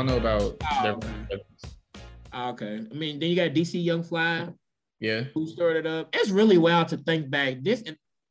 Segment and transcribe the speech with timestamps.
[0.00, 0.92] don't know about Oh, their.
[0.94, 1.42] okay.
[2.32, 2.80] Ah, Okay.
[2.90, 4.48] I mean, then you got DC Young Fly,
[5.00, 5.22] Yeah.
[5.34, 6.08] who started up.
[6.14, 7.62] It's really wild to think back.
[7.62, 7.82] This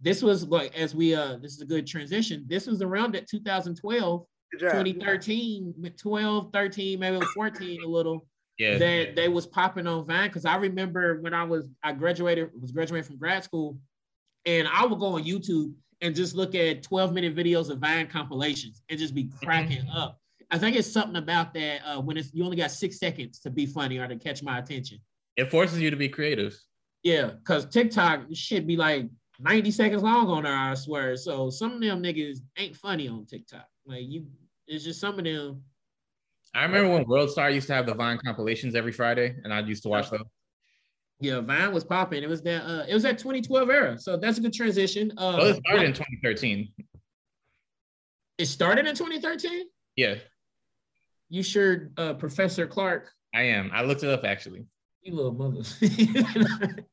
[0.02, 2.46] this was like as we uh this is a good transition.
[2.48, 4.26] This was around at 2012,
[4.60, 8.26] 2013, 12, 13, maybe 14 a little.
[8.58, 8.78] Yeah.
[8.78, 12.72] That they was popping on Vine because I remember when I was I graduated was
[12.72, 13.78] graduating from grad school,
[14.46, 18.08] and I would go on YouTube and just look at 12 minute videos of Vine
[18.08, 20.19] compilations and just be cracking up.
[20.52, 23.50] I think it's something about that uh, when it's you only got six seconds to
[23.50, 25.00] be funny or to catch my attention.
[25.38, 26.58] It forces you to be creative.
[27.04, 29.08] Yeah, because TikTok should be like
[29.40, 31.16] 90 seconds long on there, I swear.
[31.16, 33.68] So some of them niggas ain't funny on TikTok.
[33.86, 34.26] Like you,
[34.68, 35.62] it's just some of them.
[36.56, 39.60] I remember when World Star used to have the Vine compilations every Friday, and I
[39.60, 40.22] used to watch those.
[41.22, 42.24] Yeah, Vine was popping.
[42.24, 42.64] It was that.
[42.66, 44.00] Uh, it was that 2012 era.
[44.00, 45.12] So that's a good transition.
[45.16, 46.74] Uh, Well, it started in 2013.
[48.40, 49.66] it started in 2013.
[49.96, 50.16] Yeah,
[51.30, 53.12] You sure, uh, Professor Clark?
[53.34, 53.70] I am.
[53.74, 54.66] I looked it up actually.
[55.04, 55.62] You little mother.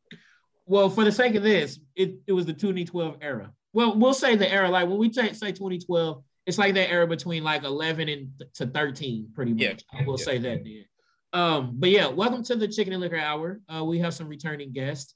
[0.67, 3.51] well, for the sake of this, it, it was the 2012 era.
[3.73, 4.69] Well, we'll say the era.
[4.69, 8.67] Like when we say say 2012, it's like that era between like 11 and to
[8.67, 9.63] 13, pretty much.
[9.63, 10.25] Yeah, I will yeah.
[10.25, 10.85] say that then.
[11.33, 13.61] Um, but yeah, welcome to the Chicken and Liquor Hour.
[13.69, 15.15] Uh, we have some returning guests.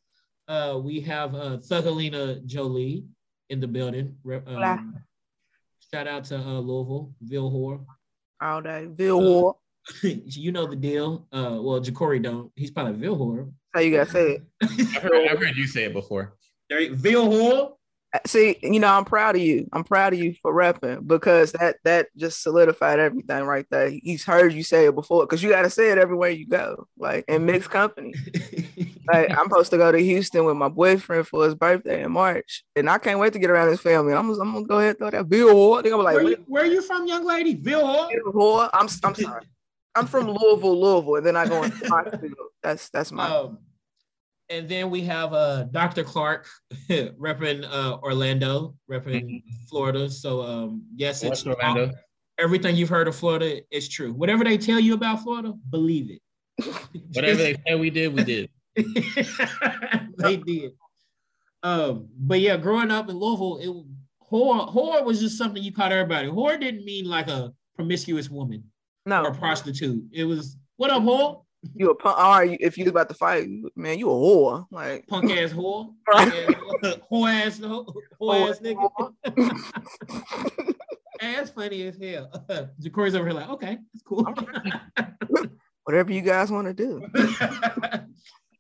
[0.49, 3.05] Uh, we have uh, Thugalina Jolie
[3.49, 4.17] in the building.
[4.47, 4.97] Um,
[5.93, 7.85] shout out to uh, Louisville, Ville Whore.
[8.41, 8.87] All day.
[8.87, 9.57] Bill Ward.
[10.03, 11.27] you know the deal.
[11.33, 12.51] Uh, well, Ja'Cory don't.
[12.57, 13.53] He's probably Ville Whore.
[13.75, 14.43] How you gotta say it.
[14.63, 16.35] I've heard, I've heard you say it before.
[16.69, 17.73] There you- Ville Whore.
[18.27, 19.69] See, you know, I'm proud of you.
[19.73, 23.89] I'm proud of you for repping because that that just solidified everything right there.
[23.89, 27.25] He's heard you say it before because you gotta say it everywhere you go, like
[27.29, 28.15] in mixed company.
[29.07, 32.65] Like I'm supposed to go to Houston with my boyfriend for his birthday in March,
[32.75, 34.13] and I can't wait to get around his family.
[34.13, 35.81] I'm, I'm gonna go ahead and throw that Bill.
[35.81, 37.55] They're gonna be where, like, you, where you from, young lady?
[37.55, 38.71] Bill Ward.
[38.73, 39.45] I'm I'm sorry.
[39.95, 42.31] I'm from Louisville, Louisville, and then I go into Knoxville.
[42.63, 43.59] That's that's my Um,
[44.51, 46.03] and then we have uh, Dr.
[46.03, 46.47] Clark
[46.91, 50.11] repping uh, Orlando, repping Florida.
[50.11, 51.93] So um, yes, it's West Orlando.
[52.39, 54.13] everything you've heard of Florida is true.
[54.13, 56.21] Whatever they tell you about Florida, believe it.
[57.15, 58.51] Whatever they said we did, we did.
[60.19, 60.73] they did.
[61.63, 65.93] Um, but yeah, growing up in Louisville, it whore, whore was just something you caught
[65.93, 66.29] everybody.
[66.29, 68.65] Whore didn't mean like a promiscuous woman
[69.07, 69.39] no, or no.
[69.39, 70.03] prostitute.
[70.13, 71.45] It was what up, whore?
[71.75, 72.19] You a punk?
[72.19, 74.67] All right, if you about to fight, man, you a whore.
[74.71, 75.93] Like Punk ass whore.
[76.09, 80.75] whore ass whore, whore ass nigga.
[81.23, 82.31] Ass funny as hell.
[82.83, 84.27] Ja'Cory's over here like, okay, that's cool.
[85.85, 87.07] whatever you guys want to do.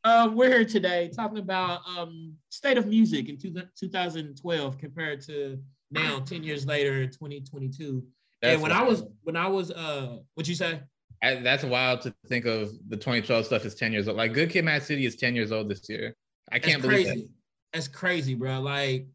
[0.04, 5.58] uh, we're here today talking about um, state of music in two, 2012 compared to
[5.90, 8.04] now, 10 years later, 2022.
[8.42, 8.90] That's and when I wild.
[8.90, 10.82] was, when I was, uh, what you say?
[11.22, 14.16] I, that's wild to think of the 2012 stuff is 10 years old.
[14.16, 16.16] Like Good Kid, Mad City is 10 years old this year.
[16.50, 17.28] I can't believe crazy.
[17.72, 18.60] That's crazy, bro.
[18.60, 19.06] Like,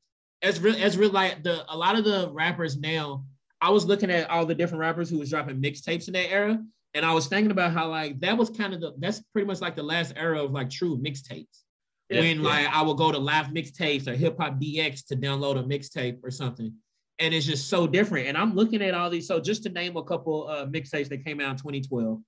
[0.42, 3.26] as real, as real, like the a lot of the rappers now.
[3.62, 6.62] I was looking at all the different rappers who was dropping mixtapes in that era,
[6.94, 9.62] and I was thinking about how like that was kind of the that's pretty much
[9.62, 11.64] like the last era of like true mixtapes.
[12.10, 12.48] Yeah, when yeah.
[12.48, 16.20] like I would go to live mixtapes or hip hop DX to download a mixtape
[16.24, 16.74] or something,
[17.20, 18.28] and it's just so different.
[18.28, 19.28] And I'm looking at all these.
[19.28, 22.20] So just to name a couple uh, mixtapes that came out in 2012,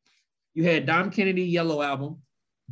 [0.54, 2.18] you had Dom Kennedy Yellow album,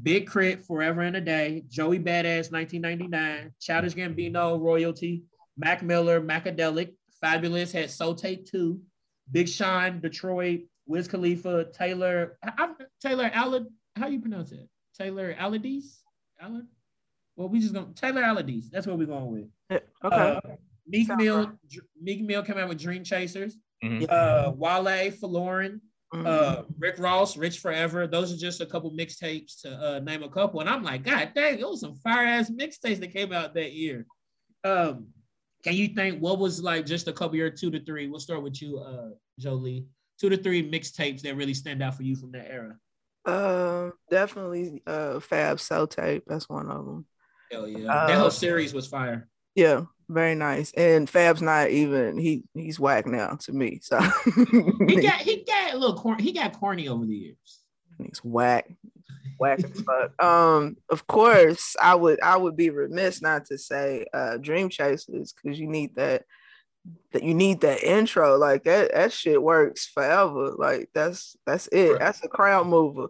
[0.02, 0.62] Big K.R.I.T.
[0.64, 5.24] Forever and a Day, Joey Badass 1999, Childish Gambino Royalty,
[5.58, 6.94] Mac Miller Macadelic,
[7.24, 8.80] Fabolous had Soul Tape 2,
[9.32, 12.70] Big Sean Detroit, Wiz Khalifa, Taylor I,
[13.02, 13.66] Taylor Alad,
[13.96, 14.68] how you pronounce it?
[14.98, 16.00] Taylor Aladies?
[16.44, 16.68] Alad?
[17.36, 18.70] Well, we just gonna Taylor Aladies.
[18.70, 19.82] That's what we're going with.
[20.04, 20.16] Okay.
[20.16, 20.40] Uh,
[20.88, 21.50] Meek Sound Mill, right.
[22.02, 23.58] Meek Mill came out with Dream Chasers.
[23.84, 24.06] Mhm.
[24.10, 25.82] Uh, Wale, Lauren,
[26.14, 26.26] Mhm.
[26.26, 28.08] uh, Rick Ross, Rich Forever.
[28.08, 30.60] Those are just a couple mixtapes to uh, name a couple.
[30.62, 33.74] And I'm like, God dang, it was some fire ass mixtapes that came out that
[33.74, 34.06] year.
[34.64, 35.08] Um,
[35.64, 38.08] can you think what was like just a couple year two to three?
[38.08, 39.10] We'll start with you, uh,
[39.40, 39.88] Jolie.
[40.20, 42.78] Two to three mixtapes that really stand out for you from that era.
[43.26, 46.24] Um, definitely uh Fab Cell Tape.
[46.28, 47.06] That's one of them.
[47.52, 49.28] Hell yeah, that Uh, whole series was fire.
[49.56, 50.72] Yeah, very nice.
[50.74, 53.80] And Fab's not even he he's whack now to me.
[53.82, 56.24] So He got he got a little corny.
[56.24, 57.60] He got corny over the years.
[57.98, 58.70] he's whack.
[59.40, 60.24] Whack as fuck.
[60.24, 65.34] Um, of course, I would I would be remiss not to say uh Dream Chasers
[65.34, 66.24] because you need that
[67.12, 68.38] that you need that intro.
[68.38, 70.54] Like that that shit works forever.
[70.58, 72.00] Like that's that's it.
[72.00, 73.08] That's a crowd mover.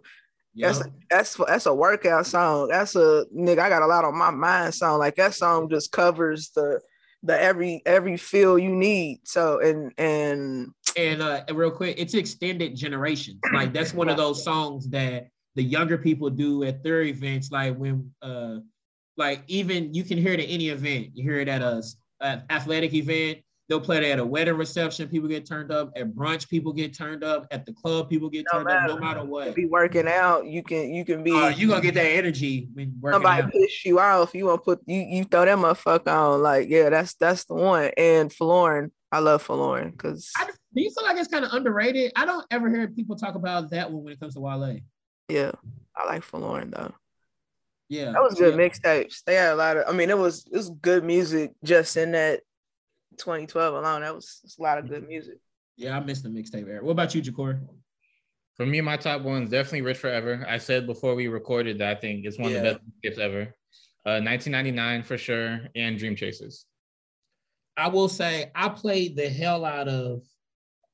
[0.56, 2.68] That's a, that's that's a workout song.
[2.68, 3.58] That's a nigga.
[3.58, 4.98] I got a lot on my mind song.
[4.98, 6.80] Like that song just covers the
[7.22, 9.20] the every every feel you need.
[9.24, 13.40] So and and and uh real quick, it's extended generations.
[13.52, 17.50] Like that's one of those songs that the younger people do at their events.
[17.50, 18.56] Like when uh
[19.16, 21.08] like even you can hear it at any event.
[21.14, 21.82] You hear it at a,
[22.20, 23.38] a athletic event.
[23.68, 25.08] They'll play it at a wedding reception.
[25.08, 26.48] People get turned up at brunch.
[26.48, 28.08] People get turned up at the club.
[28.08, 29.56] People get no turned matter, up no matter what.
[29.56, 30.46] Be working out.
[30.46, 31.32] You can you can be.
[31.32, 33.22] Uh, you gonna get that energy when working out.
[33.22, 33.52] somebody out.
[33.52, 34.34] piss you off.
[34.34, 36.42] You want to put you you throw that motherfucker on.
[36.42, 37.90] Like yeah, that's that's the one.
[37.96, 40.32] And Folarin, I love Folarin because.
[40.74, 42.12] Do you feel like it's kind of underrated?
[42.14, 44.78] I don't ever hear people talk about that one when it comes to Wale.
[45.28, 45.52] Yeah,
[45.96, 46.94] I like Folarin though.
[47.88, 48.68] Yeah, that was good yeah.
[48.68, 49.22] mixtapes.
[49.24, 49.84] They had a lot of.
[49.88, 52.40] I mean, it was it was good music just in that
[53.16, 54.02] 2012 alone.
[54.02, 55.38] That was, was a lot of good music.
[55.76, 56.82] Yeah, I missed the mixtape era.
[56.82, 57.60] What about you, Jakor?
[58.54, 60.44] For me, my top one is definitely Rich Forever.
[60.48, 62.56] I said before we recorded that I think it's one yeah.
[62.58, 63.54] of the best gifts ever.
[64.06, 66.64] Uh, 1999 for sure, and Dream Chasers.
[67.76, 70.22] I will say I played the hell out of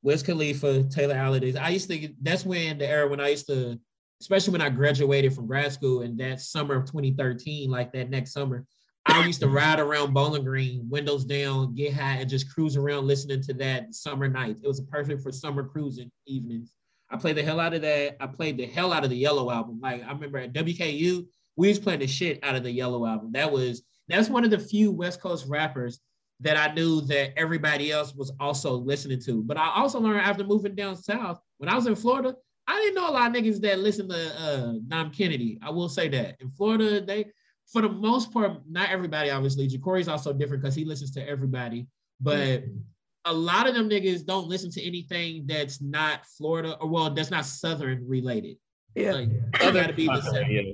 [0.03, 1.55] Wiz Khalifa, Taylor Holidays.
[1.55, 2.09] I used to.
[2.21, 3.79] That's when the era when I used to,
[4.21, 8.33] especially when I graduated from grad school in that summer of 2013, like that next
[8.33, 8.67] summer.
[9.07, 13.07] I used to ride around Bowling Green, windows down, get high, and just cruise around
[13.07, 14.63] listening to that summer nights.
[14.63, 16.75] It was perfect for summer cruising evenings.
[17.11, 18.17] I played the hell out of that.
[18.21, 19.81] I played the hell out of the Yellow album.
[19.83, 21.27] Like I remember at WKU,
[21.57, 23.33] we was playing the shit out of the Yellow album.
[23.33, 26.01] That was that's one of the few West Coast rappers
[26.41, 29.43] that I knew that everybody else was also listening to.
[29.43, 32.35] But I also learned after moving down south, when I was in Florida,
[32.67, 35.59] I didn't know a lot of niggas that listen to uh, Dom Kennedy.
[35.63, 37.27] I will say that in Florida, they
[37.71, 39.67] for the most part, not everybody, obviously.
[39.67, 41.87] Jacory's also different because he listens to everybody,
[42.21, 42.77] but mm-hmm.
[43.25, 47.31] a lot of them niggas don't listen to anything that's not Florida or well, that's
[47.31, 48.57] not Southern related.
[48.95, 50.49] Yeah, like, it got to be the South.
[50.49, 50.73] Yeah.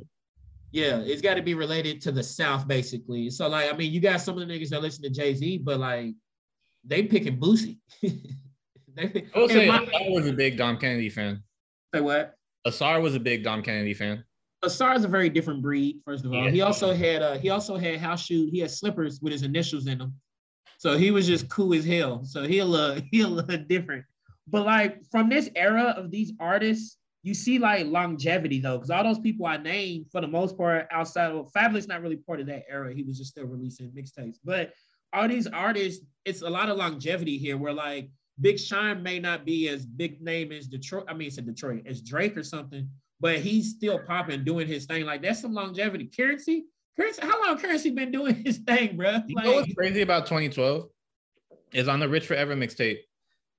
[0.72, 3.30] yeah, it's got to be related to the South, basically.
[3.30, 5.58] So, like, I mean, you got some of the niggas that listen to Jay Z,
[5.58, 6.14] but like,
[6.84, 7.78] they picking Boosie.
[8.02, 11.42] they, I will say, my, I was a big Dom Kennedy fan.
[11.94, 12.34] Say what?
[12.64, 14.24] Asar was a big Dom Kennedy fan.
[14.62, 16.00] Asar is a very different breed.
[16.04, 16.50] First of all, yeah.
[16.50, 18.50] he also had uh, he also had house shoes.
[18.50, 20.14] He had slippers with his initials in them,
[20.78, 22.24] so he was just cool as hell.
[22.24, 24.04] So he'll look he'll look different.
[24.48, 29.04] But like from this era of these artists, you see like longevity though, because all
[29.04, 32.46] those people I named for the most part outside of Fabolous, not really part of
[32.46, 32.92] that era.
[32.92, 34.36] He was just still releasing mixtapes.
[34.44, 34.72] But
[35.12, 37.56] all these artists, it's a lot of longevity here.
[37.56, 41.04] Where like Big Sean may not be as big name as Detroit.
[41.08, 42.88] I mean, it's in Detroit as Drake or something,
[43.20, 45.04] but he's still popping, doing his thing.
[45.04, 46.10] Like that's some longevity.
[46.14, 46.62] Curren$y,
[46.96, 47.26] Curren$y.
[47.26, 49.10] How long Curren$y been doing his thing, bro?
[49.12, 50.88] Like, you know what's crazy about 2012
[51.72, 52.98] is on the Rich Forever mixtape.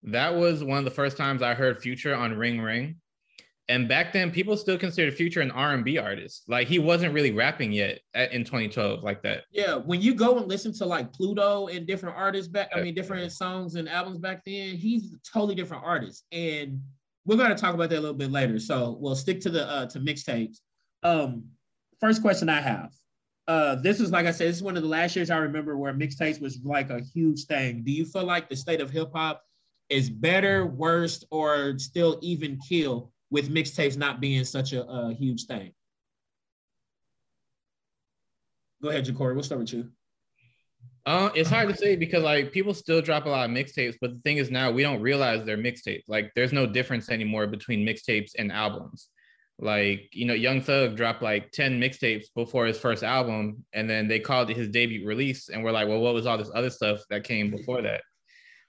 [0.03, 2.95] That was one of the first times I heard Future on Ring Ring.
[3.67, 6.45] And back then, people still considered Future an R&B artist.
[6.47, 9.43] Like he wasn't really rapping yet at, in 2012 like that.
[9.51, 12.95] Yeah, when you go and listen to like Pluto and different artists back, I mean
[12.95, 16.25] different songs and albums back then, he's a totally different artist.
[16.31, 16.81] And
[17.29, 18.57] we're going to talk about that a little bit later.
[18.57, 20.57] So we'll stick to the uh, to mixtapes.
[21.03, 21.43] Um,
[22.01, 22.91] first question I have.
[23.47, 25.77] Uh, this is like I said, this is one of the last years I remember
[25.77, 27.83] where mixtapes was like a huge thing.
[27.83, 29.43] Do you feel like the state of hip hop
[29.89, 35.45] is better, worse, or still even kill with mixtapes not being such a, a huge
[35.45, 35.71] thing?
[38.81, 39.35] Go ahead, Jacory.
[39.35, 39.91] We'll start with you.
[41.09, 44.11] Uh, it's hard to say because like people still drop a lot of mixtapes, but
[44.11, 46.03] the thing is now we don't realize they're mixtapes.
[46.07, 49.07] Like there's no difference anymore between mixtapes and albums.
[49.57, 54.07] Like you know, Young Thug dropped like ten mixtapes before his first album, and then
[54.07, 56.69] they called it his debut release, and we're like, well, what was all this other
[56.69, 58.01] stuff that came before that?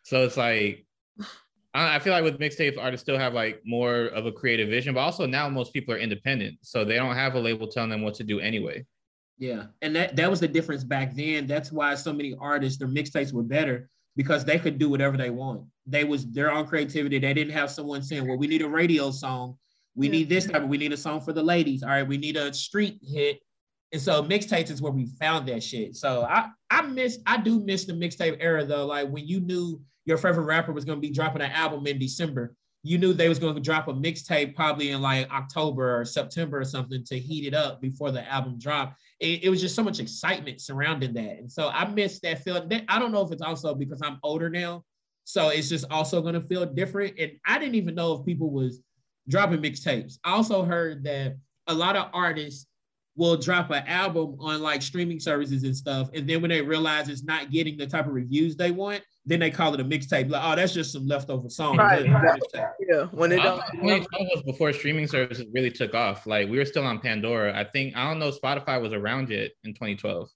[0.05, 0.87] So it's like
[1.75, 5.01] I feel like with mixtapes, artists still have like more of a creative vision, but
[5.01, 8.15] also now most people are independent, so they don't have a label telling them what
[8.15, 8.87] to do anyway.
[9.41, 11.47] Yeah, and that that was the difference back then.
[11.47, 15.31] That's why so many artists, their mixtapes were better because they could do whatever they
[15.31, 15.63] want.
[15.87, 17.19] They was their own creativity.
[17.19, 19.57] They didn't have someone saying, "Well, we need a radio song.
[19.95, 20.63] We need this type.
[20.63, 21.83] Of, we need a song for the ladies.
[21.83, 23.41] All right, we need a street hit."
[23.93, 25.97] And so mixtapes is where we found that shit.
[25.97, 28.85] So I I miss I do miss the mixtape era though.
[28.85, 32.55] Like when you knew your favorite rapper was gonna be dropping an album in December,
[32.83, 36.61] you knew they was going to drop a mixtape probably in like October or September
[36.61, 38.99] or something to heat it up before the album dropped.
[39.21, 42.71] It, it was just so much excitement surrounding that, and so I miss that feeling.
[42.89, 44.85] I don't know if it's also because I'm older now,
[45.25, 47.19] so it's just also going to feel different.
[47.19, 48.81] And I didn't even know if people was
[49.29, 50.19] dropping mixtapes.
[50.25, 52.67] I also heard that a lot of artists
[53.17, 57.11] will drop an album on like streaming services and stuff, and then when they realize
[57.11, 60.29] it's not getting the type of reviews they want, then they call it a mixtape.
[60.29, 61.77] Like, oh, that's just some leftover song.
[61.77, 62.05] Right.
[62.05, 63.63] Yeah, when it don't.
[63.81, 66.27] was before streaming services really took off.
[66.27, 67.57] Like we were still on Pandora.
[67.57, 70.29] I think I don't know Spotify was around yet in 2012.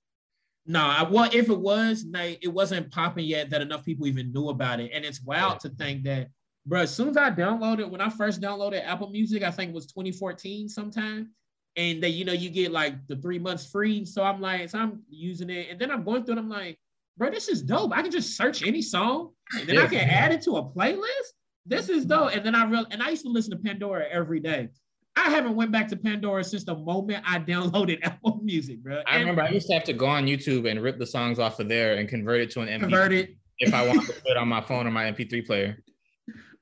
[0.67, 4.33] No, I well, if it was, Nate, it wasn't popping yet that enough people even
[4.33, 4.93] knew about it.
[4.95, 6.29] And it's wild to think that,
[6.65, 9.75] bro, as soon as I downloaded, when I first downloaded Apple Music, I think it
[9.75, 11.31] was 2014 sometime.
[11.77, 14.05] And that you know, you get like the three months free.
[14.05, 15.69] So I'm like, so I'm using it.
[15.71, 16.79] And then I'm going through it, I'm like,
[17.17, 17.93] bro, this is dope.
[17.95, 21.33] I can just search any song and then I can add it to a playlist.
[21.67, 22.35] This is dope.
[22.35, 24.69] And then I real and I used to listen to Pandora every day.
[25.17, 29.03] I haven't went back to Pandora since the moment I downloaded Apple Music, bro.
[29.07, 31.61] I remember I used to have to go on YouTube and rip the songs off
[31.61, 32.81] of there and convert it to an MP.
[32.81, 33.37] Convert it.
[33.59, 35.79] If I wanted to put it on my phone or my MP3 player.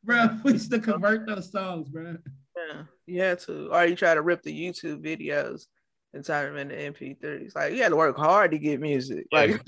[0.04, 2.16] Bro, we used to convert those songs, bro.
[2.56, 5.66] Yeah, you had to, or you try to rip the YouTube videos
[6.14, 7.54] and them into MP3s.
[7.54, 9.26] Like you had to work hard to get music.
[9.32, 9.60] Like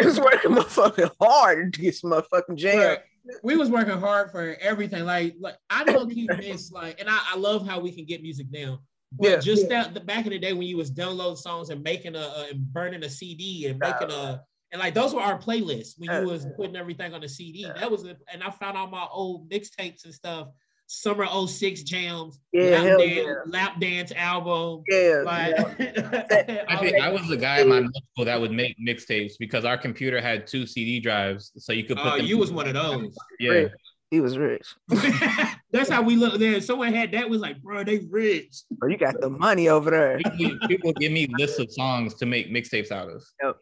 [0.00, 2.98] it's working motherfucking hard to get some motherfucking jam
[3.42, 5.04] we was working hard for everything.
[5.04, 8.22] Like, like I don't keep miss like, and I, I love how we can get
[8.22, 8.80] music now.
[9.12, 9.84] But yeah, just yeah.
[9.84, 12.46] that the back in the day when you was downloading songs and making a, a
[12.50, 14.40] and burning a CD and making a
[14.72, 17.64] and like those were our playlists when you was putting everything on the CD.
[17.74, 20.48] That was a, and I found all my old mixtapes and stuff
[20.90, 23.34] summer 06 jams, yeah, lap, dance, yeah.
[23.46, 24.82] lap dance album.
[24.88, 25.22] Yeah.
[25.24, 26.64] Like, yeah.
[26.68, 29.64] I think I was the guy in my middle school that would make mixtapes because
[29.64, 31.52] our computer had two CD drives.
[31.58, 33.14] So you could put Oh, you was one of those.
[33.38, 33.68] Yeah.
[34.10, 34.66] He was rich.
[35.70, 36.60] That's how we look there.
[36.60, 38.62] Someone had that was like, bro, they rich.
[38.72, 40.18] Bro, you got the money over there.
[40.36, 43.22] People, people give me lists of songs to make mixtapes out of.
[43.40, 43.56] Yep.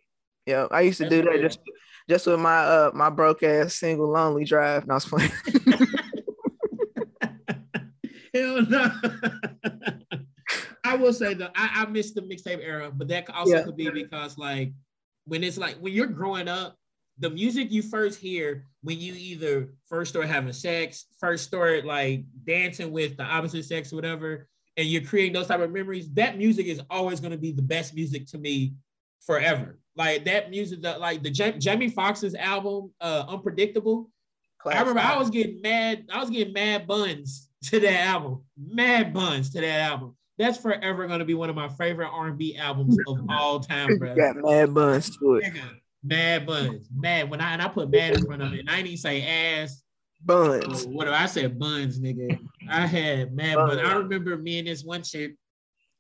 [0.47, 0.69] Yep.
[0.71, 1.59] I used to That's do that just
[2.09, 4.85] just with my uh my broke ass single lonely drive.
[4.85, 5.31] And I was playing.
[8.35, 8.91] Hell no.
[10.85, 13.63] I will say though, I, I miss the mixtape era, but that also yeah.
[13.63, 14.73] could be because like
[15.27, 16.77] when it's like when you're growing up,
[17.19, 22.25] the music you first hear when you either first start having sex, first start like
[22.45, 26.39] dancing with the opposite sex or whatever, and you're creating those type of memories, that
[26.39, 28.75] music is always going to be the best music to me
[29.21, 29.79] forever.
[29.97, 34.11] Like that music, that like the J- Jamie Foxx's album, uh, Unpredictable.
[34.59, 34.79] Classic.
[34.79, 36.07] I remember I was getting mad.
[36.13, 38.43] I was getting mad buns to that album.
[38.57, 40.17] Mad buns to that album.
[40.39, 44.15] That's forever gonna be one of my favorite R&B albums of all time, bro.
[44.15, 45.53] Got mad buns to it.
[46.05, 47.29] Mad buns, mad.
[47.29, 49.23] When I and I put mad in front of it, and I didn't even say
[49.61, 49.83] ass.
[50.25, 50.87] Buns.
[50.87, 51.59] Oh, what do I said?
[51.59, 52.39] Buns, nigga.
[52.69, 53.77] I had mad buns.
[53.77, 53.89] buns.
[53.89, 55.35] I remember me and this one chick,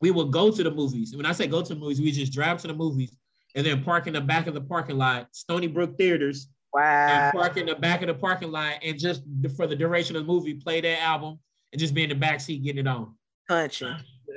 [0.00, 1.16] we would go to the movies.
[1.16, 3.16] When I say go to the movies, we just drive to the movies
[3.54, 6.48] and then park in the back of the parking lot, Stony Brook Theaters.
[6.72, 6.82] Wow.
[6.82, 9.22] And park in the back of the parking lot and just
[9.56, 11.38] for the duration of the movie, play that album
[11.72, 13.14] and just be in the back seat getting it on.
[13.48, 13.96] Punching.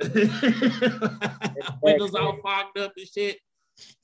[1.82, 3.38] Windows all fogged up and shit.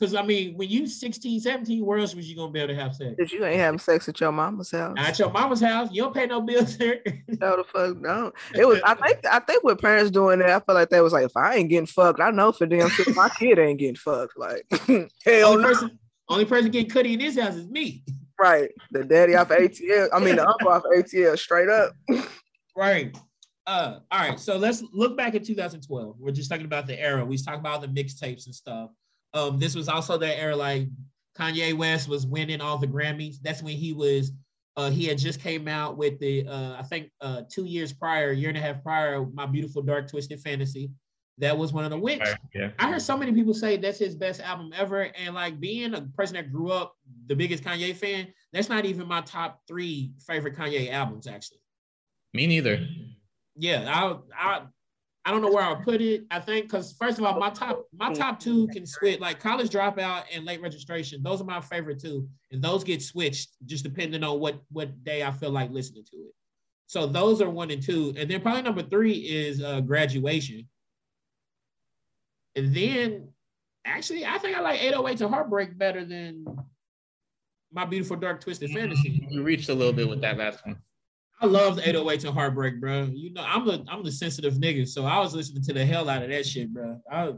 [0.00, 2.80] Cause I mean, when you 16, 17, where else was you gonna be able to
[2.80, 3.14] have sex?
[3.16, 4.96] Because you ain't having sex at your mama's house.
[4.98, 7.00] At your mama's house, you don't pay no bills there.
[7.28, 8.32] no, the fuck no.
[8.54, 8.80] It was.
[8.84, 9.26] I think.
[9.26, 11.68] I think with parents doing that, I feel like they was like, if I ain't
[11.68, 14.38] getting fucked, I know for damn sure my kid ain't getting fucked.
[14.38, 14.66] Like,
[15.24, 15.68] hell only no.
[15.68, 18.04] person, only person getting cutty in this house is me.
[18.40, 20.08] Right, the daddy off ATL.
[20.12, 21.92] I mean, the uncle off ATL, straight up.
[22.78, 23.16] Right.
[23.66, 26.16] Uh, all right, so let's look back at 2012.
[26.18, 27.22] We're just talking about the era.
[27.22, 28.90] We talked about the mixtapes and stuff.
[29.34, 30.88] Um, this was also that era like
[31.38, 33.36] Kanye West was winning all the Grammys.
[33.42, 34.32] That's when he was
[34.78, 38.32] uh, he had just came out with the uh, I think uh, two years prior,
[38.32, 40.90] year and a half prior, My Beautiful Dark Twisted Fantasy.
[41.38, 42.22] That was one of the wins.
[42.54, 42.70] Yeah.
[42.78, 46.02] I heard so many people say that's his best album ever, and like being a
[46.16, 46.94] person that grew up
[47.26, 51.60] the biggest Kanye fan, that's not even my top three favorite Kanye albums actually.
[52.34, 52.86] Me neither
[53.58, 54.62] yeah, I I
[55.24, 56.24] I don't know where I'll put it.
[56.30, 59.68] I think because first of all, my top my top two can switch like college
[59.68, 61.22] dropout and late registration.
[61.22, 65.22] Those are my favorite two, and those get switched just depending on what what day
[65.24, 66.34] I feel like listening to it.
[66.86, 70.66] So those are one and two, and then probably number three is uh, graduation,
[72.54, 73.28] and then
[73.84, 76.46] actually I think I like 808 to Heartbreak better than
[77.70, 79.26] my beautiful dark twisted fantasy.
[79.28, 80.78] You reached a little bit with that last one.
[81.40, 83.04] I love the 808 to heartbreak, bro.
[83.12, 86.08] You know, I'm the I'm the sensitive nigga, so I was listening to the hell
[86.08, 87.00] out of that shit, bro.
[87.10, 87.32] I,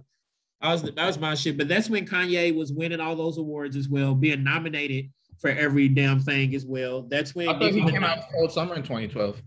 [0.62, 1.58] I was that was my shit.
[1.58, 5.88] But that's when Kanye was winning all those awards as well, being nominated for every
[5.88, 7.02] damn thing as well.
[7.02, 9.42] That's when I thought he came out Cruel Summer in 2012.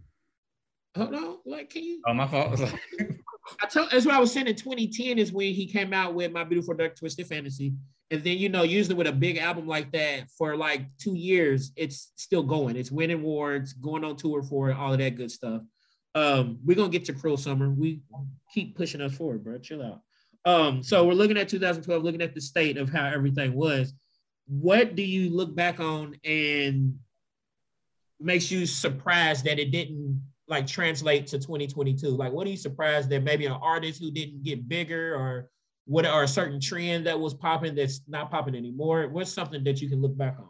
[0.97, 2.01] Hold on, like can you?
[2.07, 2.59] Oh, my fault.
[3.61, 4.47] I told that's what I was saying.
[4.47, 7.73] In 2010 is when he came out with My Beautiful Dark Twisted Fantasy.
[8.11, 11.71] And then, you know, usually with a big album like that for like two years,
[11.75, 12.75] it's still going.
[12.75, 15.61] It's winning awards, going on tour for it, all of that good stuff.
[16.15, 17.69] Um, we're gonna get to Cruel Summer.
[17.69, 18.01] We
[18.53, 19.57] keep pushing us forward, bro.
[19.57, 20.01] Chill out.
[20.45, 23.93] Um, so we're looking at 2012, looking at the state of how everything was.
[24.45, 26.99] What do you look back on and
[28.19, 32.09] makes you surprised that it didn't like translate to 2022?
[32.09, 35.49] Like, what are you surprised that maybe an artist who didn't get bigger or
[35.85, 39.07] what are a certain trend that was popping that's not popping anymore?
[39.09, 40.49] What's something that you can look back on?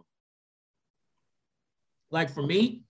[2.11, 2.83] Like for me,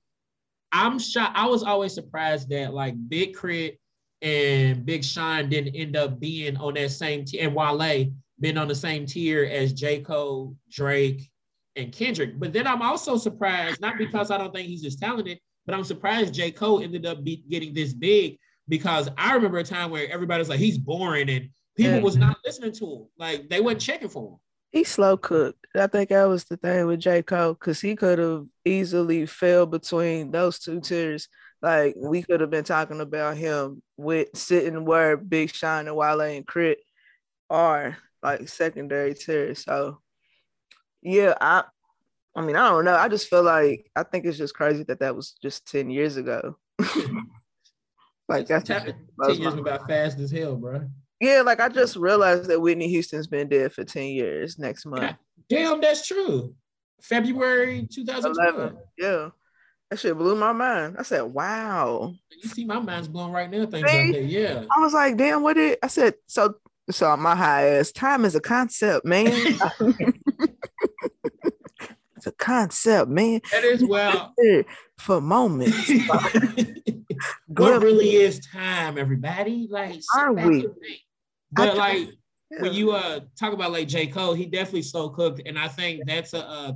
[0.72, 1.38] I'm shocked.
[1.38, 3.80] I was always surprised that like Big K.R.I.T.
[4.22, 8.68] and Big Sean didn't end up being on that same tier, and Wale been on
[8.68, 10.02] the same tier as J.
[10.02, 11.32] Cole, Drake,
[11.76, 12.38] and Kendrick.
[12.40, 15.84] But then I'm also surprised, not because I don't think he's as talented, but I'm
[15.84, 16.52] surprised J.
[16.52, 20.50] Cole ended up be, getting this big because I remember a time where everybody was
[20.50, 22.42] like, he's boring and people was not mm-hmm.
[22.46, 23.08] listening to him.
[23.18, 24.38] Like they weren't checking for him.
[24.72, 25.68] He slow cooked.
[25.76, 27.22] I think that was the thing with J.
[27.22, 31.28] Cole, because he could have easily fell between those two tiers.
[31.62, 36.22] Like we could have been talking about him with sitting where Big Sean and Wale
[36.22, 36.82] and K.R.I.T.
[37.50, 39.64] are like secondary tiers.
[39.64, 40.00] So
[41.04, 41.64] yeah, I
[42.36, 42.96] I mean, I don't know.
[42.96, 46.18] I just feel like I think it's just crazy that that was just 10 years
[46.18, 46.58] ago.
[48.28, 48.96] like that's 10
[49.38, 50.90] years about fast as hell, bro.
[51.24, 55.16] Yeah, like I just realized that Whitney Houston's been dead for 10 years next month.
[55.48, 56.54] Damn, that's true.
[57.02, 58.78] February 2011.
[58.98, 59.30] Yeah.
[59.90, 60.98] That shit blew my mind.
[61.00, 62.14] I said, wow.
[62.44, 63.66] You see, my mind's blown right now.
[63.66, 64.04] Things see?
[64.04, 64.26] like that.
[64.26, 64.66] Yeah.
[64.76, 66.16] I was like, damn, what did I said?
[66.28, 66.56] So,
[66.92, 69.28] so my high ass time is a concept, man.
[72.18, 73.40] it's a concept, man.
[73.54, 74.34] That is well
[74.98, 75.90] for moments.
[77.48, 79.70] what really is time, everybody?
[79.72, 80.68] Like, are we?
[81.56, 82.10] But like
[82.52, 82.62] yeah.
[82.62, 84.08] when you uh talk about like J.
[84.08, 85.42] Cole, he definitely slow cooked.
[85.46, 86.74] And I think that's a uh,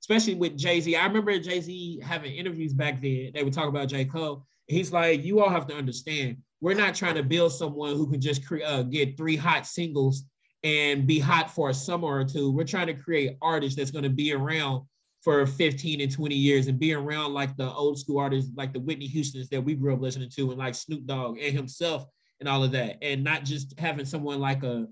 [0.00, 0.96] especially with Jay-Z.
[0.96, 3.30] I remember Jay-Z having interviews back then.
[3.34, 4.04] They would talk about J.
[4.04, 4.46] Cole.
[4.66, 8.20] He's like, you all have to understand, we're not trying to build someone who can
[8.20, 10.24] just cre- uh, get three hot singles
[10.62, 12.50] and be hot for a summer or two.
[12.50, 14.84] We're trying to create artists that's going to be around
[15.22, 18.80] for 15 and 20 years and be around like the old school artists, like the
[18.80, 22.06] Whitney Houstons that we grew up listening to, and like Snoop Dogg and himself
[22.40, 24.86] and all of that, and not just having someone like a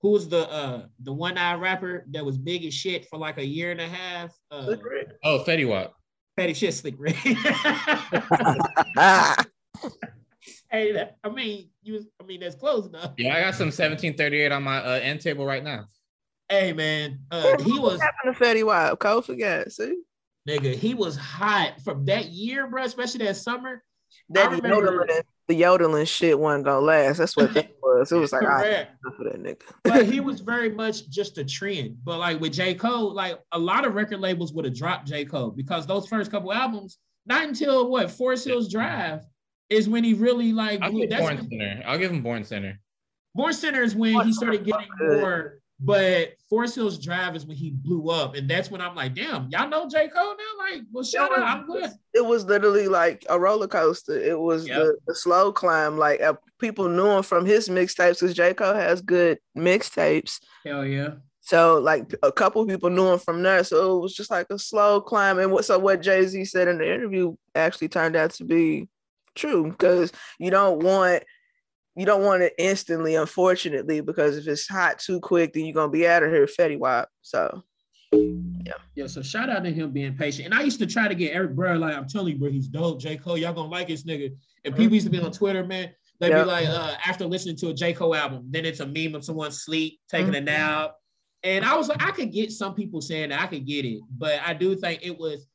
[0.00, 3.38] who was the uh the one eye rapper that was big as shit for like
[3.38, 4.30] a year and a half.
[4.50, 4.76] Uh,
[5.22, 5.94] oh, Fetty Wap.
[6.38, 7.16] Fetty shit, Slick Rick.
[10.70, 11.94] hey, that, I mean, you.
[11.94, 13.12] Was, I mean, that's close enough.
[13.16, 15.86] Yeah, I got some 1738 on my uh, end table right now.
[16.48, 18.98] Hey man, uh, he was happened to Fetty Wap.
[18.98, 19.72] Cole forget.
[19.72, 19.96] See,
[20.46, 22.82] nigga, he was hot from that year, bro.
[22.82, 23.82] Especially that summer.
[24.30, 25.06] That I remember,
[25.48, 27.18] the yodeling shit wasn't gonna last.
[27.18, 28.12] That's what that was.
[28.12, 29.62] It was like ah, I for that nigga.
[29.82, 31.98] but he was very much just a trend.
[32.04, 32.74] But like with J.
[32.74, 35.24] Cole, like a lot of record labels would have dropped J.
[35.24, 39.20] Cole because those first couple albums, not until what Forest Hills Drive
[39.70, 41.82] is when he really like I'll give Born Sinner.
[41.86, 42.80] I'll give him Born Sinner.
[43.34, 47.70] Born Sinner is when he started getting more but Forest Hills Drive is when he
[47.70, 50.08] blew up, and that's when I'm like, damn, y'all know J.
[50.08, 50.64] Cole now?
[50.70, 51.90] Like, well, shut up, I'm good.
[52.14, 54.18] It was literally like a roller coaster.
[54.18, 54.78] It was yep.
[54.78, 55.98] the, the, slow climb.
[55.98, 58.54] Like uh, people knew him from his mixtapes because J.
[58.54, 60.38] Cole has good mixtapes.
[60.64, 61.14] Hell yeah.
[61.40, 63.64] So like a couple people knew him from there.
[63.64, 65.38] So it was just like a slow climb.
[65.38, 68.88] And what so what Jay Z said in the interview actually turned out to be
[69.34, 71.24] true because you don't want
[71.96, 75.92] you don't want it instantly, unfortunately, because if it's hot too quick, then you're gonna
[75.92, 77.08] be out of here, Fetty Wap.
[77.22, 77.62] So
[78.12, 78.72] yeah.
[78.94, 79.06] Yeah.
[79.06, 80.46] So shout out to him being patient.
[80.46, 82.68] And I used to try to get Eric Bro, like I'm telling you, bro, he's
[82.68, 83.00] dope.
[83.00, 83.16] J.
[83.16, 84.34] Cole, y'all gonna like this nigga.
[84.64, 85.90] And people used to be on Twitter, man.
[86.20, 86.44] They'd yep.
[86.44, 87.92] be like, uh, after listening to a J.
[87.92, 90.36] Cole album, then it's a meme of someone sleep, taking mm-hmm.
[90.36, 90.94] a nap.
[91.42, 94.00] And I was like, I could get some people saying that I could get it,
[94.16, 95.46] but I do think it was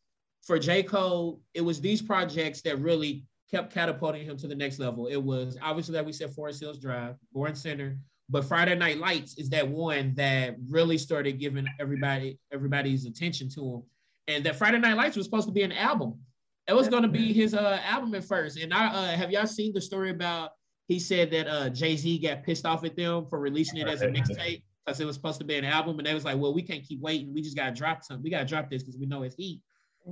[0.43, 0.84] for J.
[0.84, 5.08] Cole, it was these projects that really kept catapulting him to the next level.
[5.08, 7.98] It was obviously that we said Forest Hills Drive, Born Sinner,
[8.30, 13.62] but Friday Night Lights is that one that really started giving everybody everybody's attention to
[13.62, 13.84] him.
[14.28, 16.20] And that Friday Night Lights was supposed to be an album.
[16.68, 18.60] It was going to be his uh, album at first.
[18.60, 20.52] And I uh, have y'all seen the story about
[20.88, 24.04] he said that uh, Jay Z got pissed off at them for releasing it as
[24.04, 26.54] a mixtape because it was supposed to be an album, and they was like, "Well,
[26.54, 27.34] we can't keep waiting.
[27.34, 28.24] We just got to drop something.
[28.24, 29.62] We got to drop this because we know it's heat."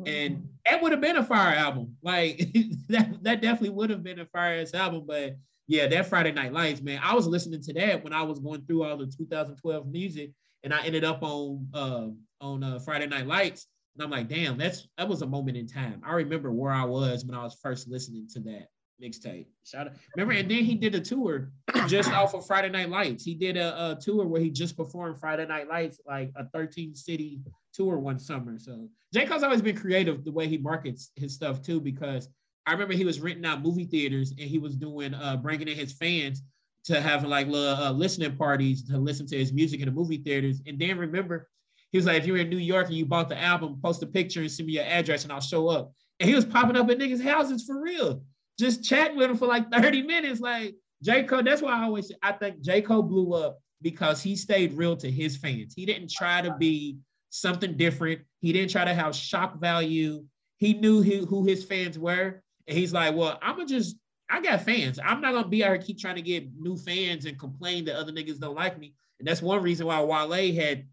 [0.06, 1.96] And that would have been a fire album.
[2.04, 2.38] Like
[2.90, 5.06] that, that definitely would have been a fire ass album.
[5.08, 7.00] But yeah, that Friday Night Lights, man.
[7.04, 10.32] I was listening to that when I was going through all the 2012 music,
[10.64, 12.08] and I ended up on uh,
[12.42, 15.68] on uh, Friday Night Lights, and I'm like, damn, that's that was a moment in
[15.68, 16.02] time.
[16.06, 18.68] I remember where I was when I was first listening to that
[19.02, 19.48] mixtape.
[19.64, 19.94] Shout out.
[20.16, 21.52] Remember, and then he did a tour
[21.88, 23.24] just off of Friday Night Lights.
[23.24, 26.96] He did a, a, tour where he just performed Friday Night Lights, like a 13
[26.96, 27.42] city
[27.74, 28.58] tour one summer.
[28.60, 29.26] So J.
[29.26, 32.30] Cole's always been creative the way he markets his stuff too, because
[32.66, 35.78] I remember he was renting out movie theaters and he was doing uh bringing in
[35.78, 36.42] his fans
[36.88, 40.18] to have like little uh, listening parties to listen to his music in the movie
[40.18, 40.62] theaters.
[40.66, 41.50] And then remember,
[41.92, 44.06] he was like, if you're in New York and you bought the album, post a
[44.06, 45.92] picture and send me your address and I'll show up.
[46.20, 48.24] And he was popping up at niggas' houses for real,
[48.58, 50.40] just chatting with him for like 30 minutes.
[50.40, 51.24] Like J.
[51.24, 52.82] Cole, that's why I always I think J.
[52.82, 55.74] Cole blew up because he stayed real to his fans.
[55.76, 56.98] He didn't try to be
[57.30, 58.22] something different.
[58.42, 60.24] He didn't try to have shock value.
[60.58, 62.42] He knew who, who his fans were.
[62.68, 63.96] And he's like, well, I'm gonna just,
[64.30, 65.00] I got fans.
[65.04, 67.96] I'm not gonna be out here keep trying to get new fans and complain that
[67.96, 68.94] other niggas don't like me.
[69.20, 70.86] And that's one reason why Wale had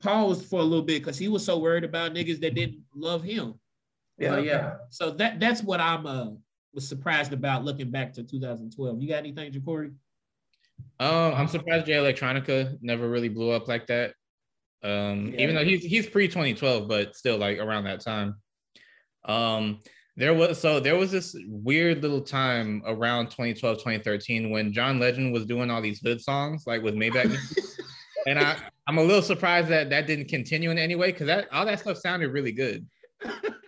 [0.00, 3.22] paused for a little bit because he was so worried about niggas that didn't love
[3.22, 3.54] him.
[4.18, 4.74] Yeah, so, yeah.
[4.90, 6.30] So that that's what I'm uh
[6.72, 9.02] was surprised about looking back to 2012.
[9.02, 9.92] You got anything, Jacory?
[11.00, 14.14] Um, I'm surprised Jay Electronica never really blew up like that.
[14.82, 15.40] Um, yeah.
[15.40, 18.36] even though he's he's pre 2012, but still like around that time.
[19.24, 19.80] Um,
[20.16, 25.32] there was so there was this weird little time around 2012, 2013 when John Legend
[25.32, 27.36] was doing all these hood songs like with Maybach.
[28.26, 28.56] and I,
[28.88, 31.80] I'm a little surprised that that didn't continue in any way because that all that
[31.80, 32.86] stuff sounded really good.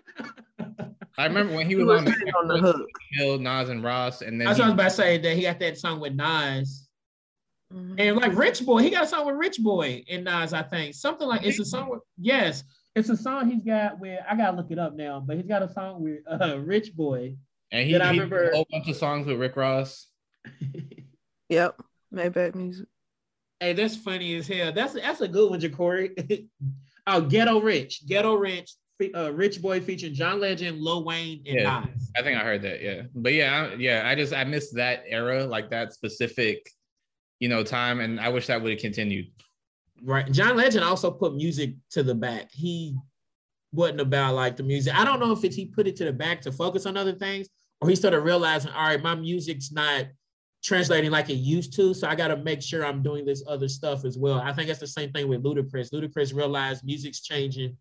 [1.21, 2.89] I remember when he was, he was on, the, on the hook.
[3.13, 5.77] Hill, Nas and Ross, and then I was about to say that he got that
[5.77, 6.89] song with Nas.
[7.73, 7.95] Mm-hmm.
[7.99, 10.95] And like Rich Boy, he got a song with Rich Boy and Nas, I think.
[10.95, 12.65] Something like it's a song with yes,
[12.97, 15.63] it's a song he's got with I gotta look it up now, but he's got
[15.63, 17.37] a song with uh, Rich Boy.
[17.71, 20.09] And he, I remember a whole bunch of songs with Rick Ross.
[21.51, 21.81] yep,
[22.13, 22.87] Maybach music.
[23.61, 24.73] Hey, that's funny as hell.
[24.73, 26.49] That's that's a good one, Jacory.
[27.07, 28.75] oh, Ghetto Rich, Ghetto Rich,
[29.15, 32.11] uh, Rich Boy featuring John Legend, Lil Wayne, and yeah, Nas.
[32.17, 32.83] I think I heard that.
[32.83, 36.69] Yeah, but yeah, I, yeah, I just I missed that era, like that specific,
[37.39, 39.27] you know, time, and I wish that would have continued.
[40.03, 40.31] Right.
[40.31, 42.49] John Legend also put music to the back.
[42.53, 42.97] He
[43.73, 44.95] wasn't about like the music.
[44.95, 47.15] I don't know if it's he put it to the back to focus on other
[47.15, 47.49] things,
[47.81, 50.07] or he started realizing, all right, my music's not
[50.63, 51.95] translating like it used to.
[51.95, 54.41] So I got to make sure I'm doing this other stuff as well.
[54.41, 55.93] I think that's the same thing with Ludacris.
[55.93, 57.77] Ludacris realized music's changing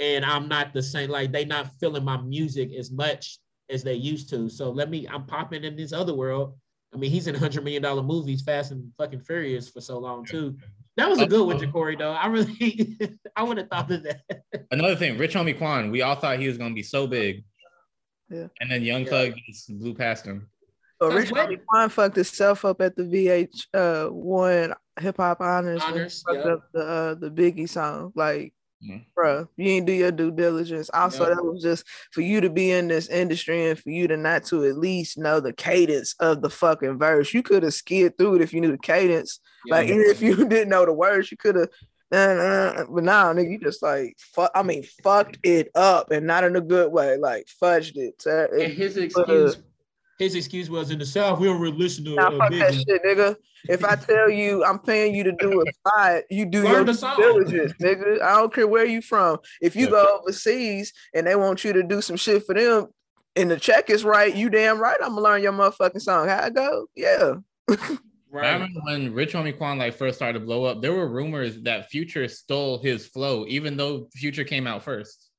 [0.00, 3.94] and I'm not the same, like they not feeling my music as much as they
[3.94, 4.48] used to.
[4.48, 6.58] So let me, I'm popping in this other world.
[6.92, 10.24] I mean, he's in hundred million dollar movies, Fast and fucking Furious for so long
[10.24, 10.56] too.
[10.96, 12.12] That was a good one, Jacory, though.
[12.12, 12.98] I really,
[13.36, 14.22] I would have thought of that.
[14.72, 17.44] Another thing, Rich Homie Quan, we all thought he was gonna be so big.
[18.28, 18.48] Yeah.
[18.60, 20.48] And then Young Thug just blew past him.
[20.98, 25.80] But Rich Homie Quan fucked himself up at the VH uh, one hip hop honors.
[25.82, 26.44] honors yep.
[26.44, 28.12] up the uh, the Biggie song.
[28.14, 28.52] Like
[28.82, 29.02] Mm-hmm.
[29.14, 30.88] Bro, you didn't do your due diligence.
[30.94, 34.16] Also, that was just for you to be in this industry and for you to
[34.16, 37.34] not to at least know the cadence of the fucking verse.
[37.34, 39.40] You could have skid through it if you knew the cadence.
[39.68, 41.68] Like even if you didn't know the words, you could have.
[42.12, 44.50] Uh, but now, nigga, you just like fuck.
[44.54, 47.16] I mean, fucked it up, and not in a good way.
[47.18, 48.24] Like fudged it.
[48.26, 49.58] And his excuse,
[50.20, 52.14] his excuse was in the South, we don't really listen to.
[52.14, 53.36] Nah, fuck that shit, nigga.
[53.68, 57.16] If I tell you I'm paying you to do a spot, you do Learn your
[57.16, 58.20] diligence, nigga.
[58.20, 59.38] I don't care where you from.
[59.62, 62.88] If you go overseas and they want you to do some shit for them,
[63.34, 64.98] and the check is right, you damn right.
[65.02, 66.28] I'm gonna learn your motherfucking song.
[66.28, 66.86] How I go?
[66.94, 67.34] Yeah.
[68.32, 68.46] Right.
[68.46, 71.60] I remember when Rich Homie Quan like first started to blow up, there were rumors
[71.62, 75.29] that Future stole his flow, even though Future came out first.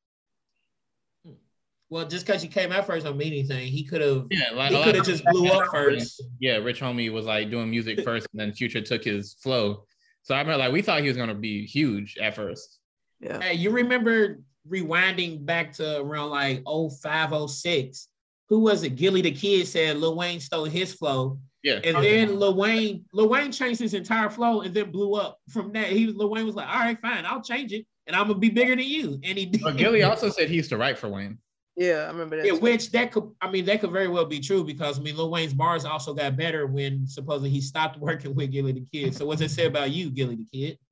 [1.92, 3.68] Well, just because he came out first don't mean anything.
[3.68, 4.26] He could have.
[4.32, 6.24] Yeah, like, he could have just blew up first.
[6.40, 9.84] Yeah, Rich Homie was like doing music first, and then Future took his flow.
[10.24, 12.80] So I remember, like, we thought he was gonna be huge at first.
[13.20, 13.42] Yeah.
[13.42, 18.08] Hey, you remember rewinding back to around like 05, 06.
[18.48, 18.96] Who was it?
[18.96, 21.40] Gillie the Kid said Lil Wayne stole his flow.
[21.62, 21.80] Yeah.
[21.84, 22.26] And okay.
[22.26, 25.88] then Lil Wayne, Lil Wayne changed his entire flow and then blew up from that.
[25.88, 28.40] He was Lil Wayne was like, all right, fine, I'll change it and I'm gonna
[28.40, 29.20] be bigger than you.
[29.24, 29.62] And he did.
[29.62, 31.38] But Gillie also said he used to write for Wayne.
[31.76, 32.46] Yeah, I remember that.
[32.46, 35.16] Yeah, which that could, I mean, that could very well be true because I mean,
[35.16, 39.16] Lil Wayne's bars also got better when supposedly he stopped working with Gillie the Kid.
[39.16, 40.78] So what's it say about you, Gillie the Kid?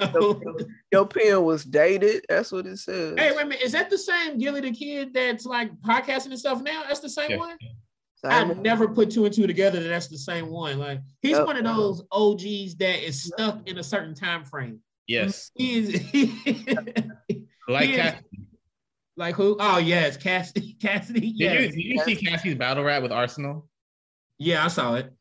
[0.00, 0.40] So,
[0.92, 2.24] your pen was dated.
[2.28, 3.16] That's what it says.
[3.18, 3.62] Hey, wait a minute.
[3.62, 6.84] Is that the same Gillie the Kid that's like podcasting and stuff now?
[6.86, 7.36] That's the same yeah.
[7.36, 7.58] one.
[8.24, 10.78] I've never put two and two together that that's the same one.
[10.78, 11.46] Like he's yep.
[11.46, 14.80] one of those OGs that is stuck in a certain time frame.
[15.06, 15.50] Yes.
[15.54, 18.14] He is he, like he is,
[19.16, 19.56] like who?
[19.60, 20.74] Oh yes, Cassidy.
[20.80, 21.32] Cassidy.
[21.34, 21.52] Yes.
[21.52, 23.64] Did you, did you see Cassidy's battle rap with Arsonal?
[24.38, 25.12] Yeah, I saw it.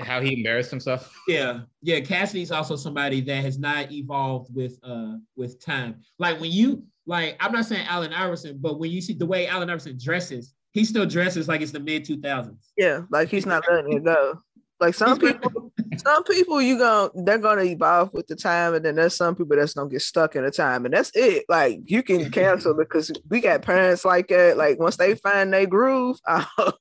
[0.00, 1.14] How he embarrassed himself.
[1.28, 2.00] Yeah, yeah.
[2.00, 6.02] Cassidy's also somebody that has not evolved with uh with time.
[6.18, 9.46] Like when you like, I'm not saying Allen Iverson, but when you see the way
[9.46, 12.54] Allen Iverson dresses, he still dresses like it's the mid 2000s.
[12.76, 14.40] Yeah, like he's not letting it go.
[14.80, 18.94] Like some people, some people you going they're gonna evolve with the time, and then
[18.94, 21.44] there's some people that's gonna get stuck in the time, and that's it.
[21.48, 24.56] Like you can cancel because we got parents like that.
[24.56, 26.72] Like once they find their groove, oh,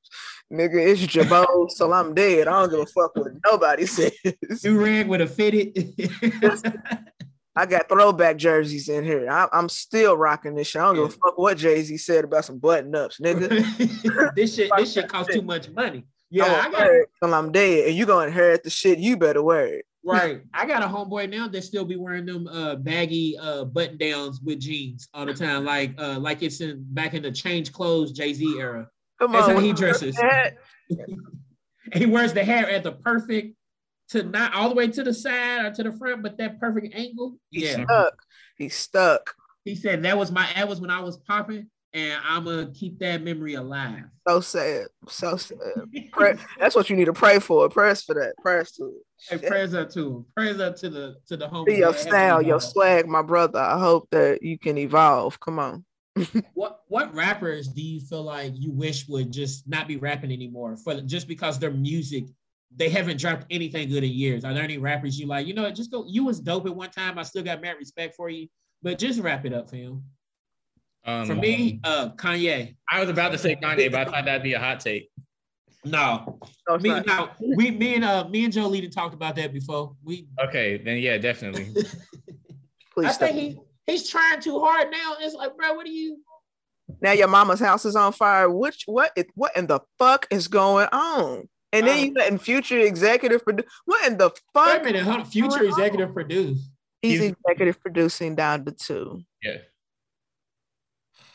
[0.51, 2.47] nigga, it's Jabot, so I'm dead.
[2.47, 4.13] I don't give a fuck what nobody says.
[4.63, 5.93] You ran with a fitted.
[7.55, 9.29] I got throwback jerseys in here.
[9.29, 10.81] I, am still rocking this shit.
[10.81, 14.33] I don't give a fuck what Jay Z said about some button ups, nigga.
[14.35, 16.05] this shit, this shit costs too much money.
[16.31, 18.99] Yeah, I got it until I'm dead, and you gonna inherit the shit.
[18.99, 19.85] You better wear it.
[20.03, 20.41] Right.
[20.53, 24.39] I got a homeboy now that still be wearing them uh baggy uh button downs
[24.41, 28.11] with jeans all the time, like uh like it's in back in the change clothes
[28.11, 28.87] Jay Z era.
[29.19, 29.55] Come That's on.
[29.55, 30.17] how he dresses.
[31.93, 33.55] he wears the hair at the perfect
[34.09, 36.95] to not all the way to the side or to the front, but that perfect
[36.95, 37.37] angle.
[37.51, 37.83] He's Yeah.
[37.83, 38.13] stuck.
[38.57, 39.35] He's stuck.
[39.65, 42.99] He said that was my that was when I was popping, and I'm gonna keep
[42.99, 44.03] that memory alive.
[44.27, 44.87] So sad.
[45.07, 45.57] So sad.
[46.11, 47.67] Pray, that's what you need to pray for.
[47.69, 48.33] Prayers for that.
[48.41, 48.93] Prayers to
[49.29, 49.47] Hey, it.
[49.47, 50.25] prayers up to.
[50.35, 51.67] Prayers up to the to the home.
[51.69, 53.59] Your style, your swag, my brother.
[53.59, 55.39] I hope that you can evolve.
[55.39, 55.85] Come on.
[56.53, 60.75] What what rappers do you feel like you wish would just not be rapping anymore
[60.77, 62.25] for just because their music
[62.75, 64.45] they haven't dropped anything good in years?
[64.45, 65.47] Are there any rappers you like?
[65.47, 66.05] You know, just go.
[66.07, 67.17] You was dope at one time.
[67.17, 68.47] I still got mad respect for you,
[68.83, 70.03] but just wrap it up, fam.
[71.05, 72.75] Um, For me, uh, Kanye.
[72.91, 75.09] I was about to say Kanye, but I thought that'd be a hot take.
[75.85, 77.05] No, No, me not.
[77.07, 79.95] no, we me and uh me and Jolie talked about that before.
[80.03, 81.67] We Okay, then yeah, definitely.
[82.93, 85.15] Please I think he he's trying too hard now.
[85.21, 86.17] It's like, bro, what are you?
[87.01, 88.49] Now your mama's house is on fire.
[88.49, 91.47] Which what it, what in the fuck is going on?
[91.71, 94.81] And then Um, you letting future executive produ- what in the Wait fuck?
[94.81, 95.23] a minute, huh?
[95.23, 96.67] future executive produce.
[97.01, 99.21] He's He's- executive producing Donda 2.
[99.43, 99.57] Yeah.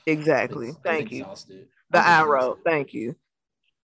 [0.07, 0.69] Exactly.
[0.69, 1.25] I'm Thank you.
[1.91, 2.53] The arrow.
[2.53, 2.65] exhausted.
[2.65, 3.17] Thank you.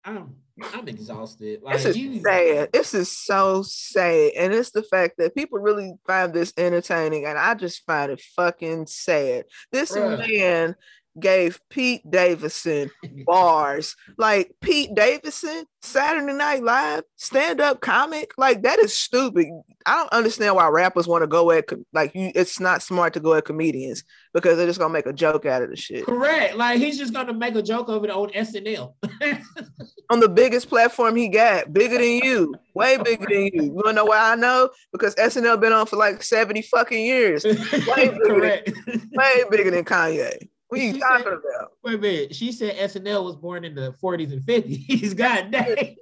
[0.05, 0.35] I'm
[0.75, 1.63] I'm exhausted.
[1.63, 2.73] Like This is you, sad.
[2.73, 4.33] This is so sad.
[4.37, 7.27] And it's the fact that people really find this entertaining.
[7.27, 9.45] And I just find it fucking sad.
[9.71, 10.19] This Bruh.
[10.19, 10.77] man
[11.21, 12.91] gave Pete Davidson
[13.27, 13.97] bars.
[14.17, 18.33] Like Pete Davidson, Saturday Night Live, stand-up comic.
[18.37, 19.47] Like that is stupid.
[19.87, 22.33] I don't understand why rappers want to go at like you.
[22.35, 24.05] It's not smart to go at comedians
[24.35, 26.57] because they're just gonna make a joke out of the shit correct.
[26.57, 28.95] Like he's just gonna make a joke over the old SNL.
[30.11, 33.63] on the biggest platform he got, bigger than you, way bigger than you.
[33.65, 34.71] You wanna know why I know?
[34.93, 38.71] Because SNL been on for like seventy fucking years, correct.
[39.13, 40.49] way bigger than Kanye.
[40.69, 41.73] What are you talking said- about?
[41.83, 42.35] Wait a minute.
[42.35, 45.17] She said SNL was born in the 40s and 50s.
[45.17, 45.97] God dang.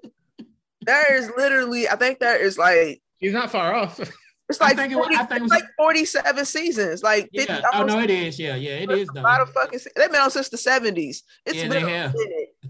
[0.82, 3.98] There is literally, I think that is like He's not far off.
[4.48, 7.02] it's I like think it was- 40 I think it was- it's like forty-seven seasons,
[7.02, 7.62] like 50, Yeah.
[7.72, 8.38] Oh no, it is.
[8.38, 9.20] Yeah, yeah, it is a though.
[9.22, 9.80] lot of fucking.
[9.96, 11.22] They've been on since the seventies.
[11.44, 12.12] It's Yeah, been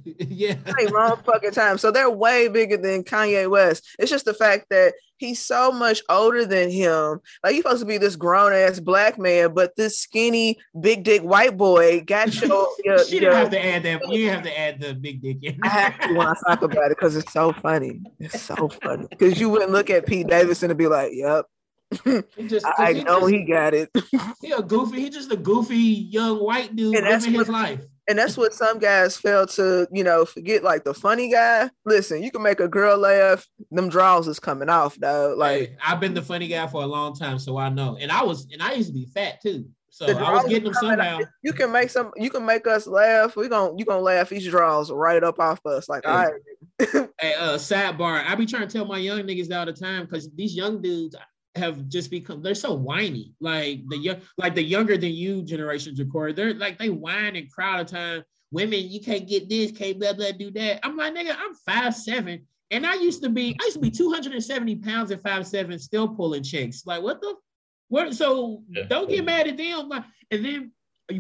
[0.05, 0.29] they a have.
[0.29, 0.31] minute.
[0.31, 0.57] yeah.
[0.67, 1.79] like long fucking time.
[1.79, 3.85] So they're way bigger than Kanye West.
[3.99, 7.21] It's just the fact that he's so much older than him.
[7.43, 11.23] Like he's supposed to be this grown ass black man, but this skinny big dick
[11.23, 12.69] white boy got your.
[12.85, 14.09] your, she your didn't have to add that.
[14.09, 15.59] You didn't have to add the big dick in.
[15.63, 18.01] I have to when I talk about it because it's so funny.
[18.19, 21.47] It's so funny because you wouldn't look at Pete Davidson and be like, "Yep,
[22.37, 23.91] He just, I he know just- he got it."
[24.43, 25.01] He a goofy.
[25.01, 27.81] He just a goofy young white dude living his life.
[28.09, 30.63] And that's what some guys fail to, you know, forget.
[30.63, 31.71] Like the funny guy.
[31.85, 33.47] Listen, you can make a girl laugh.
[33.73, 35.35] Them draws is coming off, though.
[35.37, 37.97] Like Like I've been the funny guy for a long time, so I know.
[38.01, 40.75] And I was, and I used to be fat too, so I was getting them
[40.75, 41.19] somehow.
[41.21, 41.25] out.
[41.43, 42.13] You can make some.
[42.17, 43.35] You can make us laugh.
[43.35, 45.89] We gon' you gonna laugh each draws right up off us.
[45.89, 46.11] Like, Yeah.
[46.11, 48.25] all right, Hey, uh, sidebar.
[48.25, 51.17] I be trying to tell my young niggas all the time because these young dudes
[51.57, 53.35] have just become they're so whiny.
[53.41, 56.37] Like the young, like the younger than you generations record.
[56.37, 58.25] They're like they whine and cry all the time.
[58.53, 60.81] Women, you can't get this, can't blah blah do that.
[60.85, 63.91] I'm like, nigga, I'm five seven, and I used to be, I used to be
[63.91, 66.87] 270 pounds at five seven, still pulling chicks.
[66.87, 67.35] Like, what the,
[67.89, 68.15] what?
[68.15, 68.85] So Yeah.
[68.85, 69.89] don't get mad at them.
[69.89, 70.73] Like, and then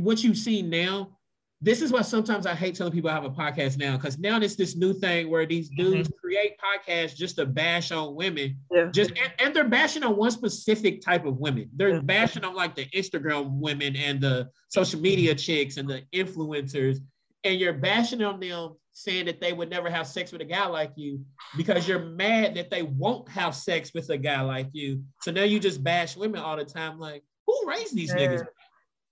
[0.02, 1.15] what you see now.
[1.62, 4.38] This is why sometimes I hate telling people I have a podcast now because now
[4.38, 5.90] it's this new thing where these mm-hmm.
[5.90, 8.90] dudes create podcasts just to bash on women Yeah.
[8.92, 11.70] just and, and they're bashing on one specific type of women.
[11.74, 12.00] They're Yeah.
[12.00, 16.98] bashing on like the Instagram women and the social media chicks and the influencers,
[17.42, 20.66] and you're bashing on them saying that they would never have sex with a guy
[20.66, 21.20] like you
[21.56, 25.02] because you're mad that they won't have sex with a guy like you.
[25.22, 26.98] So now you just bash women all the time.
[26.98, 28.26] Like, who raised these Yeah.
[28.28, 28.46] niggas?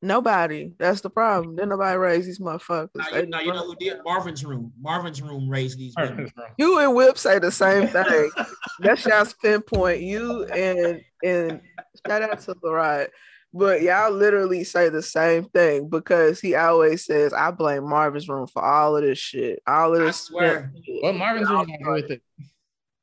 [0.05, 0.73] Nobody.
[0.79, 1.57] That's the problem.
[1.57, 2.91] Then nobody raise these motherfuckers.
[2.97, 3.99] Now, you, now, you know who did?
[4.05, 4.73] Marvin's Room.
[4.81, 6.31] Marvin's Room raised these women.
[6.59, 8.31] You and Whip say the same thing.
[8.81, 10.03] That's y'all's pinpoint.
[10.03, 11.61] You and and
[12.07, 13.09] shout out to Loride.
[13.53, 18.49] But y'all literally say the same thing because he always says, I blame Marvin's room
[18.49, 19.61] for all of this shit.
[19.65, 20.03] All of this.
[20.03, 20.73] I this swear.
[20.85, 22.23] shit." What Marvin's room got with it?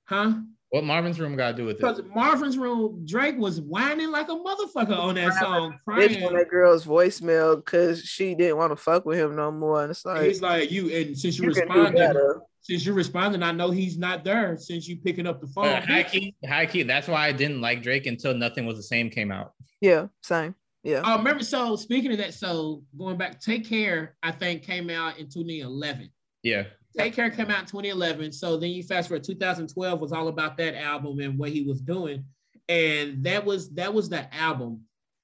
[0.05, 0.33] Huh?
[0.71, 1.81] What Marvin's room got to do with it?
[1.81, 6.33] Because Marvin's Room, Drake was whining like a motherfucker on that song, Bitch on crying.
[6.33, 9.81] that girl's voicemail because she didn't want to fuck with him no more.
[9.81, 12.17] And it's like He's like, you, and since you, you can responded,
[12.61, 15.65] since you responding, I know he's not there since you picking up the phone.
[15.65, 16.83] Uh, high key, high key.
[16.83, 19.51] That's why I didn't like Drake until Nothing Was the Same came out.
[19.81, 20.55] Yeah, same.
[20.83, 21.01] Yeah.
[21.03, 25.17] Oh, remember, so speaking of that, so going back, Take Care, I think came out
[25.17, 26.09] in 2011.
[26.43, 26.63] Yeah.
[26.97, 28.31] Take Care came out in 2011.
[28.33, 31.81] So then you fast forward 2012 was all about that album and what he was
[31.81, 32.25] doing.
[32.69, 34.81] and that was that was the album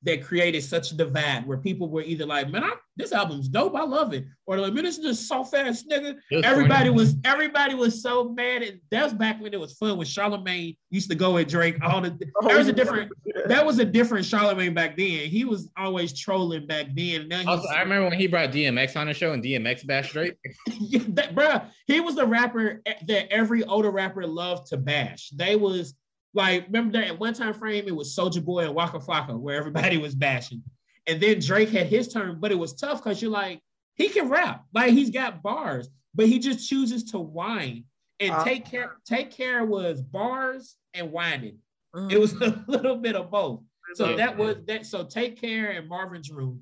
[0.07, 3.75] that created such a divide where people were either like, man, I, this album's dope,
[3.75, 6.15] I love it, or like, man, this is just so fast, nigga.
[6.31, 6.89] was Everybody funny.
[6.91, 9.97] was everybody was so mad, and that was back when it was fun.
[9.97, 13.11] When Charlemagne used to go at Drake, all the oh, there was a different
[13.47, 15.27] that was a different Charlemagne back then.
[15.27, 17.27] He was always trolling back then.
[17.27, 20.13] Now he's, Also, I remember when he brought DMX on the show and DMX bashed
[20.13, 20.37] Drake.
[20.79, 25.31] yeah, that, bruh, he was the rapper that every older rapper loved to bash.
[25.31, 25.95] They was
[26.37, 29.57] like, remember that at one time frame, it was Soldier Boy and Waka Flocka where
[29.57, 30.63] everybody was bashing.
[31.07, 33.59] And then Drake had his turn, but it was tough because you're like,
[33.95, 34.63] he can rap.
[34.73, 37.85] Like he's got bars, but he just chooses to whine.
[38.19, 41.57] And Uh, take care, take care was bars and whining.
[41.95, 42.11] Mm.
[42.11, 43.61] It was a little bit of both.
[43.95, 44.15] So Yeah.
[44.17, 44.85] that was that.
[44.85, 46.61] So take care and Marvin's room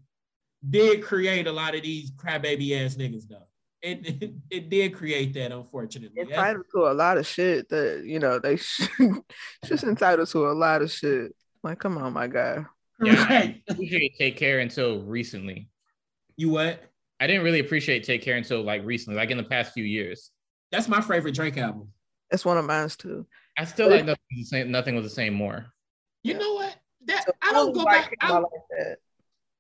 [0.70, 3.48] did create a lot of these crybaby ass niggas though.
[3.86, 6.16] It, it it did create that, unfortunately.
[6.24, 8.90] That's- entitled to a lot of shit that you know they should,
[9.66, 11.36] just entitled to a lot of shit.
[11.64, 12.66] Like, come on, my guy.
[13.04, 13.26] Yeah.
[13.26, 13.62] Right.
[13.70, 15.70] I appreciate Take Care until recently.
[16.38, 16.82] You what?
[17.20, 20.32] I didn't really appreciate Take Care until like recently, like in the past few years.
[20.72, 21.90] That's my favorite Drake album.
[22.32, 23.28] That's one of mine too.
[23.58, 24.72] I still like nothing was the same.
[24.72, 25.68] Nothing was the same more.
[26.24, 26.40] You Yeah.
[26.40, 26.76] know what?
[27.06, 28.12] That So I don't go like back.
[28.12, 28.98] him, I I like that.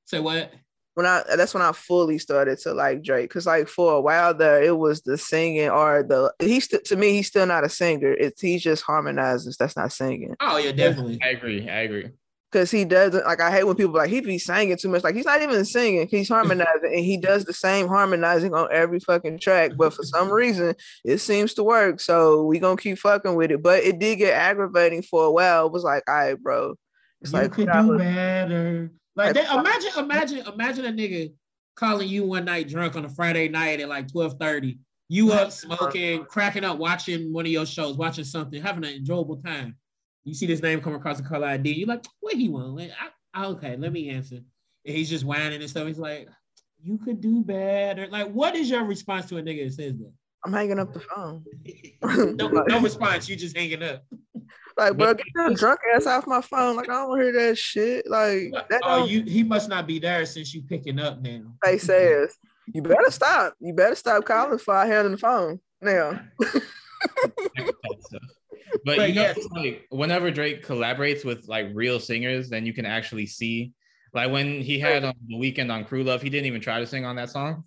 [0.05, 0.51] say what?
[0.95, 4.33] When I that's when I fully started to like Drake because like for a while
[4.33, 7.69] there it was the singing or the he's st- to me he's still not a
[7.69, 8.11] singer.
[8.13, 9.57] It's he just harmonizes.
[9.57, 11.19] That's not singing Oh yeah, definitely.
[11.21, 11.69] I agree.
[11.69, 12.11] I agree.
[12.51, 15.03] because he doesn't like I hate when people like he be singing too much.
[15.03, 16.07] Like he's not even singing.
[16.07, 19.71] He's harmonizing and he does the same harmonizing on every fucking track.
[19.77, 21.99] But for some reason it seems to work.
[21.99, 23.61] So we gonna keep fucking with it.
[23.61, 25.65] But it did get aggravating for a while.
[25.65, 26.75] It was like, all right, bro.
[27.21, 28.91] It's you like could do better.
[29.15, 31.33] Like that, imagine, imagine, imagine a nigga
[31.75, 34.77] calling you one night drunk on a Friday night at like 12:30.
[35.07, 39.37] You up smoking, cracking up, watching one of your shows, watching something, having an enjoyable
[39.37, 39.75] time.
[40.23, 41.73] You see this name come across the caller ID.
[41.73, 42.75] You're like, what he want?
[42.75, 42.91] Like,
[43.33, 44.37] I, okay, let me answer.
[44.37, 45.85] And he's just whining and stuff.
[45.85, 46.27] He's like,
[46.81, 48.07] you could do better.
[48.07, 50.11] Like, what is your response to a nigga that says that?
[50.43, 51.43] I'm hanging up the phone.
[52.35, 53.29] no, no response.
[53.29, 54.03] You just hanging up.
[54.77, 56.75] Like, bro, get that drunk ass off my phone.
[56.75, 58.09] Like, I don't wanna hear that shit.
[58.09, 61.53] Like, that Oh, you he must not be there since you picking up now.
[61.63, 62.35] they says.
[62.73, 63.53] You better stop.
[63.59, 65.59] You better stop calling before I hand the phone.
[65.81, 66.19] Now,
[68.83, 72.85] But, But you know, like whenever Drake collaborates with like real singers, then you can
[72.85, 73.73] actually see.
[74.13, 76.87] Like when he had um, the Weeknd on Crew Love, he didn't even try to
[76.87, 77.63] sing on that song.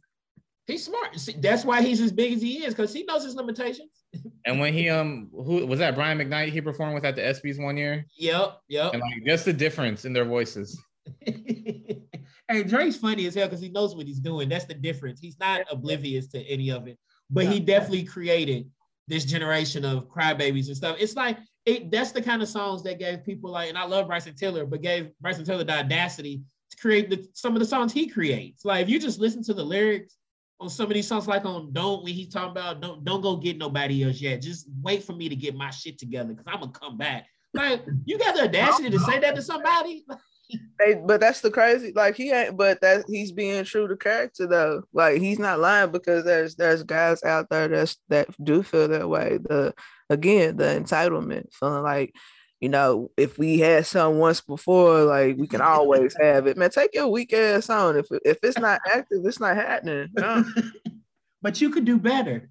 [0.68, 1.18] He's smart.
[1.18, 3.90] See, that's why he's as big as he is, because he knows his limitations.
[4.46, 7.62] And when he um who was that Brian McKnight he performed with at the ESPYS
[7.62, 8.94] one year, Yep, yep.
[8.94, 10.80] and like just the difference in their voices.
[11.26, 14.48] hey, Drake's funny as hell because he knows what he's doing.
[14.48, 15.20] That's the difference.
[15.20, 18.70] He's not oblivious to any of it, but he definitely created
[19.06, 20.96] this generation of crybabies and stuff.
[20.98, 24.06] It's like it, that's the kind of songs that gave people like, and I love
[24.06, 27.92] Bryson Tiller, but gave Bryson Tiller the audacity to create the, some of the songs
[27.92, 28.64] he creates.
[28.64, 30.16] Like if you just listen to the lyrics
[30.60, 33.36] on some of these songs, like on "Don't," when he's talking about "Don't don't go
[33.36, 34.42] get nobody else yet.
[34.42, 37.84] Just wait for me to get my shit together because I'm gonna come back." Like
[38.04, 40.04] you got the audacity to say that to somebody.
[40.78, 41.92] they, but that's the crazy.
[41.94, 44.82] Like he ain't, but that he's being true to character though.
[44.92, 49.08] Like he's not lying because there's there's guys out there that's that do feel that
[49.08, 49.38] way.
[49.42, 49.74] The
[50.10, 52.14] again the entitlement, feeling like
[52.60, 56.56] you know if we had some once before, like we can always have it.
[56.56, 57.96] Man, take your weak ass on.
[57.96, 60.08] If if it's not active, it's not happening.
[60.14, 60.44] No.
[61.42, 62.48] but you could do better.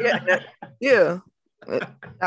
[0.00, 0.40] yeah,
[0.80, 1.18] yeah.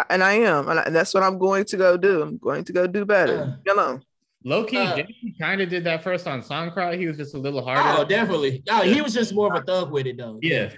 [0.09, 2.21] And I am, and, I, and that's what I'm going to go do.
[2.21, 3.57] I'm going to go do better.
[3.65, 4.03] Get alone.
[4.45, 6.99] Low key, Uh, Jay kind of did that first on SoundCloud.
[6.99, 8.01] He was just a little harder.
[8.01, 8.61] Oh, definitely.
[8.69, 10.37] Oh, he was just more of a thug with it though.
[10.41, 10.69] yeah,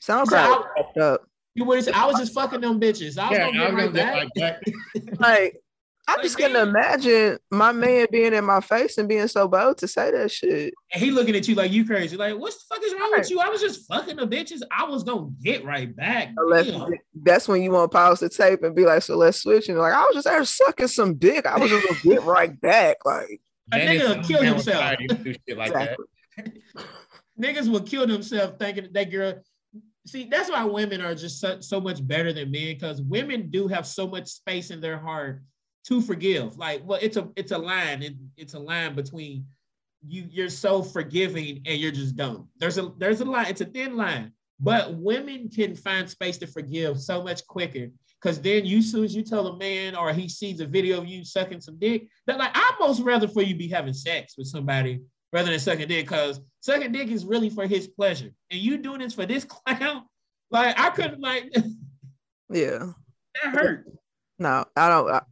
[0.00, 0.28] SoundCloud
[0.94, 1.24] So I- up.
[1.54, 3.18] You I was just fucking them bitches.
[3.18, 3.46] I was yeah.
[3.46, 4.14] gonna I get right gonna back.
[4.14, 5.20] like that.
[5.20, 5.56] Like,
[6.08, 6.68] I Like, just couldn't man.
[6.68, 10.72] imagine my man being in my face and being so bold to say that shit.
[10.94, 12.16] and he looking at you like you crazy.
[12.16, 13.18] Like, what the fuck is wrong Right.
[13.20, 13.40] with you?
[13.40, 14.62] I was just fucking the bitches.
[14.72, 16.30] I was gonna get right back.
[16.36, 16.70] Unless
[17.22, 19.68] that's when you want to pause the tape and be like, so let's switch.
[19.68, 21.44] And like, I was just there sucking some dick.
[21.44, 22.96] I was just gonna get right back.
[23.04, 23.40] Like,
[23.72, 24.78] A Dennis nigga will kill himself.
[24.80, 25.96] Pryor used to do shit like that.
[26.38, 26.62] exactly.
[27.40, 29.34] Niggas will kill themselves thinking that that girl.
[30.06, 33.68] See, that's why women are just so, so much better than men because women do
[33.68, 35.42] have so much space in their heart
[35.88, 36.56] to forgive.
[36.58, 38.02] Like, well, it's a it's a line.
[38.02, 39.46] It, it's a line between
[40.06, 40.26] you.
[40.30, 42.48] You're so forgiving and you're just dumb.
[42.58, 43.46] There's a there's a line.
[43.48, 44.32] It's a thin line.
[44.60, 47.88] But women can find space to forgive so much quicker
[48.20, 51.06] because then you soon as you tell a man or he sees a video of
[51.06, 54.48] you sucking some dick, they're like, I'd most rather for you be having sex with
[54.48, 55.00] somebody
[55.32, 58.30] rather than sucking dick because sucking dick is really for his pleasure.
[58.50, 60.02] And you doing this for this clown,
[60.50, 61.54] like I couldn't like
[62.50, 62.92] Yeah.
[63.42, 63.86] that hurt.
[64.40, 65.08] No, I don't.
[65.10, 65.22] I,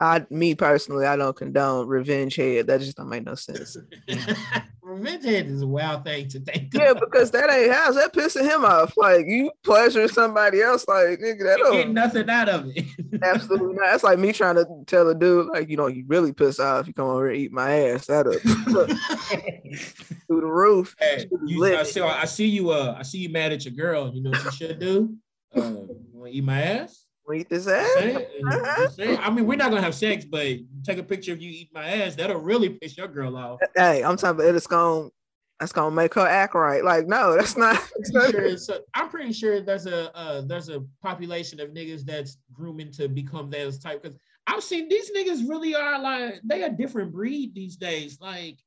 [0.00, 2.66] I, me personally, I don't condone revenge head.
[2.66, 3.76] That just don't make no sense.
[4.82, 6.74] Revenge head is a wild thing to think.
[6.74, 7.00] Yeah, of.
[7.00, 7.94] because that ain't house.
[7.94, 8.96] That pissing him off.
[8.96, 10.86] Like you pleasure somebody else.
[10.88, 12.86] Like nigga, that don't nothing out of it.
[13.22, 13.90] absolutely not.
[13.90, 16.86] That's like me trying to tell a dude like you know you really piss off.
[16.86, 18.06] You come over and eat my ass.
[18.06, 18.40] That up
[20.26, 20.96] through the roof.
[20.98, 22.70] Hey, you, I, see, I see you.
[22.70, 24.12] Uh, I see you mad at your girl.
[24.12, 25.14] You know what you should do?
[25.54, 27.06] Uh, you want to eat my ass?
[27.32, 28.94] Eat this Say ass.
[28.94, 29.20] Say it.
[29.20, 30.46] I mean, we're not gonna have sex, but
[30.84, 32.14] take a picture of you eating my ass.
[32.14, 33.60] That'll really piss your girl off.
[33.76, 35.10] Hey, I'm talking about it's gonna
[35.58, 36.82] that's gonna make her act right.
[36.82, 37.74] Like no, that's not.
[37.74, 41.70] That's I'm pretty sure, a- I'm pretty sure there's a uh, there's a population of
[41.70, 44.02] niggas that's grooming to become those type.
[44.02, 48.18] Because I've seen these niggas really are like they a different breed these days.
[48.20, 48.58] Like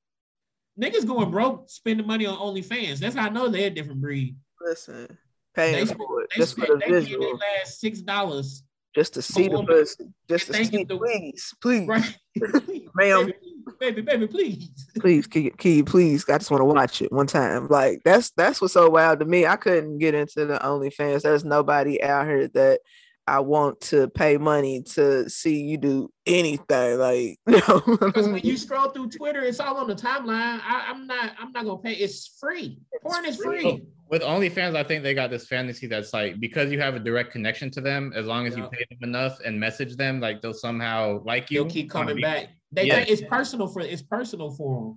[0.79, 2.99] niggas going broke spending money on OnlyFans.
[2.99, 4.35] That's how I know they're a different breed.
[4.61, 5.17] Listen,
[5.55, 8.63] paying They- for it They just for the they visual, last six dollars.
[8.95, 10.83] just to see the pussy, just to see.
[10.83, 12.17] the- Please, please, Right.
[12.95, 13.25] Ma'am.
[13.25, 13.35] baby,
[13.79, 14.69] baby, baby, please.
[14.99, 16.25] please, can you, can you please?
[16.29, 17.67] I just want to watch it one time.
[17.69, 19.45] Like that's that's what's so wild to me.
[19.45, 21.21] I couldn't get into the OnlyFans.
[21.23, 22.81] There's nobody out here that
[23.25, 26.99] I want to pay money to see you do anything.
[26.99, 30.59] Like no, Because when you scroll through Twitter, it's all on the timeline.
[30.61, 31.31] I, I'm not.
[31.39, 31.93] I'm not gonna pay.
[31.93, 32.79] It's free.
[33.01, 33.61] Porn is free.
[33.61, 33.85] free.
[34.13, 37.31] With OnlyFans, I think they got this fantasy that's like because you have a direct
[37.31, 38.65] connection to them, as long as Yeah.
[38.65, 41.61] you pay them enough and message them, like they'll somehow like you.
[41.61, 42.49] You'll keep coming back.
[42.71, 42.97] They Yeah.
[42.97, 43.81] think it's personal for.
[43.81, 44.95] It's personal for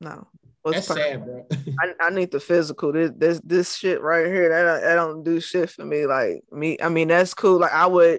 [0.00, 0.08] no.
[0.10, 0.26] them.
[0.62, 1.46] What's That's sad, bro.
[1.80, 2.90] I, I need the physical.
[2.92, 4.48] This this this shit right here.
[4.48, 6.06] That don't- that don't do shit for me.
[6.06, 6.78] Like me.
[6.82, 7.60] I mean, that's cool.
[7.60, 8.18] Like I would.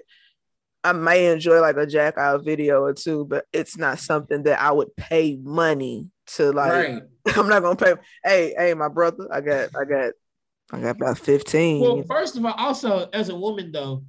[0.82, 4.58] I may enjoy like a jack out video or two, but it's not something that
[4.58, 6.72] I would pay money to like.
[6.72, 7.02] right.
[7.36, 7.94] I'm not gonna pay.
[8.24, 10.12] Hey, hey, my brother, I got, I got,
[10.72, 11.80] I got about 15.
[11.80, 14.04] Well, first of all, also as a woman though,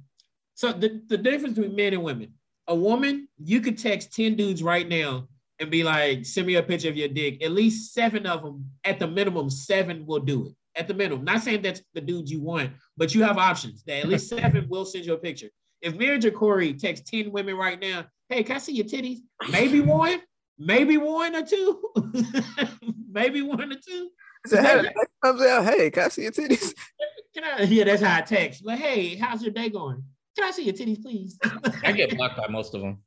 [0.54, 2.34] so the, the difference between men and women.
[2.68, 5.26] A woman, you could text 10 dudes right now
[5.58, 7.42] and be like, send me a picture of your dick.
[7.42, 10.52] At least seven of them, at the minimum, seven will do it.
[10.76, 11.24] At the minimum.
[11.24, 14.66] Not saying that's the dudes you want, but you have options that at least seven
[14.68, 15.48] will send you a picture.
[15.80, 19.18] If Marriage or Corey text 10 women right now, hey, can I see your titties?
[19.50, 20.20] Maybe one,
[20.58, 21.82] maybe one or two.
[23.10, 24.10] maybe one or two.
[24.46, 25.64] So, hey, that comes out.
[25.64, 26.74] Hey, can I see your titties?
[27.34, 27.62] Can I?
[27.62, 28.64] Yeah, that's how I text.
[28.64, 30.02] But hey, how's your day going?
[30.36, 31.38] Can I see your titties, please?
[31.84, 32.98] I get blocked by most of them.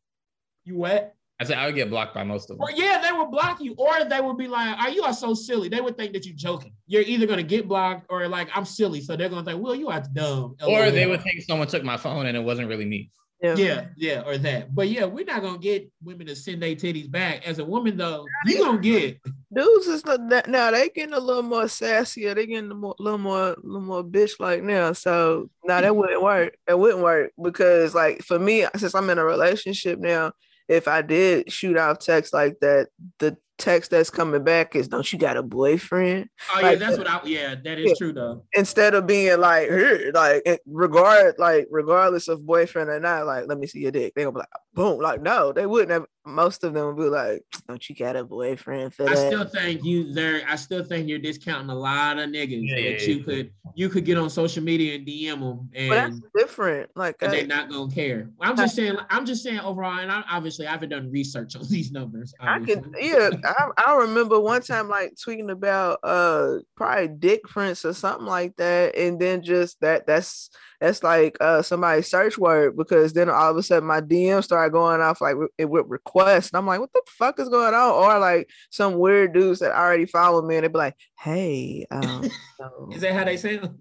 [0.63, 1.15] you what?
[1.39, 2.63] I said I would get blocked by most of them.
[2.63, 5.33] Or yeah, they would block you, or they would be like, "Are you are so
[5.33, 6.71] silly?" They would think that you're joking.
[6.87, 9.89] You're either gonna get blocked or like I'm silly, so they're gonna think, "Well, you
[9.89, 13.11] are dumb." Or they would think someone took my phone and it wasn't really me.
[13.53, 14.73] Yeah, yeah, or that.
[14.73, 17.47] But yeah, we're not gonna get women to send their titties back.
[17.47, 19.19] As a woman, though, you gonna get.
[19.53, 20.71] Dudes is not that now.
[20.71, 22.35] They getting a little more sassier.
[22.35, 24.93] They getting a more, little more, a little more bitch like now.
[24.93, 26.57] So now that wouldn't work.
[26.67, 30.33] It wouldn't work because like for me, since I'm in a relationship now,
[30.67, 32.87] if I did shoot off text like that,
[33.19, 36.97] the text that's coming back is, "Don't you got a boyfriend?" Oh yeah, Like- that's
[36.97, 37.21] what I.
[37.25, 37.93] Yeah, that is Yeah.
[37.97, 38.43] true though.
[38.53, 43.45] Instead of being like, "Here," like eh, regard, like regardless of boyfriend or not, like,
[43.47, 44.13] let me see your dick.
[44.15, 46.05] They gonna be like, boom, like no, they wouldn't have.
[46.27, 49.45] Most of them would be like, "Don't you got a boyfriend for I that?" still
[49.45, 50.41] think you there.
[50.49, 53.23] I still think you're discounting a lot of niggas Yeah, that yeah, you yeah.
[53.23, 56.89] could you could get on social media and DM them but that's different.
[56.95, 58.29] Like, and I- they're uh, not gonna care.
[58.41, 58.97] I'm just saying.
[59.11, 62.33] I'm just saying overall, and I, obviously I haven't done research on these numbers.
[62.39, 62.81] I obviously.
[62.81, 67.93] can yeah, I, I remember one time like tweeting about uh probably dick prints or
[67.93, 70.49] something like that, and then just that that's
[70.81, 74.71] that's like uh somebody's search word because then all of a sudden my DM started
[74.71, 77.91] going off like with, with requests, and I'm like, what the fuck is going on?
[77.91, 82.23] Or like some weird dudes that already follow me, and they be like, hey, um,
[82.91, 83.77] Is that how they sound?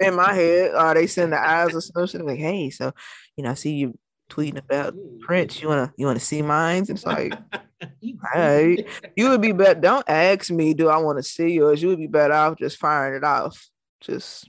[0.00, 2.92] in my head, or they send the eyes or something like, hey, so
[3.36, 3.98] you know, I see you
[4.28, 5.60] tweeting about Prince.
[5.60, 6.90] You wanna you wanna see mines?
[6.90, 7.34] It's like.
[8.34, 8.88] Alright.
[9.16, 9.78] You would be better.
[9.78, 11.82] Don't ask me, do I want to see yours?
[11.82, 13.68] You would be better off just firing it off.
[14.00, 14.48] Just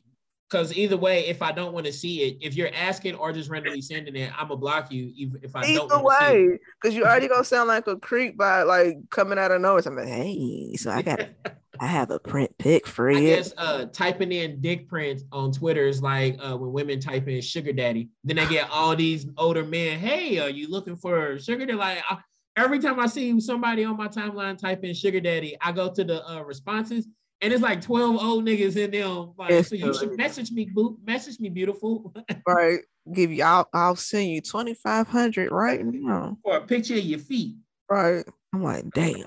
[0.49, 3.49] Because either way, if I don't want to see it, if you're asking or just
[3.49, 5.11] randomly sending it, I'm gonna block you.
[5.15, 6.49] Even if I don't either want to see it.
[6.51, 9.81] way, because you already gonna sound like a creep by like coming out of nowhere.
[9.81, 11.19] So I'm like, hey, so I got,
[11.79, 13.17] I have a print pic for you.
[13.17, 17.27] I guess uh, typing in dick prints on Twitter is like uh, when women type
[17.27, 18.09] in sugar daddy.
[18.23, 19.99] Then they get all these older men.
[19.99, 21.65] Hey, are you looking for sugar?
[21.65, 22.19] They're like, I,
[22.55, 26.03] every time I see somebody on my timeline type in sugar daddy, I go to
[26.03, 27.07] the uh, responses
[27.41, 29.33] and it's like 12 old niggas in them.
[29.37, 32.13] Like, so you should message me, boo, message me, beautiful,
[32.47, 32.79] Right?
[33.13, 36.37] Give you, I'll, I'll send you twenty five hundred right now.
[36.43, 37.55] or a picture of your feet.
[37.89, 38.25] Right?
[38.53, 39.23] I'm like, damn.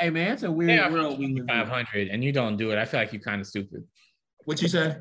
[0.00, 1.72] Hey man, it's a weird They offer world we live five in.
[1.72, 2.78] hundred and you don't do it.
[2.78, 3.84] I feel like you're kind of stupid.
[4.46, 4.96] What you say?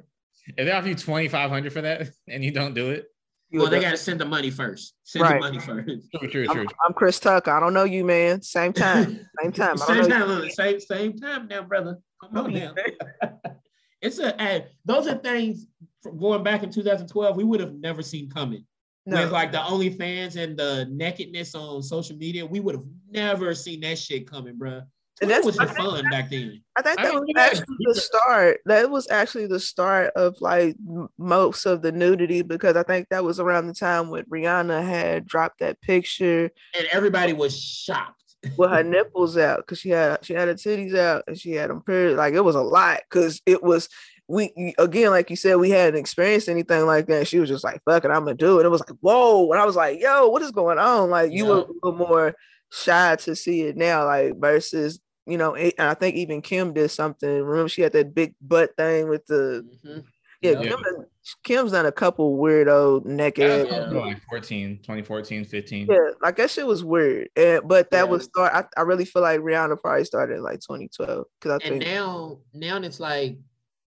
[0.46, 3.08] If they offer you twenty five hundred for that and you don't do it,
[3.52, 4.94] Well, they got to send the money first.
[5.06, 5.34] Send Right.
[5.36, 6.08] the money first.
[6.32, 6.68] True, true, I'm.
[6.86, 7.50] I'm Chris Tucker.
[7.50, 8.44] I don't know you, man.
[8.44, 9.26] Same time.
[9.42, 9.74] Same time.
[9.82, 11.98] I same don't know time, same same time now, brother.
[12.22, 12.74] Come on now.
[14.02, 15.68] it's a hey, those are things
[16.02, 18.66] from going back in 2012 we would have never seen coming.
[19.06, 19.24] No.
[19.24, 23.80] With like the OnlyFans and the nakedness on social media, we would have never seen
[23.82, 24.82] that shit coming, bro.
[25.22, 26.62] And that's- was I think- fun back then.
[26.78, 28.60] I think I that mean, was actually the start.
[28.66, 30.76] That was actually the start of like
[31.18, 35.26] most of the nudity because I think that was around the time when Rihanna had
[35.26, 38.19] dropped that picture And everybody was shocked.
[38.58, 41.70] With her nipples out because she had she had her titties out and she had
[41.70, 42.18] them period.
[42.18, 43.90] Like it was a lot because it was
[44.28, 47.28] we again like you said we hadn't experienced anything like that.
[47.28, 48.66] She was just like fuck it, I'm gonna do it.
[48.66, 51.10] It was like whoa, and I was like yo, what is going on?
[51.10, 52.36] Like you were a little more
[52.72, 56.74] shy to see it now, like versus you know, it, and I think even Kim
[56.74, 57.30] did something.
[57.30, 60.04] Remember, she had that big butt thing with the Mhm.
[60.42, 60.52] yeah.
[60.52, 60.70] Yeah.
[60.70, 61.06] Kim,
[61.44, 63.68] Kim's done a couple weirdo naked.
[63.70, 63.80] Yeah.
[63.90, 65.88] like 14, 2014, 15.
[65.90, 67.30] Yeah, like that shit was weird.
[67.36, 68.12] And, but that Yeah.
[68.12, 68.54] was start.
[68.54, 71.86] I, I really feel like Rihanna probably started in like 2012 because I And think
[71.94, 73.38] now, now it's like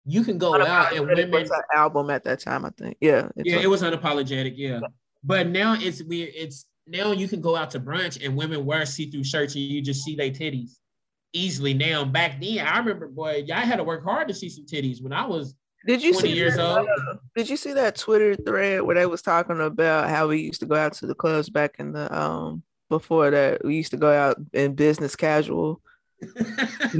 [0.05, 2.65] you can go out and women was her album at that time.
[2.65, 2.97] I think.
[2.99, 3.29] Yeah.
[3.37, 4.53] it's Yeah, a- it was unapologetic.
[4.55, 4.79] Yeah,
[5.23, 6.31] but now it's weird.
[6.35, 9.81] It's now you can go out to brunch and women wear see-through shirts and you
[9.81, 10.79] just see their titties
[11.31, 11.73] easily.
[11.73, 15.01] Now, back then, I remember, boy, y'all had to work hard to see some titties
[15.01, 15.55] when I was
[15.85, 16.87] Did you see years that, old.
[16.87, 20.61] uh, Did you see that Twitter thread where they was talking about how we used
[20.61, 23.97] to go out to the clubs back in the um before that we used to
[23.97, 25.81] go out in business casual.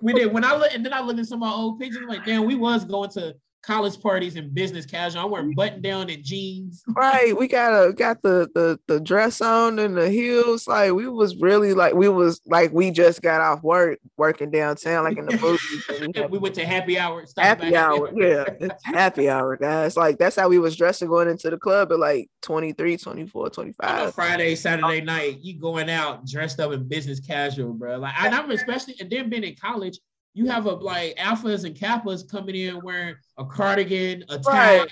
[0.00, 0.32] we did.
[0.32, 2.24] When I look, and then I look at some of my old pictures, I'm like,
[2.24, 3.34] damn, we was going to
[3.64, 5.24] college parties and business casual.
[5.24, 6.82] I'm wearing button down and jeans.
[6.94, 10.68] Right, we got a got the the the dress on and the heels.
[10.68, 15.04] Like we was really like we was like we just got off work working downtown,
[15.04, 16.12] like in the movies.
[16.16, 17.24] we we went to happy hour.
[17.36, 19.96] happy hour, yeah, it's happy hour, guys.
[19.96, 23.46] Like that's how we was dressing going into the club at like 23, 24, on
[23.46, 24.14] a 25.
[24.14, 27.98] Friday, Saturday night, you going out dressed up in business casual, bro.
[27.98, 29.98] Like I remember, especially and then being in college,
[30.34, 34.78] you have a like alphas and kappas coming in wearing a cardigan, a tie.
[34.78, 34.88] Right.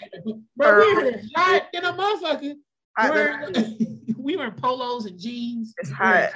[0.56, 2.54] Bro, we were hot in a motherfucker.
[2.98, 5.74] Wearing- we were in polos and jeans.
[5.78, 6.30] It's hot.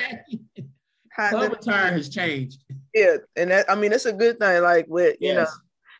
[1.15, 2.65] hot has changed.
[2.95, 4.63] yeah, and that I mean it's a good thing.
[4.63, 5.47] Like with you know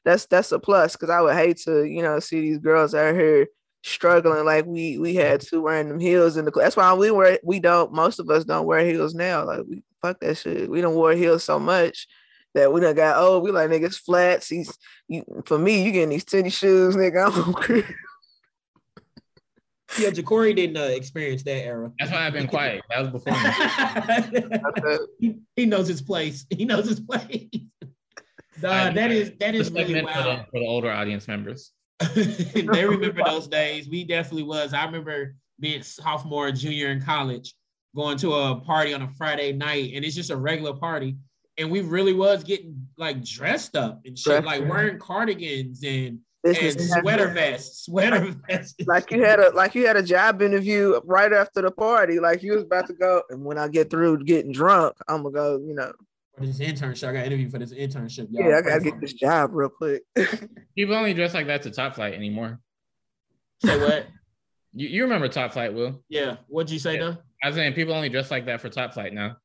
[0.05, 3.15] that's that's a plus because I would hate to you know see these girls out
[3.15, 3.47] here
[3.85, 7.39] struggling like we we had to wearing them heels in the that's why we wear
[7.45, 10.81] we don't most of us don't wear heels now like we fuck that shit we
[10.81, 12.09] don't wear heels so much
[12.57, 13.45] that we done got old.
[13.45, 14.77] we like niggas flats he's
[15.09, 17.85] you, for me you getting these titty shoes nigga I'm okay.
[19.99, 21.93] Yeah, Ja'Cory didn't uh, experience that era.
[21.99, 22.83] That's why I've been quiet.
[22.91, 23.33] That was before
[25.21, 26.45] he, he knows his place.
[26.51, 27.49] He knows his place.
[28.63, 31.73] Nah, that is that is really segment for the, for the older audience members.
[32.15, 33.87] they remember those days.
[33.87, 34.73] We definitely was.
[34.73, 37.55] I remember being sophomore, junior in college,
[37.95, 41.17] going to a party on a Friday night, and it's just a regular party.
[41.59, 44.69] And we really was getting like dressed up and shit, Dressed like up.
[44.69, 48.75] wearing cardigans and, and sweater vests, sweater vests.
[48.87, 52.43] like you had a like you had a job interview right after the party like
[52.43, 55.57] you was about to go and when I get through getting drunk I'm gonna go
[55.59, 55.93] you know
[56.37, 57.09] for this internship.
[57.09, 58.29] I got interviewed for this internship.
[58.31, 60.03] Y'all yeah I gotta get this job real quick
[60.77, 62.61] People only dress like that to Top Flight anymore.
[63.65, 64.07] Say what?
[64.75, 66.05] You, you remember Top Flight, Will?
[66.11, 66.37] Yeah.
[66.49, 67.01] What'd you say, Yeah.
[67.01, 67.17] though?
[67.43, 69.39] I was saying people only dress like that for Top Flight now.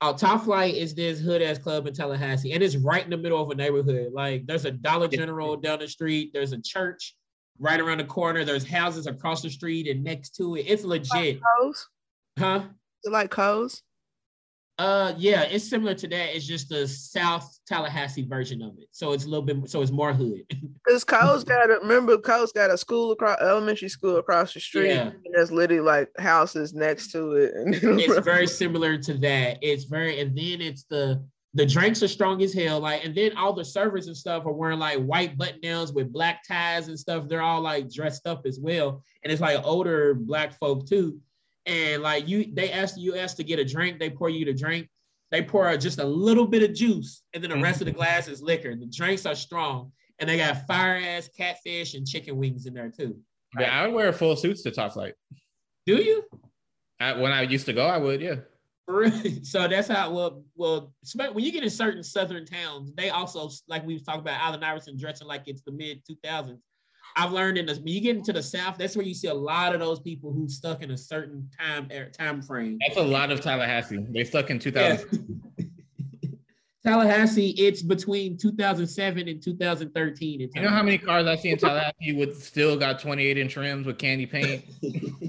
[0.00, 3.16] Oh, Top Flight is this hood ass club in Tallahassee, and it's right in the
[3.16, 4.12] middle of a neighborhood.
[4.12, 7.16] Like there's a Dollar General down the street, there's a church
[7.58, 10.66] right around the corner, there's houses across the street and next to it.
[10.68, 11.88] It's legit, Coles?
[12.38, 12.62] huh?
[13.04, 13.82] You like Coles?
[14.78, 16.36] Uh, yeah, it's similar to that.
[16.36, 19.90] It's just the South Tallahassee version of it, so it's a little bit, so it's
[19.90, 20.42] more hood.
[20.86, 24.88] Because Coles got a remember Coles got a school across elementary school across the street.
[24.88, 25.08] Yeah.
[25.08, 27.52] And there's literally like houses next to it.
[27.82, 29.58] It's very similar to that.
[29.60, 31.22] It's very, and then it's the
[31.52, 32.80] the drinks are strong as hell.
[32.80, 36.12] Like, and then all the servers and stuff are wearing like white button downs with
[36.12, 37.28] black ties and stuff.
[37.28, 41.18] They're all like dressed up as well, and it's like older black folk too.
[41.68, 44.54] And like you, they ask you ask to get a drink, they pour you the
[44.54, 44.88] drink.
[45.30, 47.98] They pour just a little bit of juice, and then the rest of the mm-hmm.
[47.98, 48.74] glass is liquor.
[48.74, 52.90] The drinks are strong, and they got fire ass catfish and chicken wings in there
[52.90, 53.18] too.
[53.52, 55.12] But I would wear full suits to Top Flight.
[55.86, 56.24] Do you?
[56.98, 58.36] I, when I used to go, I would, yeah.
[58.86, 59.40] Really?
[59.44, 63.84] So that's how well well when you get in certain southern towns, they also like
[63.84, 66.58] we was talking about Allen Iverson dressing like it's the mid 2000s.
[67.18, 69.34] I've learned in this when you get into the South, that's where you see a
[69.34, 72.78] lot of those people who stuck in a certain time er, time frame.
[72.86, 74.06] That's a lot of Tallahassee.
[74.10, 74.96] They stuck in Yeah.
[74.96, 75.42] 2000.
[76.86, 80.40] Tallahassee, it's between 2007 and 2013.
[80.54, 83.84] You know how many cars I see in Tallahassee with still got 28 inch rims
[83.84, 84.64] with candy paint?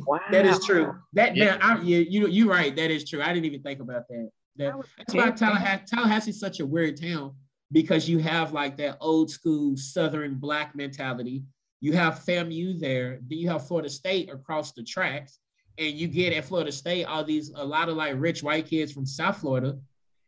[0.06, 0.20] Wow.
[0.32, 0.96] that is true.
[1.14, 1.56] That Yeah.
[1.56, 2.76] now, I, yeah, you you're right.
[2.76, 3.24] That is true.
[3.24, 4.30] I didn't even think about that.
[4.58, 7.34] That that's why Tallahassee Tallahassee is such a weird town
[7.72, 11.44] because you have like that old school Southern black mentality.
[11.82, 13.20] You have FAMU there.
[13.28, 15.40] Then you have Florida State across the tracks,
[15.78, 18.92] and you get at Florida State all these a lot of like rich white kids
[18.92, 19.78] from South Florida,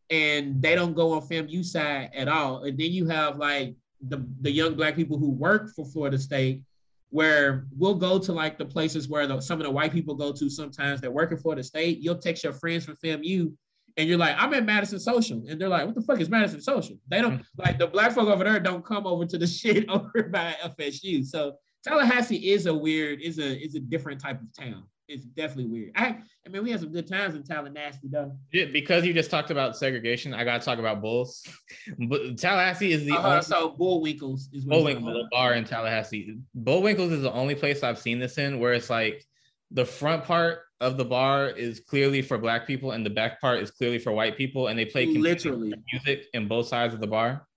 [0.09, 2.63] and they don't go on FAMU side at all.
[2.63, 3.75] And then you have like
[4.07, 6.63] the the young black people who work for Florida State,
[7.09, 10.31] where we'll go to like the places where the, some of the white people go
[10.31, 11.01] to sometimes.
[11.01, 11.99] They're working for the state.
[11.99, 13.53] You'll text your friends from FAMU,
[13.97, 16.61] and you're like, "I'm at Madison Social," and they're like, "What the fuck is Madison
[16.61, 19.89] Social?" They don't like the black folk over there don't come over to the shit
[19.89, 21.25] over by FSU.
[21.25, 24.83] So Tallahassee is a weird, is a is a different type of town.
[25.07, 25.91] It's definitely weird.
[25.95, 28.31] I I mean, we had some good times in Tallahassee though.
[28.53, 31.43] Yeah, because you just talked about segregation, I gotta talk about Bulls.
[32.07, 35.65] But Tallahassee is the Uh-huh, only so Bullwinkles is what he's talking Bullwinkle bar in
[35.65, 36.37] Tallahassee.
[36.57, 39.25] Bullwinkles is the only place I've seen this in where it's like
[39.71, 43.59] the front part of the bar is clearly for black people and the back part
[43.59, 45.73] is clearly for white people, and they play Literally.
[45.93, 47.47] music in both sides of the bar.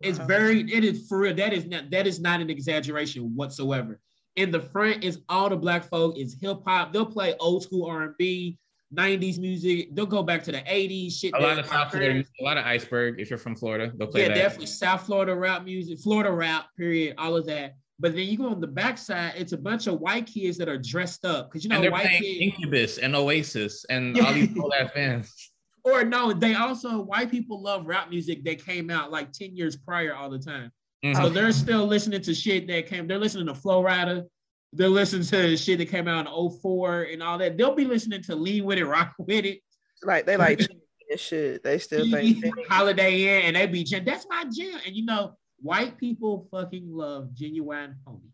[0.00, 0.28] It's uh-huh.
[0.28, 1.34] very, it is for real.
[1.34, 3.98] That is not that is not an exaggeration whatsoever.
[4.36, 6.92] In the front is all the black folk, is hip hop.
[6.92, 8.58] They'll play old school R and B,
[8.94, 9.94] 90s music.
[9.94, 11.34] They'll go back to the 80s shit.
[11.34, 13.18] A lot of my South Florida, a lot of iceberg.
[13.18, 14.34] If you're from Florida, they'll play yeah, that.
[14.34, 17.74] definitely South Florida rap music, Florida rap, period, all of that.
[18.00, 20.78] But then you go on the backside, it's a bunch of white kids that are
[20.78, 22.40] dressed up because you know and they're white playing kids.
[22.40, 25.52] Incubus and Oasis and all these old ass bands.
[25.84, 29.76] Or no, they also white people love rap music that came out like 10 years
[29.76, 30.70] prior all the time.
[31.04, 31.16] Mhm.
[31.16, 34.24] So they're still listening to shit that came, they're listening to Flo Rida,
[34.72, 37.56] they're listening to shit that came out in 04 and all that.
[37.56, 39.60] They'll be listening to Lean With It, Rock With It,
[40.02, 40.60] Like they like
[41.10, 41.62] and shit.
[41.64, 44.04] They still think Holiday Inn, and they be jam.
[44.04, 44.78] That's my jam.
[44.86, 48.28] And you know, white people fucking love Ginuwine Pony.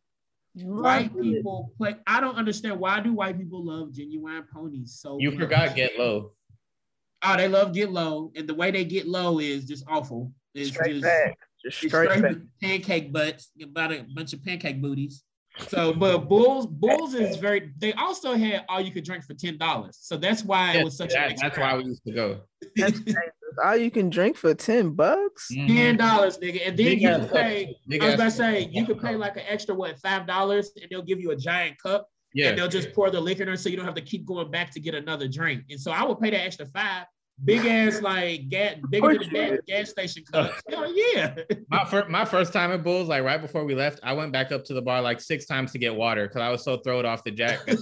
[0.57, 1.97] White people play.
[2.07, 5.41] I don't understand why do white people love Ginuwine Ponies so You much?
[5.41, 6.33] forgot Get Low.
[7.23, 10.33] Oh, they love Get Low, and the way they get low is just awful.
[10.55, 11.39] It's straight just back.
[11.65, 12.37] Just straight straight back.
[12.63, 15.25] pancake butts, about a bunch of pancake booties.
[15.69, 17.71] So, but Bulls, Bulls is very.
[17.79, 20.97] They also had all you could drink for ten dollars, so that's why it was
[20.97, 22.41] such that- a that's why we used to go.
[23.65, 25.49] All you can drink for 10 bucks?
[25.53, 25.69] Mhm.
[25.69, 27.77] ten dollars, nigga, and then Big you ass can pay.
[27.87, 28.31] Big I was ass about to
[28.65, 31.37] say you could pay like an extra what five dollars, and they'll give you a
[31.37, 32.49] giant cup, Yeah.
[32.49, 34.73] and they'll just pour the liquor in, so you don't have to keep going back
[34.73, 35.63] to get another drink.
[35.71, 37.07] And so I would pay that extra five.
[37.43, 40.63] Big ass like gas, bigger than a gas, gas station cups.
[40.69, 41.35] Hell yeah.
[41.69, 44.53] My, fir- my first time at Bulls, like right before we left, I went back
[44.53, 47.05] up to the bar like six times to get water because I was so thrown
[47.07, 47.61] off the jack.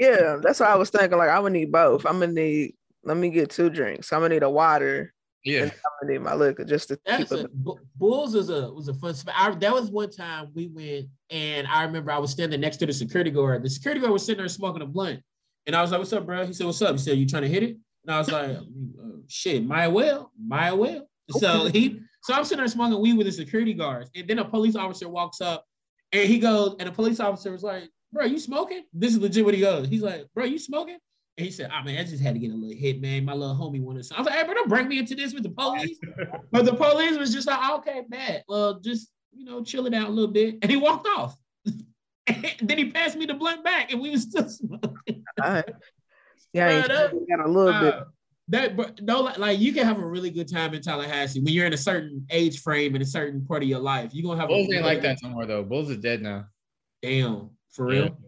[0.00, 1.18] Yeah, that's what I was thinking.
[1.18, 2.04] Like, I'm gonna need both.
[2.04, 4.12] I'm gonna need, let me get two drinks.
[4.12, 5.62] I'm gonna need a water yeah.
[5.62, 7.54] and I'm gonna need my liquor just to keep That's a, it.
[7.54, 9.34] Bu- Bulls is a was a fun spot.
[9.36, 12.86] I, that was one time we went, and I remember I was standing next to
[12.86, 13.62] the security guard.
[13.62, 15.20] The security guard was sitting there smoking a blunt,
[15.66, 17.42] and I was like, "What's up, bro?" He said, "What's up?" He said, "You trying
[17.42, 22.00] to hit it?" And I was like, uh, "Shit, might well, might well." So he,
[22.22, 25.08] so I'm sitting there smoking weed with the security guards, and then a police officer
[25.08, 25.64] walks up,
[26.12, 29.44] and he goes, and the police officer was like, "Bro, you smoking?" This is legit
[29.44, 29.88] what he goes.
[29.88, 30.98] He's like, "Bro, you smoking?"
[31.38, 33.24] And he said, "I mean, I just had to get a little hit, man.
[33.24, 34.18] My little homie wanted." Some.
[34.18, 35.98] I was like, "Hey, bro, don't bring me into this with the police."
[36.52, 38.44] But the police was just like, okay, bad.
[38.48, 40.58] Well, just you know, chill it out a little bit.
[40.62, 41.36] And he walked off.
[42.26, 45.24] and then he passed me the blunt back, and we was still smoking.
[45.42, 45.74] All right.
[46.54, 47.94] Yeah, I ain't that- got a little bit.
[47.94, 48.04] Uh,
[48.48, 51.52] that but no, like, like you can have a really good time in Tallahassee when
[51.54, 54.10] you're in a certain age frame in a certain part of your life.
[54.12, 55.62] You're gonna have Bulls a ain't like that no more though.
[55.64, 56.46] Bulls is dead now.
[57.02, 58.00] Damn, for Yeah.
[58.02, 58.18] real.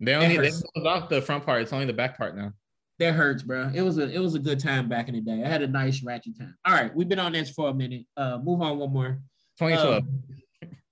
[0.00, 0.62] They only they hurts.
[0.74, 1.62] closed off the front part.
[1.62, 2.52] It's only the back part now.
[2.98, 3.70] That hurts, bro.
[3.72, 5.44] It was a it was a good time back in the day.
[5.44, 6.56] I had a nice ratchet time.
[6.64, 8.04] All right, we've been on this for a minute.
[8.16, 9.20] Uh, move on one more.
[9.60, 10.02] 2012.
[10.02, 10.22] Um,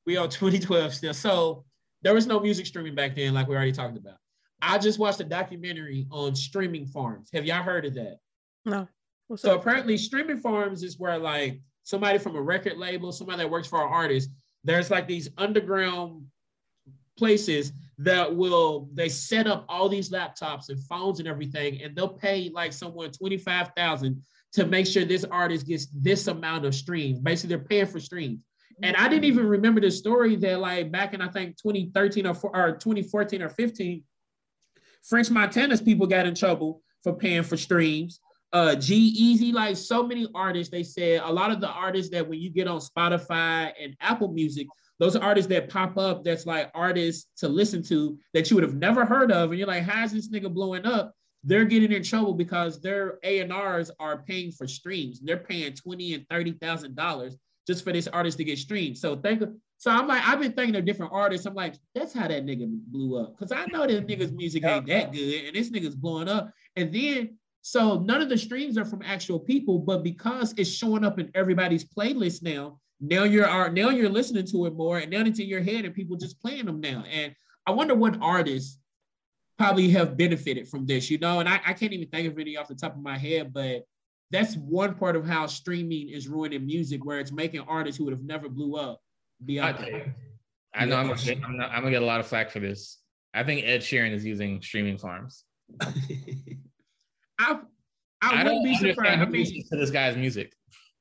[0.07, 1.13] we on 2012 still.
[1.13, 1.65] So
[2.03, 4.15] there was no music streaming back then, like we already talked about.
[4.63, 7.31] I just watched a documentary on streaming farms.
[7.33, 8.19] Have y'all heard of that?
[8.65, 8.89] No.
[9.29, 9.61] What's So up?
[9.61, 13.85] apparently, streaming farms is where like somebody from a record label, somebody that works for
[13.85, 14.31] an artist,
[14.65, 16.25] there's like these underground
[17.17, 22.09] places that will they set up all these laptops and phones and everything, and they'll
[22.09, 26.75] pay like someone twenty five thousand to make sure this artist gets this amount of
[26.75, 27.21] streams.
[27.21, 28.41] Basically, they're paying for streams.
[28.83, 29.29] And I didn't mm.
[29.29, 33.49] even remember the story that like back in I think 2013 or, or 2014 or
[33.49, 34.03] 15,
[35.05, 38.21] French Montana's people got in trouble for paying for streams.
[38.53, 42.41] Uh, G-Eazy, like so many artists, they said a lot of the artists that when
[42.41, 44.67] you get on Spotify and Apple Music,
[44.99, 48.75] those artists that pop up that's like artists to listen to that you would have
[48.75, 51.15] never heard of, and you're like, how's this nigga blowing up?
[51.45, 55.21] they're getting in trouble because their A&Rs are paying for streams.
[55.21, 57.35] They're paying 20 and $30,000
[57.67, 58.99] just for this artist to get streamed.
[58.99, 59.43] So think
[59.81, 61.47] so I'm like, I've been thinking of different artists.
[61.47, 63.35] I'm like, that's how that nigga blew up.
[63.39, 66.53] Cause I know that nigga's music ain't that good and this nigga's blowing up.
[66.77, 71.03] And then so none of the streams are from actual people, but because it's showing
[71.03, 75.23] up in everybody's playlist now, now you're now you're listening to it more and now
[75.23, 77.03] it's in your head and people just playing them now.
[77.11, 77.35] And
[77.67, 78.79] I wonder what artists
[79.57, 81.41] probably have benefited from this, you know.
[81.41, 83.85] And I, I can't even think of any off the top of my head, but
[84.31, 88.13] that's one part of how streaming is ruining music, where it's making artists who would
[88.13, 89.01] have never blew up
[89.45, 90.15] be out there.
[90.75, 92.99] I know I'm gonna, I'm, not, I'm gonna get a lot of flack for this.
[93.35, 95.45] I think Ed Sheeran is using streaming farms.
[97.39, 97.61] I
[98.23, 99.21] I, I wouldn't be surprised.
[99.21, 100.55] I mean, to this guy's music.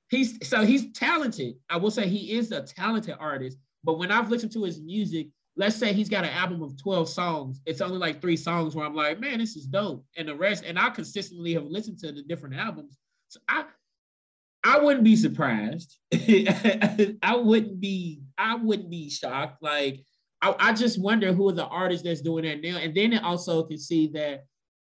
[0.10, 1.56] He's so he's talented.
[1.70, 3.58] I will say he is a talented artist.
[3.84, 7.10] But when I've listened to his music, let's say he's got an album of 12
[7.10, 7.62] songs.
[7.66, 10.06] It's only like three songs where I'm like, man, this is dope.
[10.18, 12.98] And the rest, and I consistently have listened to the different albums.
[13.28, 13.66] So I
[14.64, 15.98] I wouldn't be surprised.
[16.14, 19.62] I wouldn't be, I wouldn't be shocked.
[19.62, 20.02] Like
[20.42, 22.78] I, I just wonder who are the artists that's doing that now.
[22.78, 24.46] And then it also can see that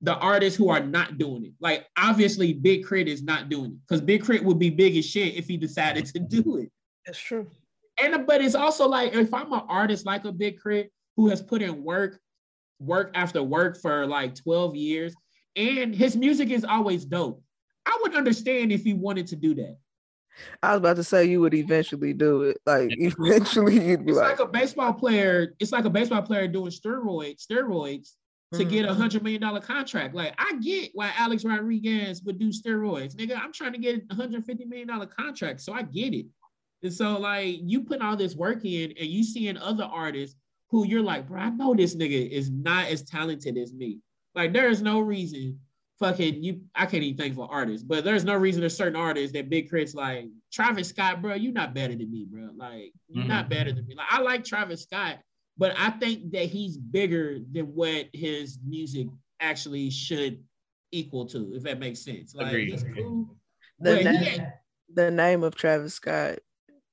[0.02, 1.54] the artists who are not doing it.
[1.62, 5.06] Like obviously Big K.R.I.T is not doing it because Big K.R.I.T would be big as
[5.06, 6.70] shit if he decided to do it.
[7.06, 7.50] That's true.
[8.02, 11.42] And but it's also like if I'm an artist like a Big K.R.I.T who has
[11.42, 12.20] put in work,
[12.80, 15.16] work after work for like 12 years,
[15.56, 17.42] and his music is always dope.
[17.86, 19.78] I would understand if he wanted to do that.
[20.62, 22.58] I was about to say you would eventually do it.
[22.66, 25.56] Like eventually you'd be it's like, like a baseball player.
[25.60, 28.12] It's like a baseball player doing steroids, steroids
[28.54, 28.70] to mm-hmm.
[28.70, 30.16] get a hundred million dollar contract.
[30.16, 33.38] Like I get why Alex Rodriguez would do steroids, nigga.
[33.38, 36.28] I'm trying to get a hundred fifty million dollar contract, so I get it.
[36.82, 40.36] And so like you put all this work in, and you seeing other artists
[40.70, 44.00] who you're like, bro, I know this nigga is not as talented as me.
[44.36, 45.60] Like there is no reason
[46.00, 49.34] fucking you I can't even think for artists, but there's no reason there's certain artists
[49.34, 52.50] that Big K.R.I.T.'s like Travis Scott, bro, you're not better than me, bro.
[52.56, 53.28] Like you're mm-hmm.
[53.28, 53.96] not better than me.
[53.96, 55.20] Like I like Travis Scott,
[55.58, 59.08] but I think that he's bigger than what his music
[59.40, 60.44] actually should
[60.92, 62.34] equal to, if that makes sense.
[62.36, 62.72] Like Agreed.
[62.72, 63.36] he's cool.
[63.80, 64.48] The, name,
[64.94, 66.40] the name of Travis Scott.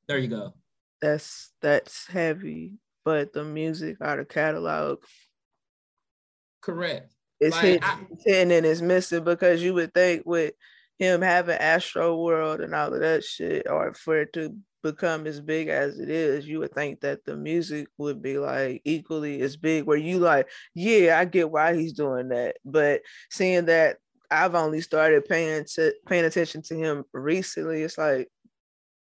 [0.08, 0.54] There you go.
[1.00, 2.74] That's that's heavy,
[3.04, 4.98] but the music out of catalog.
[6.60, 7.12] Correct.
[7.40, 10.54] It's like, hidden, I, hidden and it's missing because you would think with
[10.98, 15.68] him having Astroworld and all of that shit, or for it to become as big
[15.68, 19.84] as it is, you would think that the music would be like equally as big.
[19.84, 23.98] Where you like, yeah, I get why he's doing that, but seeing that
[24.30, 28.28] I've only started paying to paying attention to him recently, it's like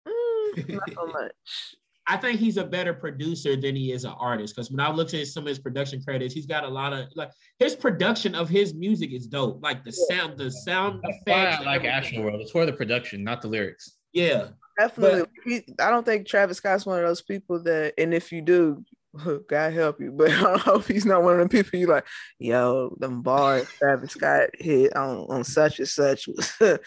[0.08, 1.76] mm, not so much.
[2.08, 4.56] I think he's a better producer than he is an artist.
[4.56, 7.08] Because when I looked at some of his production credits, he's got a lot of
[7.16, 9.62] like his production of his music is dope.
[9.62, 11.62] Like the sound, the sound That's effects.
[11.62, 12.42] I like Astroworld.
[12.42, 13.98] It's for the production, not the lyrics.
[14.14, 14.48] Yeah,
[14.78, 15.26] definitely.
[15.46, 18.84] But, I don't think Travis Scott's one of those people that, and if you do,
[19.50, 20.12] God help you.
[20.12, 22.06] But I hope he's not one of the people you like,
[22.40, 26.54] yo, them bars Travis Scott hit on, on such and such was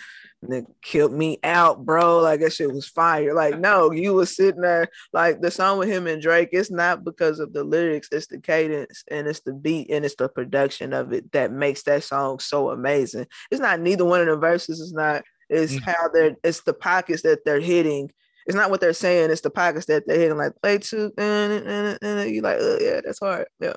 [0.45, 2.21] nigga killed me out, bro.
[2.21, 3.35] Like that shit was fire.
[3.35, 7.05] Like, no, you was sitting there, like the song with him and Drake, it's not
[7.05, 10.93] because of the lyrics, it's the cadence and it's the beat and it's the production
[10.93, 13.27] of it that makes that song so amazing.
[13.51, 15.91] It's not neither one of the verses, it's not, it's mm-hmm.
[15.91, 18.11] how they're it's the pockets that they're hitting.
[18.47, 21.67] It's not what they're saying, it's the pockets that they're hitting, like play two, and,
[21.67, 23.47] and, and you like, oh, yeah, that's hard.
[23.59, 23.75] Yeah.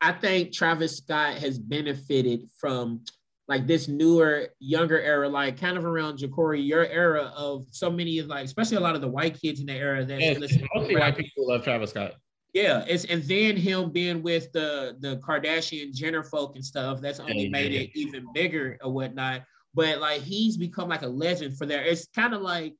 [0.00, 3.00] I think Travis Scott has benefited from
[3.46, 8.18] like this newer, younger era, like kind of around Jacory, your era of so many
[8.18, 10.38] of like, especially a lot of the white kids in the era that yeah,
[10.74, 12.14] mostly white people love Travis Scott.
[12.54, 17.00] Yeah, it's and then him being with the the Kardashian Jenner folk and stuff.
[17.00, 17.80] That's only yeah, made yeah.
[17.80, 19.42] it even bigger or whatnot.
[19.74, 21.82] But like he's become like a legend for there.
[21.82, 22.74] It's kind of like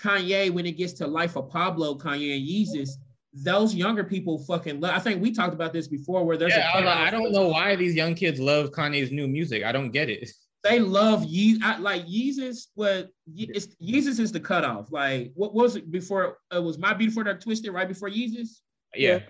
[0.00, 2.92] Kanye when it gets to Life of Pablo, Kanye and Yeezus
[3.32, 4.94] those younger people fucking love.
[4.94, 7.76] I think we talked about this before where there's yeah, I, I don't know why
[7.76, 9.64] these young kids love Kanye's new music.
[9.64, 10.30] I don't get it.
[10.64, 12.66] They love Ye I, like Yeezus.
[12.74, 14.90] What it's Yeezus is the cutoff.
[14.90, 16.38] Like what was it before?
[16.52, 18.58] It was My Beautiful Dark Twisted right before Yeezus.
[18.92, 19.20] Yeah.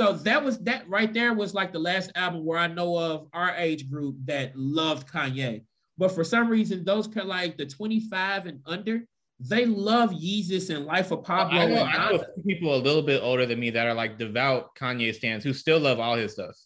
[0.00, 3.28] So that was that right there was like the last album where I know of
[3.32, 5.62] our age group that loved Kanye.
[5.96, 9.06] But for some reason, those like the 25 and under,
[9.40, 11.60] they love Yeezus and Life of Pablo.
[11.60, 14.76] I know, I know people a little bit older than me that are like devout
[14.76, 16.56] Kanye stands who still love all his stuff.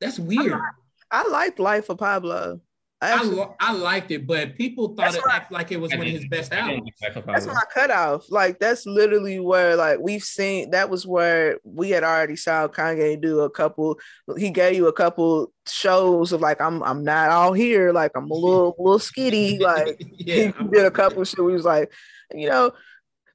[0.00, 0.52] That's weird.
[0.52, 2.60] I, I liked Life of Pablo.
[3.02, 6.02] I, actually, I, I, liked it, but people thought it my, like it was one
[6.02, 6.90] of his best albums.
[7.00, 8.30] That's my cutoff.
[8.30, 13.18] Like that's literally where like we've seen that was where we had already saw Kanye
[13.18, 13.98] do a couple.
[14.36, 17.90] He gave you a couple shows of like I'm I'm not all here.
[17.90, 19.58] Like I'm a little little skitty.
[19.58, 21.36] Like yeah, he did a couple shows.
[21.36, 21.90] He was like,
[22.34, 22.72] you know,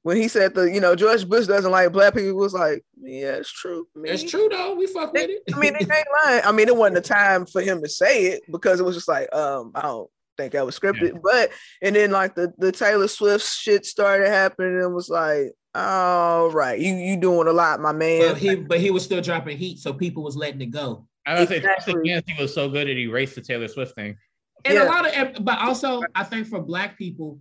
[0.06, 3.32] when he said the, you know, George Bush doesn't like black people, was like, yeah,
[3.32, 3.88] it's true.
[3.96, 4.76] I mean, it's true though.
[4.76, 5.42] We fuck with it.
[5.52, 6.42] I mean, it ain't lying.
[6.44, 9.08] I mean, it wasn't the time for him to say it because it was just
[9.08, 11.14] like, um, I don't think that was scripted.
[11.14, 11.18] Yeah.
[11.20, 11.50] But
[11.82, 16.78] and then like the the Taylor Swift shit started happening and was like, all right,
[16.78, 18.28] you you doing a lot, my man.
[18.28, 21.08] But he but he was still dropping heat, so people was letting it go.
[21.26, 21.94] I was exactly.
[21.94, 24.16] say Yancey was so good that he erased the Taylor Swift thing.
[24.64, 24.84] And yeah.
[24.84, 27.40] a lot of, but also I think for black people,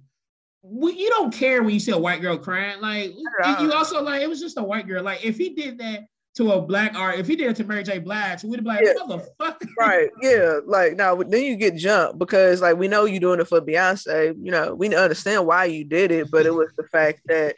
[0.68, 2.82] we, you don't care when you see a white girl crying.
[2.82, 3.13] Like
[3.59, 5.03] you also like it was just a white girl.
[5.03, 6.05] Like if he did that
[6.36, 7.99] to a black art, if he did it to Mary J.
[7.99, 8.93] Blige, we'd be like, yeah.
[8.99, 9.68] motherfucker.
[9.78, 10.09] Right.
[10.22, 10.59] Yeah.
[10.66, 14.36] Like now then you get jumped because like we know you're doing it for Beyonce.
[14.41, 17.55] You know, we understand why you did it, but it was the fact that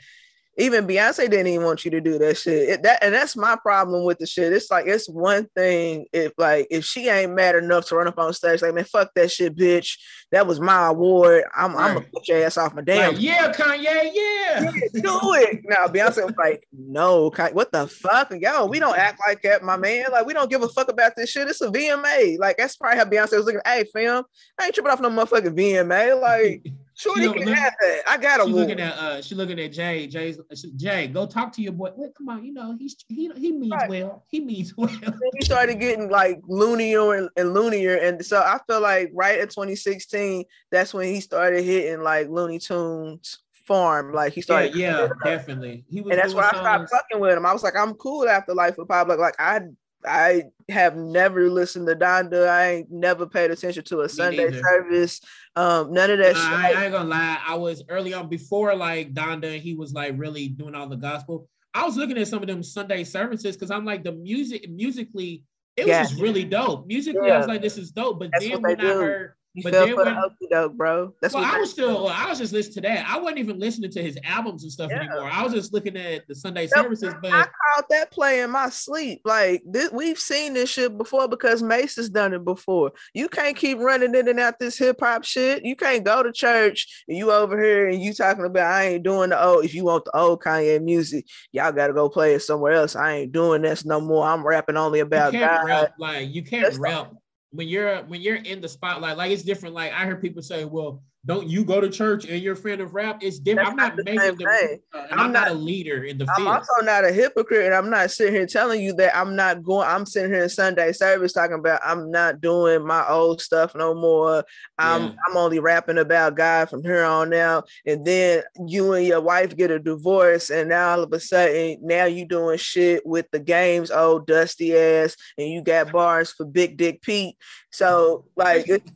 [0.59, 2.69] even Beyonce didn't even want you to do that shit.
[2.69, 4.51] It, that and that's my problem with the shit.
[4.51, 8.17] It's like it's one thing if like if she ain't mad enough to run up
[8.17, 9.99] on stage, like man, fuck that shit, bitch.
[10.31, 11.43] That was my award.
[11.55, 11.89] I'm right.
[11.89, 13.13] I'm gonna put your ass off my damn.
[13.13, 14.11] Like, yeah, Kanye, yeah.
[14.13, 14.71] yeah.
[14.93, 15.61] do it.
[15.67, 19.75] Now Beyonce was like, no, what the fuck, yo, we don't act like that, my
[19.75, 20.05] man.
[20.11, 21.47] Like we don't give a fuck about this shit.
[21.47, 22.39] It's a VMA.
[22.39, 23.61] Like that's probably how Beyonce was looking.
[23.65, 24.23] Hey, fam,
[24.57, 26.19] I ain't tripping off no motherfucking VMA.
[26.19, 26.65] Like.
[26.97, 28.01] Shorty can look, have that.
[28.07, 28.45] I got a.
[28.45, 30.07] She looking at uh, she looking at Jay.
[30.07, 30.39] Jay's
[30.77, 31.07] Jay.
[31.07, 31.91] Go talk to your boy.
[31.95, 32.43] Wait, come on.
[32.43, 33.87] You know he's he he means right.
[33.87, 34.25] well.
[34.29, 34.89] He means well.
[35.37, 39.51] he started getting like loonier and, and loonier, and so I feel like right at
[39.51, 43.37] 2016, that's when he started hitting like Looney Tunes
[43.67, 44.11] farm.
[44.11, 44.75] Like he started.
[44.75, 45.85] Yeah, yeah definitely.
[45.87, 47.45] He was and that's why I stopped fucking with him.
[47.45, 49.17] I was like, I'm cool after Life of Pablo.
[49.17, 49.59] Like I
[50.05, 52.47] I have never listened to Donda.
[52.47, 54.61] I ain't never paid attention to a Me Sunday neither.
[54.61, 55.21] service.
[55.55, 56.35] Um, none of that.
[56.35, 57.39] Uh, I, I, ain't gonna lie.
[57.45, 59.59] I was early on before like Donda.
[59.59, 61.49] He was like really doing all the gospel.
[61.73, 65.43] I was looking at some of them Sunday services because I'm like the music musically,
[65.75, 66.87] it was just really dope.
[66.87, 67.35] Musically, yeah.
[67.35, 68.19] I was like, this is dope.
[68.19, 70.05] But That's then when I heard you but fell for when,
[70.39, 71.15] the dope, bro.
[71.19, 72.07] That's well, I was still.
[72.09, 73.09] I was just listening to that.
[73.09, 74.99] I wasn't even listening to his albums and stuff yeah.
[74.99, 75.27] anymore.
[75.31, 77.15] I was just looking at the Sunday services.
[77.23, 79.21] But I called that play in my sleep.
[79.25, 82.91] Like this, we've seen this shit before because Mase has done it before.
[83.15, 85.65] You can't keep running in and out this hip hop shit.
[85.65, 89.03] You can't go to church and you over here and you talking about I ain't
[89.03, 89.65] doing the old.
[89.65, 92.95] If you want the old Kanye music, y'all got to go play it somewhere else.
[92.95, 94.27] I ain't doing this no more.
[94.27, 95.65] I'm rapping only about God.
[95.65, 97.11] Rap, like you can't That's rap
[97.51, 99.75] when you're when you're in the spotlight, like it's different.
[99.75, 102.79] Like I heard people say, "Well, don't you go to church and you're a fan
[102.79, 103.69] of rap?" It's different.
[103.69, 106.47] I'm not, not making the, uh, I'm, I'm, not, a leader in the field.
[106.47, 109.63] I'm also not a hypocrite, and I'm not sitting here telling you that I'm not
[109.63, 109.87] going.
[109.87, 113.93] I'm sitting here in Sunday service talking about I'm not doing my old stuff no
[113.93, 114.43] more.
[114.77, 115.11] I'm yeah.
[115.27, 117.67] I'm only rapping about God from here on out.
[117.85, 121.79] And then you and your wife get a divorce, and now all of a sudden
[121.81, 126.45] now you doing shit with the game's old dusty ass, and you got bars for
[126.45, 127.35] Big Dick Pete.
[127.71, 128.91] So like it's,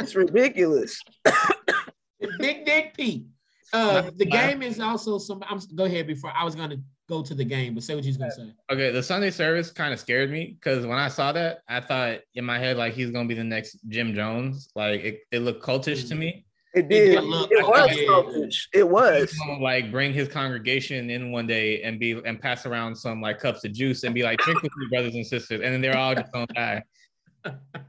[0.00, 1.02] it's ridiculous.
[2.38, 3.26] Big Dick Pete.
[3.72, 5.42] Uh, the game is also some.
[5.48, 8.16] I'm go ahead before I was gonna go to the game, but say what you're
[8.16, 8.52] gonna say.
[8.70, 12.20] Okay, the Sunday service kind of scared me because when I saw that, I thought
[12.34, 14.70] in my head like he's gonna be the next Jim Jones.
[14.74, 16.46] Like it, it looked cultish to me.
[16.74, 17.14] It did.
[17.14, 18.68] It, look, it was cultish.
[18.72, 23.20] It was like bring his congregation in one day and be and pass around some
[23.20, 25.80] like cups of juice and be like drink with me, brothers and sisters, and then
[25.80, 26.82] they're all just gonna die.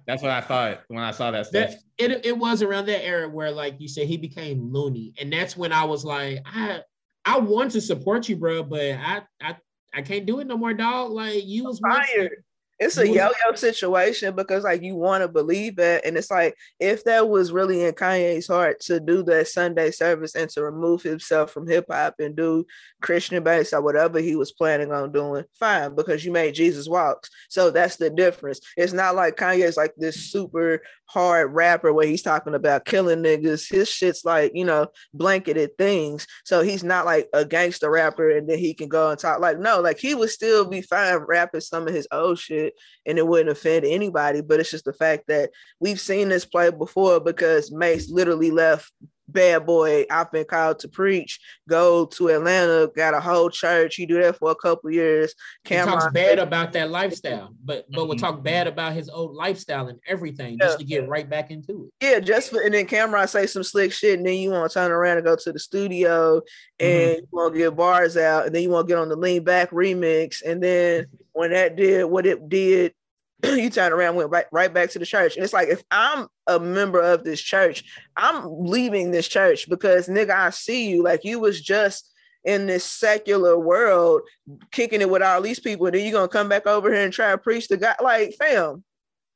[0.07, 1.71] That's what I thought when I saw that stuff.
[1.71, 5.31] That, it, it was around that era where, like you said, he became loony, and
[5.31, 6.81] that's when I was like, I
[7.25, 9.57] I want to support you, bro, but I I
[9.93, 11.11] I can't do it no more, dog.
[11.11, 12.43] Like you was fired
[12.79, 17.03] it's a yo-yo situation because like you want to believe it and it's like if
[17.03, 21.51] that was really in kanye's heart to do that sunday service and to remove himself
[21.51, 22.65] from hip-hop and do
[23.01, 27.29] christian based or whatever he was planning on doing fine because you made jesus walks
[27.49, 28.59] so that's the difference.
[28.75, 33.71] It's not like kanye's like this super hard rapper where he's talking about killing niggas.
[33.71, 36.27] His shit's like you know blanketed things.
[36.43, 39.39] So he's not like a gangster rapper and then he can go and talk.
[39.39, 42.73] Like no like he would still be fine rapping some of his old shit it
[43.05, 44.41] and it wouldn't offend anybody.
[44.41, 45.49] But it's just the fact that
[45.79, 48.91] we've seen this play before because Mase literally left
[49.27, 53.95] bad boy, I've been called to preach, go to Atlanta, got a whole church.
[53.95, 55.33] He do that for a couple years.
[55.65, 59.35] Cam'ron he talks bad about that lifestyle, but but we'll talk bad about his old
[59.35, 60.65] lifestyle and everything yeah.
[60.65, 62.05] just to get right back into it.
[62.05, 64.73] Yeah, just for and then Cam'ron say some slick shit, and then you want to
[64.73, 66.41] turn around and go to the studio
[66.79, 67.19] and mm-hmm.
[67.19, 69.43] you want to get bars out, and then you want to get on the lean
[69.43, 72.93] back remix, and then when that did what it did
[73.43, 75.35] you turned around, went right, right back to the church.
[75.35, 77.83] And it's like, if I'm a member of this church,
[78.15, 81.03] I'm leaving this church because nigga, I see you.
[81.03, 82.13] Like you was just
[82.43, 84.21] in this secular world,
[84.71, 85.85] kicking it with all these people.
[85.85, 87.97] And then you're gonna come back over here and try to preach to God.
[88.01, 88.83] Like, fam.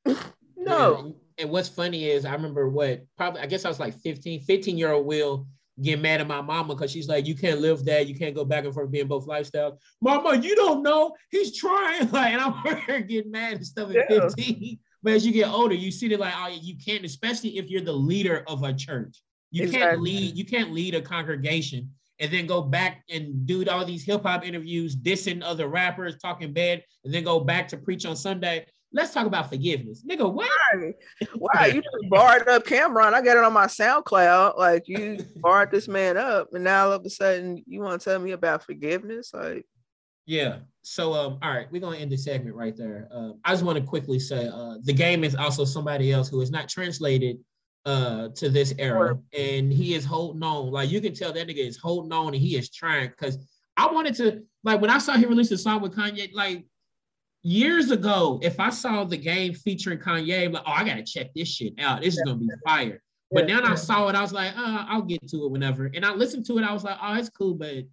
[0.57, 1.15] no.
[1.37, 4.77] And what's funny is I remember what probably I guess I was like 15, 15
[4.77, 5.47] year old Will
[5.81, 8.45] get mad at my mama because she's like, you can't live that, you can't go
[8.45, 9.77] back and forth being both lifestyles.
[10.01, 12.07] Mama, you don't know, he's trying.
[12.11, 14.19] Like, and I'm getting mad and stuff at yeah.
[14.19, 14.79] 15.
[15.03, 17.81] But as you get older, you see that like, oh, you can't, especially if you're
[17.81, 19.23] the leader of a church.
[19.49, 19.87] You exactly.
[19.87, 24.03] can't lead, you can't lead a congregation and then go back and do all these
[24.03, 28.15] hip hop interviews, dissing other rappers, talking bad, and then go back to preach on
[28.15, 28.65] Sunday.
[28.93, 30.03] Let's talk about forgiveness.
[30.09, 30.49] Nigga, why?
[31.35, 31.67] Why?
[31.67, 33.13] You just barred up Cam'ron.
[33.13, 34.57] I got it on my SoundCloud.
[34.57, 38.09] Like you barred this man up, and now all of a sudden you want to
[38.09, 39.31] tell me about forgiveness?
[39.33, 39.65] Like,
[40.25, 40.59] yeah.
[40.81, 43.07] So um, all right, we're gonna end the segment right there.
[43.13, 46.41] Uh, I just want to quickly say uh the game is also somebody else who
[46.41, 47.37] is not translated
[47.85, 50.71] uh to this era, and he is holding on.
[50.71, 53.37] Like you can tell that nigga is holding on and he is trying because
[53.77, 56.65] I wanted to like when I saw him release a song with Kanye, like
[57.43, 61.33] years ago, if I saw the game featuring Kanye, I'm like, oh, I gotta check
[61.33, 62.01] this shit out.
[62.01, 63.01] This is gonna be fire.
[63.31, 65.89] But then I saw it, I was like, uh, I'll get to it whenever.
[65.93, 67.85] And I listened to it, I was like, oh, it's cool, but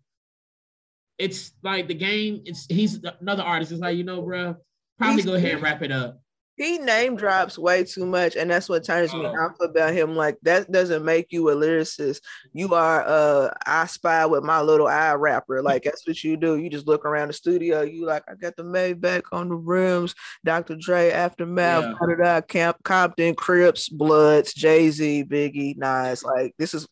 [1.18, 2.42] it's like the game.
[2.44, 3.72] It's he's another artist.
[3.72, 4.56] It's like, you know, bro,
[4.98, 6.20] probably go ahead and wrap it up
[6.58, 9.44] he name drops way too much, and that's what turns me oh.
[9.44, 10.16] off about him.
[10.16, 12.20] Like that doesn't make you a lyricist.
[12.52, 15.62] You are uh I spy with my little eye rapper.
[15.68, 16.56] Like that's what you do.
[16.56, 17.82] You just look around the studio.
[17.82, 20.76] You like I got the Maybach on the rims, Dr.
[20.76, 22.40] Dre, Aftermath, yeah.
[22.40, 26.24] Camp Compton, Crips, Bloods, Jay Z, Biggie, Nas.
[26.24, 26.88] Like this is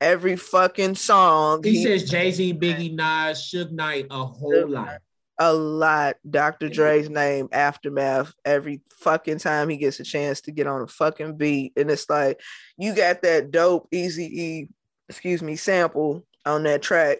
[0.00, 1.62] every fucking song.
[1.62, 4.98] He, he says Jay Z, Biggie, Nas, Suge Knight a whole lot
[5.38, 6.68] a lot Dr.
[6.68, 11.36] Dre's name aftermath every fucking time he gets a chance to get on a fucking
[11.36, 11.72] beat.
[11.76, 12.40] And it's like
[12.76, 14.68] you got that dope easy E,
[15.08, 17.18] excuse me, sample on that track.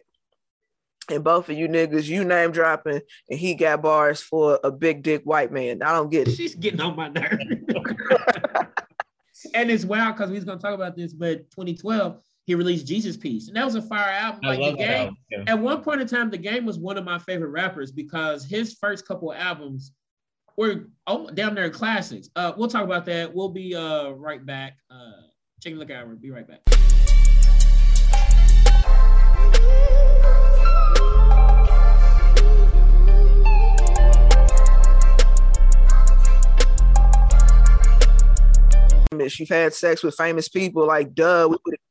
[1.09, 3.01] And both of you niggas, you name dropping,
[3.31, 5.83] and he got bars for a big dick white man.
[5.83, 6.35] I don't get it.
[6.35, 7.39] She's getting on my nerve.
[9.55, 13.17] and it's wild because we was gonna talk about this, but 2012, he released Jesus
[13.17, 14.41] Piece, and that was a fire album.
[14.45, 15.45] Like the game, yeah.
[15.49, 18.75] at one point in time, the game was one of my favorite rappers because his
[18.81, 19.91] first couple albums
[20.57, 22.29] were oh, down there classics.
[22.37, 23.35] Uh, we'll talk about that.
[23.35, 24.79] We'll be uh, right back.
[24.89, 25.23] Uh,
[25.61, 26.07] check the look out.
[26.07, 26.61] We'll be right back.
[39.39, 41.49] You've had sex with famous people, like duh.
[41.51, 41.86] We would expect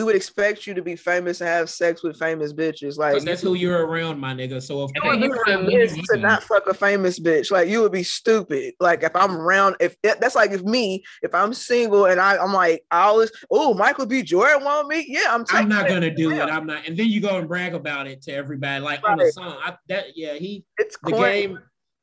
[0.00, 2.96] we would expect you to be famous and have sex with famous bitches.
[2.96, 4.62] Like that's who you're around, my nigga.
[4.62, 8.02] So if you would be to not fuck a famous bitch, like you would be
[8.02, 8.72] stupid.
[8.80, 12.54] Like if I'm around, if that's like if me, if I'm single and I, I'm
[12.54, 14.22] like I always, oh Michael B.
[14.22, 15.44] Jordan want me, yeah, I'm.
[15.50, 16.40] I'm not gonna do it.
[16.40, 19.12] I'm not, and then you go and brag about it to everybody, like right.
[19.12, 19.58] on the song.
[19.62, 20.64] I, that yeah, he.
[20.78, 21.32] It's the corny.
[21.32, 21.58] game.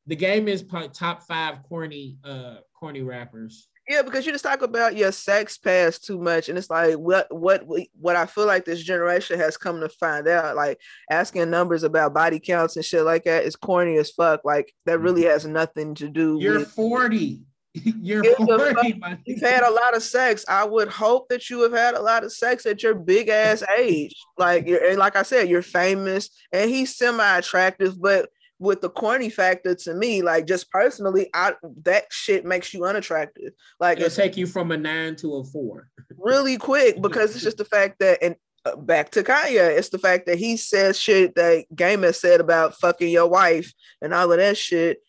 [0.06, 3.68] The game is top five corny, uh, corny rappers.
[3.88, 7.34] Yeah, because you just talk about your sex past too much, and it's like what
[7.34, 7.64] what
[7.98, 12.14] what I feel like this generation has come to find out, like asking numbers about
[12.14, 14.42] body counts and shit like that is corny as fuck.
[14.44, 15.32] Like that really mm-hmm.
[15.32, 16.38] has nothing to do.
[16.42, 17.44] You're with, forty.
[17.74, 19.02] You're forty.
[19.26, 20.44] You've had a lot of sex.
[20.50, 23.64] I would hope that you have had a lot of sex at your big ass
[23.78, 24.14] age.
[24.38, 28.30] Like you're, and like I said, you're famous, and he's semi attractive, but
[28.60, 31.54] with the corny factor to me, like just personally, I
[31.84, 33.54] that shit makes you unattractive.
[33.80, 37.58] Like it'll take you from a nine to a four really quick because it's just
[37.58, 38.36] the fact that and
[38.66, 42.40] uh, back to Kanye, it's the fact that he says shit that Game has said
[42.40, 45.00] about fucking your wife and all of that shit.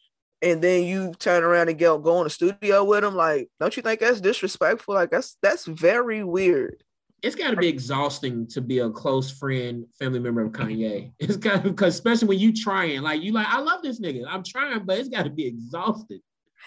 [0.40, 3.16] And then you turn around and go go in the studio with him.
[3.16, 4.94] Like, don't you think that's disrespectful?
[4.94, 6.84] Like, that's that's very weird
[7.22, 10.68] it's got to be exhausting to be a close friend, family member of mm-hmm.
[10.68, 11.12] Kanye.
[11.18, 14.24] It's got because especially when you trying, like you like, I love this nigga.
[14.28, 16.20] I'm trying, but it's got to be exhausted.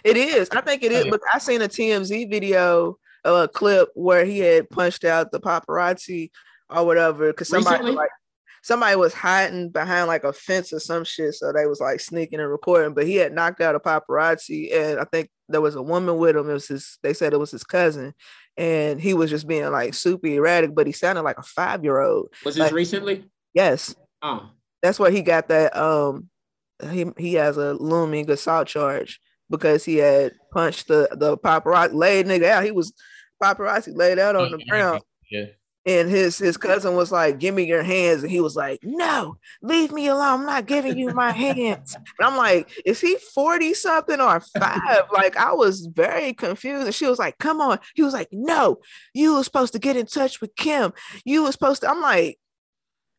[0.04, 0.49] It is.
[0.52, 1.06] I think it is.
[1.10, 6.32] But I seen a TMZ video, a clip where he had punched out the paparazzi
[6.70, 8.10] or whatever because somebody like
[8.64, 12.39] somebody was hiding behind like a fence or some shit, so they was like sneaking
[12.39, 12.93] and recording.
[12.93, 16.36] But he had knocked out a paparazzi, and I think there was a woman with
[16.36, 16.49] him.
[16.49, 16.97] It was his.
[17.04, 18.14] They said it was his cousin,
[18.62, 21.99] and he was just being like super erratic, but he sounded like a five year
[21.99, 22.32] old.
[22.45, 23.26] Was this like, recently?
[23.55, 23.95] Yes.
[24.22, 24.51] Oh,
[24.84, 25.76] that's why he got that.
[25.76, 26.30] Um,
[26.91, 32.28] he he has a looming assault charge because he had punched the the paparazzi laid
[32.28, 32.64] nigga out.
[32.64, 32.93] He was
[33.41, 35.01] paparazzi laid out on the ground.
[35.32, 35.45] Yeah.
[35.84, 39.38] And his his cousin was like, "Give me your hands," and he was like, "No,
[39.63, 40.41] leave me alone.
[40.41, 45.05] I'm not giving you my hands." And I'm like, "Is he forty something or five?
[45.11, 46.86] like I was very confused.
[46.86, 48.77] And she was like, "Come on." He was like, "No,
[49.15, 50.93] you were supposed to get in touch with Kim.
[51.25, 52.38] You were supposed to." I'm like,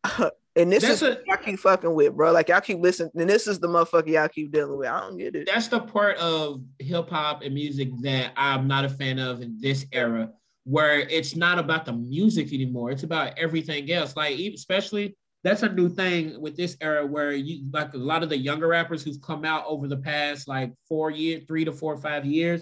[0.56, 2.30] and this That's is a- y'all keep fucking with, bro.
[2.32, 4.88] Like y'all keep listening, and this is the motherfucker y'all keep dealing with.
[4.88, 5.48] I don't get it.
[5.52, 9.58] that's the part of hip hop and music that I'm not a fan of in
[9.60, 10.30] this era,
[10.64, 12.90] where it's not about the music anymore.
[12.90, 14.16] It's about everything else.
[14.16, 18.28] Like especially that's a new thing with this era where you like a lot of
[18.28, 21.92] the younger rappers who've come out over the past like four years, three to four
[21.94, 22.60] or five years,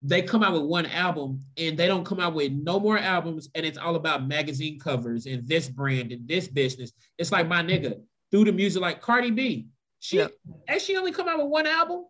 [0.00, 3.50] they come out with one album and they don't come out with no more albums
[3.54, 6.92] and it's all about magazine covers and this brand and this business.
[7.18, 9.66] It's like my nigga through the music like Cardi B.
[10.00, 10.28] She Yeah.
[10.66, 12.06] has she only come out with one album?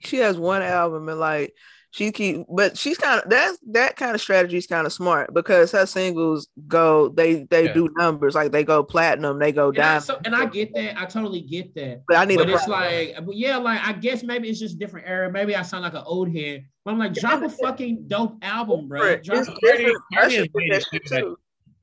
[0.00, 1.52] she has one album and like
[1.90, 5.32] she keep but she's kind of that that kind of strategy is kind of smart
[5.32, 7.72] because her singles go they they Yeah.
[7.72, 11.00] do numbers like they go platinum they go down so, and I get that.
[11.00, 12.02] I totally get that.
[12.06, 14.58] but i need But a it's pro- like, but yeah, like I guess maybe it's
[14.60, 15.30] just a different era.
[15.32, 16.64] Maybe I sound like an old head.
[16.84, 19.16] But I'm like, drop a fucking dope album, bro.
[19.16, 19.96] Drop It's a- Cardi- different.
[20.14, 21.36] Cardi Usher has did made it clear that-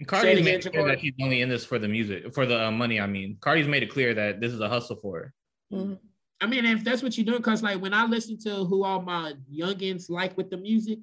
[0.07, 2.65] Cardi's again, made it clear that she's only in this for the music, for the
[2.65, 2.99] uh, money.
[2.99, 5.33] I mean, Cardi's made it clear that this is a hustle for her.
[5.73, 5.97] Mhm.
[6.41, 9.01] I mean, if that's what you're doing, because like when I listen to who all
[9.01, 10.99] my youngins like with the music,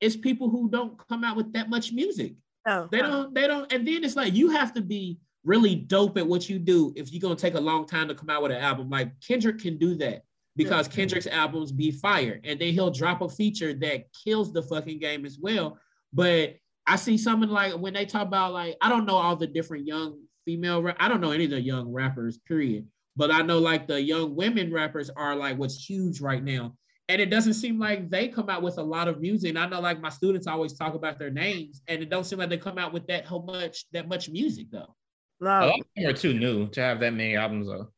[0.00, 2.34] it's people who don't come out with that much music.
[2.66, 2.88] No.
[2.90, 3.06] They oh.
[3.06, 6.48] don't, they don't, and then it's like you have to be really dope at what
[6.48, 8.90] you do if you're gonna take a long time to come out with an album.
[8.90, 10.22] Like Kendrick can do that
[10.56, 14.98] because Kendrick's albums be fire, and then he'll drop a feature that kills the fucking
[14.98, 15.78] game as well.
[16.12, 16.56] But
[16.86, 19.86] I see something like when they talk about like I don't know all the different
[19.86, 22.86] young female, I don't know any of the young rappers, period.
[23.16, 26.74] But I know like the young women rappers are like what's huge right now.
[27.08, 29.50] And it doesn't seem like they come out with a lot of music.
[29.50, 32.38] And I know like my students always talk about their names, and it don't seem
[32.40, 34.94] like they come out with that whole much that much music though.
[35.40, 37.88] A lot of them are too new to have that many albums though.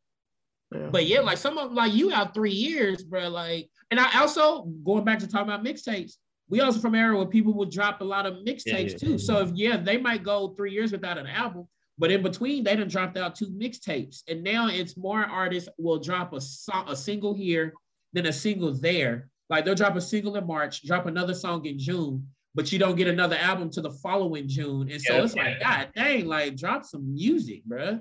[0.75, 0.89] yeah.
[0.91, 3.29] But yeah, like some of like you out three years, bro.
[3.29, 6.15] Like, and I also going back to talking about mixtapes.
[6.51, 8.97] We also from era where people would drop a lot of mixtapes Yeah, yeah.
[8.97, 9.19] too.
[9.19, 11.67] So if yeah, they might go three years without an album,
[11.99, 15.99] but in between they done dropped out two mixtapes, and now it's more artists will
[15.99, 17.73] drop a song, a single here,
[18.13, 19.29] then a single there.
[19.51, 22.97] Like they'll drop a single in March, drop another song in June, but you don't
[22.97, 25.25] get another album to the following June, and so Yeah.
[25.25, 28.01] it's like God dang, like drop some music, bro.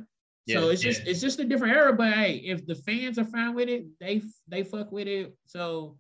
[0.49, 1.11] So it's just yeah.
[1.11, 1.91] it's just a different era.
[1.91, 5.35] But hey, if the fans are fine with it, they they fuck with it.
[5.45, 5.97] So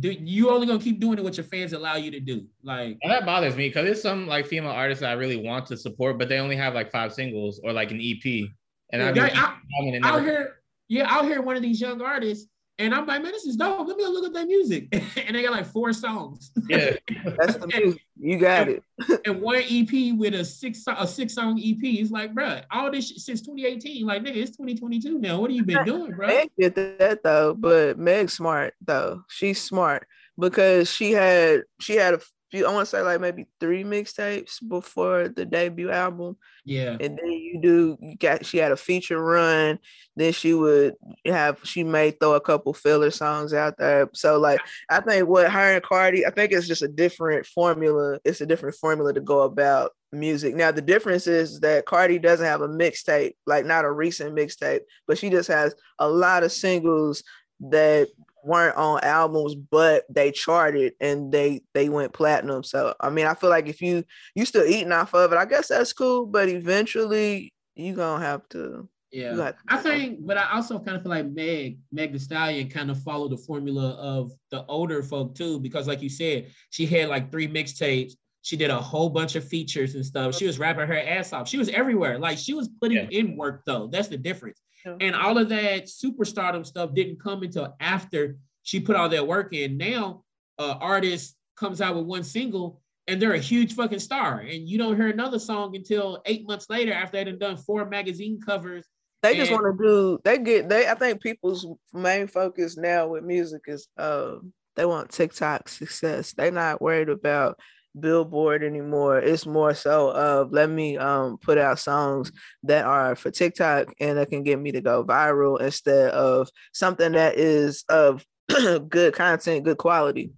[0.00, 2.44] do you only gonna keep doing it what your fans allow you to do?
[2.62, 5.66] Like And that bothers me because there's some like female artists that I really want
[5.66, 8.50] to support, but they only have like five singles or like an EP.
[8.92, 10.56] And Yeah, I- and it out here,
[10.88, 13.88] yeah, out here one of these young artists, and I'm like, man, this is dope.
[13.88, 14.88] Let me look at their music.
[15.26, 16.92] and they got like four songs yeah,
[17.38, 18.02] that's the music.
[18.18, 18.82] you got it
[19.26, 21.78] and one EP with a six a six song EP.
[21.82, 24.06] It's like, bro, all this shit since 2018.
[24.06, 25.40] Like, nigga, it's 2022 now.
[25.40, 26.26] What have you been doing, bro?
[26.26, 30.06] meg did that though but meg's smart though she's smart
[30.38, 32.20] because she had she had a
[32.50, 36.36] few i want to say like maybe three mixtapes before the debut album.
[36.64, 36.96] Yeah.
[37.00, 39.78] and then you do you got she had a feature run.
[40.16, 40.94] Then she would
[41.26, 44.08] have she may throw a couple filler songs out there.
[44.14, 48.18] So like i think what her and cardi i think it's just a different formula.
[48.24, 50.54] It's a different formula to go about music.
[50.54, 54.80] Now the difference is that cardi doesn't have a mixtape like not a recent mixtape
[55.06, 57.22] but she just has a lot of singles
[57.60, 58.08] that
[58.48, 63.34] weren't on albums but they charted and they they went platinum so i mean i
[63.34, 64.02] feel like if you
[64.34, 65.36] you still eating off of it.
[65.36, 68.88] I guess that's cool, but eventually you gonna have to.
[69.10, 69.30] Yeah.
[69.32, 72.68] You got, I think, but I also kind of feel like Meg, Meg the Stallion
[72.68, 76.86] kind of followed the formula of the older folk too, because like you said, she
[76.86, 78.12] had like three mixtapes.
[78.42, 80.34] She did a whole bunch of features and stuff.
[80.36, 81.48] She was rapping her ass off.
[81.48, 82.18] She was everywhere.
[82.18, 83.08] Like she was putting Yeah.
[83.18, 83.88] in work though.
[83.88, 84.60] That's the difference.
[85.00, 88.36] And all of that superstardom stuff didn't come until after
[88.68, 89.78] she put all that work in.
[89.78, 90.24] Now,
[90.58, 94.76] uh, artist comes out with one single and they're a huge fucking star, and you
[94.76, 98.84] don't hear another song until eight months later after they done done four magazine covers
[99.22, 100.18] they just want to do.
[100.22, 100.68] They get.
[100.68, 100.86] They.
[100.86, 104.36] I think people's main focus now with music is uh
[104.76, 106.34] they want TikTok success.
[106.34, 107.58] They're not worried about
[107.98, 109.18] Billboard anymore.
[109.18, 112.30] It's more so of let me um put out songs
[112.62, 117.12] that are for TikTok and that can get me to go viral instead of something
[117.12, 118.24] that is of
[118.88, 120.32] good content, good quality.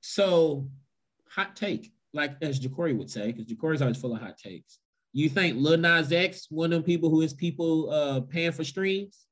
[0.00, 0.68] So,
[1.28, 4.78] hot take, like as Jacory would say, because Jacory's always full of hot takes.
[5.12, 8.64] You think Lil Nas X, one of them people who is people uh, paying for
[8.64, 9.26] streams?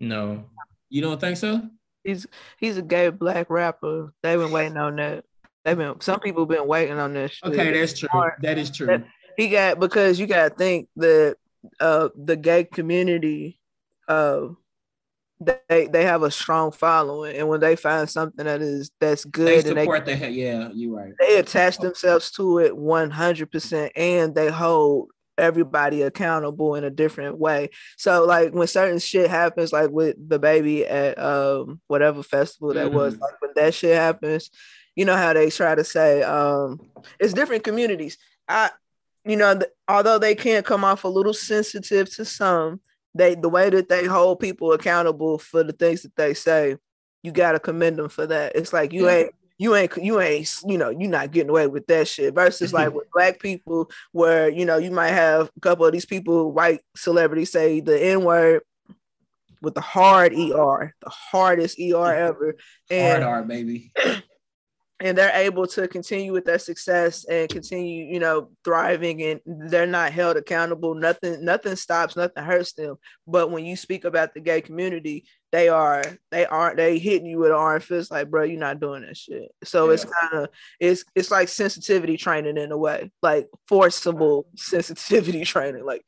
[0.00, 0.46] no.
[0.88, 1.62] You don't think so?
[2.04, 2.26] He's
[2.58, 4.12] he's a gay black rapper.
[4.22, 5.24] They've been waiting on that.
[5.64, 7.32] They've been some people been waiting on this.
[7.32, 7.50] Shit.
[7.50, 8.08] Okay, that's true.
[8.42, 9.02] That is true.
[9.38, 11.36] He got because you gotta think that
[11.80, 13.58] uh the gay community
[14.06, 14.48] uh
[15.44, 19.46] they they have a strong following and when they find something that is that's good
[19.64, 21.12] They and they support the yeah, you're right.
[21.18, 27.70] they attach themselves to it 100% and they hold everybody accountable in a different way
[27.96, 32.92] so like when certain shit happens like with the baby at um whatever festival that
[32.92, 33.20] was Mhm.
[33.20, 34.50] like when that shit happens
[34.94, 36.78] you know how they try to say um
[37.18, 38.70] it's different communities i
[39.24, 42.80] you know th- although they can come off a little sensitive to some
[43.14, 46.76] they the way that they hold people accountable for the things that they say
[47.22, 48.56] you got to commend them for that.
[48.56, 51.86] It's like you ain't you ain't you ain't you know you're not getting away with
[51.86, 55.86] that shit versus like with black people where you know you might have a couple
[55.86, 58.62] of these people white celebrities say the n word
[59.60, 62.56] with the hard er the hardest er ever.
[62.90, 63.92] And Hard art, baby.
[65.02, 69.86] and they're able to continue with their success and continue you know thriving and they're
[69.86, 70.94] not held accountable.
[70.94, 72.96] Nothing nothing stops nothing hurts them.
[73.26, 77.38] But when you speak about the gay community they are they aren't they hitting you
[77.38, 79.50] with an arm fist like bro you're not doing that shit.
[79.64, 80.48] So it's kind of
[80.80, 85.84] it's it's like sensitivity training in a way like forcible sensitivity training.
[85.84, 86.04] Like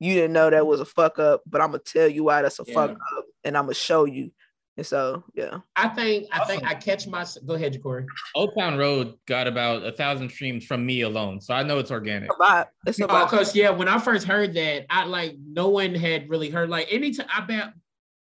[0.00, 2.58] you didn't know that was a fuck up but i'm gonna tell you why that's
[2.58, 2.74] a Yeah.
[2.74, 4.32] fuck up and i'm gonna show you
[4.76, 6.66] and so yeah I think I think oh.
[6.66, 8.06] I catch my go ahead, Corey.
[8.34, 11.90] Old Town Road got about a thousand streams from me alone, so I know it's
[11.90, 12.34] organic.
[12.34, 16.28] about it's about Because yeah, when I first heard that, I like no one had
[16.28, 17.72] really heard like anytime I bet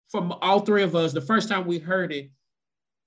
[0.09, 2.31] from all three of us, the first time we heard it,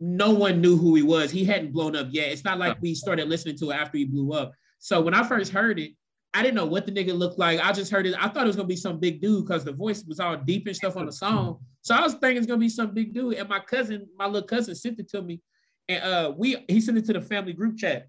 [0.00, 1.30] no one knew who he was.
[1.30, 2.28] He hadn't blown up yet.
[2.28, 2.80] It's not like oh.
[2.80, 4.52] we started listening to it after he blew up.
[4.78, 5.92] So when I first heard it,
[6.34, 7.60] I didn't know what the nigga looked like.
[7.60, 8.14] I just heard it.
[8.18, 10.66] I thought it was gonna be some big dude because the voice was all deep
[10.66, 11.60] and stuff on the song.
[11.82, 13.34] So I was thinking it's gonna be some big dude.
[13.34, 15.40] And my cousin, my little cousin, sent it to me,
[15.88, 18.08] and uh, we he sent it to the family group chat.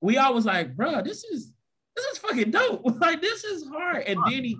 [0.00, 1.52] We all was like, bro, this is
[1.94, 2.82] this is fucking dope.
[3.00, 4.04] like this is hard.
[4.04, 4.56] And then he,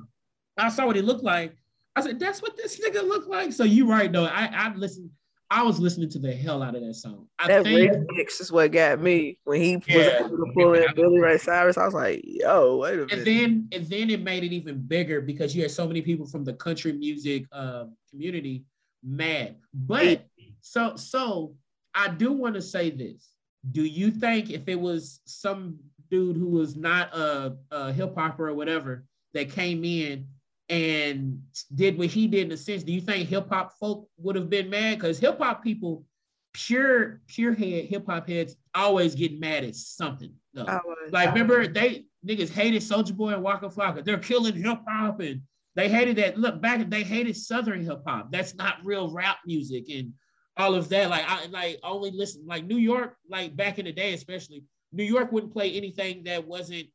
[0.59, 1.57] I saw what he looked like.
[1.97, 3.53] I said, that's what this nigga looked like.
[3.53, 4.27] So you right though.
[4.27, 5.11] I I listened.
[5.51, 7.27] I was listening to the hell out of that song.
[7.39, 10.85] I that think remix is what got me when he was able to pull in
[10.95, 11.79] Billy Ray Cyrus.
[11.79, 14.79] I was like, "Yo, wait a minute!" and then and then it made it even
[14.87, 18.65] bigger because you had so many people from the country music um, community
[19.03, 19.57] mad.
[19.73, 20.27] But
[20.61, 21.55] so so
[21.95, 23.31] I do want to say this.
[23.73, 25.79] Do you think if it was some
[26.11, 29.05] dude who was not a, a hip hopper or whatever
[29.35, 30.27] that came in
[30.69, 31.43] and
[31.75, 34.51] did what he did in a sense, do you think hip hop folk would have
[34.51, 34.99] been mad?
[34.99, 36.05] Because hip hop people,
[36.53, 40.33] pure pure head hip hop heads, always get mad at something.
[40.55, 40.65] though.
[40.65, 44.05] Was- Like, remember they niggas hated Soulja Boy and Waka Flocka.
[44.05, 45.43] They're killing hip hop, and
[45.75, 46.37] they hated that.
[46.39, 48.31] Look back, they hated Southern hip hop.
[48.33, 50.13] That's not real rap music and
[50.57, 51.09] all of that.
[51.09, 53.17] Like, I like only listen like New York.
[53.29, 56.89] Like back in the day, especially New York wouldn't play anything that wasn't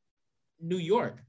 [0.61, 1.23] New York.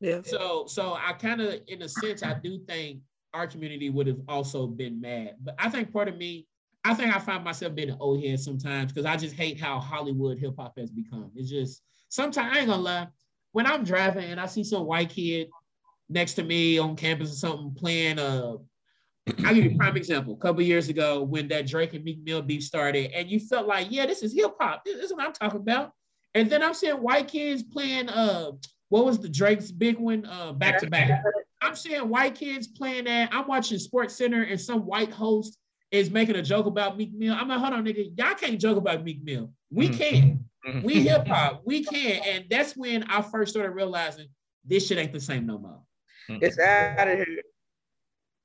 [0.00, 3.00] Yeah, So, so I kind of, in a sense, I do think
[3.32, 5.36] our community would have also been mad.
[5.42, 6.46] But I think part of me,
[6.84, 9.80] I think I find myself being an old head sometimes because I just hate how
[9.80, 11.30] Hollywood hip hop has become.
[11.34, 13.08] It's just sometimes I ain't gonna lie.
[13.52, 15.48] When I'm driving and I see some white kid
[16.08, 18.56] next to me on campus or something playing uh
[19.44, 20.34] I'll give you a prime example.
[20.34, 23.66] A couple years ago, when that Drake and Meek Mill beef started, and you felt
[23.66, 24.84] like, yeah, this is hip hop.
[24.84, 25.90] This is what I'm talking about.
[26.34, 28.52] And then I'm seeing white kids playing uh
[28.88, 30.24] what was the Drake's big one?
[30.26, 31.22] Uh back to back.
[31.62, 33.30] I'm seeing white kids playing that.
[33.32, 35.58] I'm watching Sports Center and some white host
[35.90, 37.34] is making a joke about Meek Mill.
[37.34, 39.50] I'm like, hold on, nigga, y'all can't joke about Meek Mill.
[39.70, 39.98] We Mhm.
[39.98, 40.82] can.
[40.82, 41.62] We hip hop.
[41.64, 42.20] We can.
[42.26, 44.26] And that's when I first started realizing
[44.64, 45.80] this shit ain't the same no more.
[46.28, 47.42] it's out of here.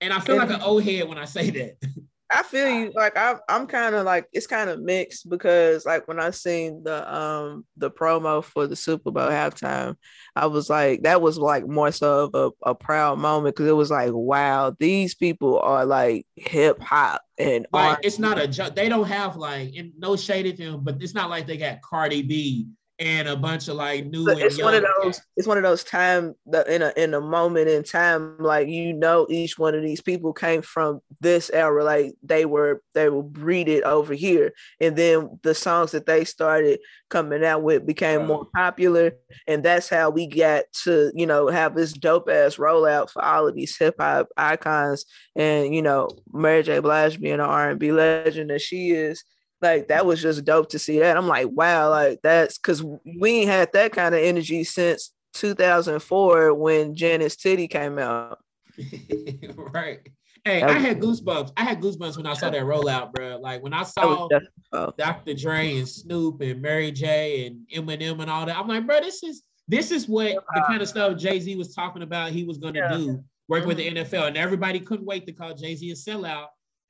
[0.01, 1.77] And I feel like an old head when I say that.
[2.33, 2.91] I feel you.
[2.95, 6.83] Like I, I'm kind of like it's kind of mixed because like when I seen
[6.83, 9.95] the um the promo for the Super Bowl halftime,
[10.35, 13.75] I was like that was like more so of a, a proud moment because it
[13.75, 18.47] was like wow these people are like hip hop and Like R- it's not a
[18.47, 18.75] joke.
[18.75, 21.81] They don't have like and no shade at them, but it's not like they got
[21.81, 22.67] Cardi B
[23.01, 24.23] and a bunch of like new.
[24.25, 27.15] So and it's one of those it's one of those time that in a in
[27.15, 31.49] a moment in time like you know each one of these people came from this
[31.49, 34.53] era like they were they were breeded over here.
[34.79, 36.79] And then the songs that they started
[37.09, 39.13] coming out with became more popular.
[39.47, 43.47] And that's how we got to you know have this dope ass rollout for all
[43.47, 45.05] of these hip hop icons
[45.35, 46.79] and you know Mary J.
[46.79, 49.23] Blige being an R&B legend that she is
[49.61, 51.17] like that was just dope to see that.
[51.17, 56.53] I'm like, wow, like that's because we ain't had that kind of energy since 2004
[56.53, 58.39] when Janet's Titty came out.
[59.55, 59.99] right.
[60.43, 61.51] Hey, I had goosebumps.
[61.55, 63.37] I had goosebumps when I saw that rollout, bro.
[63.37, 64.27] Like when I saw
[64.71, 65.33] Dr.
[65.35, 68.57] Dre and Snoop and Mary J and Eminem and all that.
[68.57, 71.75] I'm like, bro, this is this is what the kind of stuff Jay Z was
[71.75, 72.31] talking about.
[72.31, 72.97] He was going to Yeah.
[72.97, 73.97] do work with the mm-hmm.
[73.97, 76.47] NFL, and everybody couldn't wait to call Jay Z a sellout.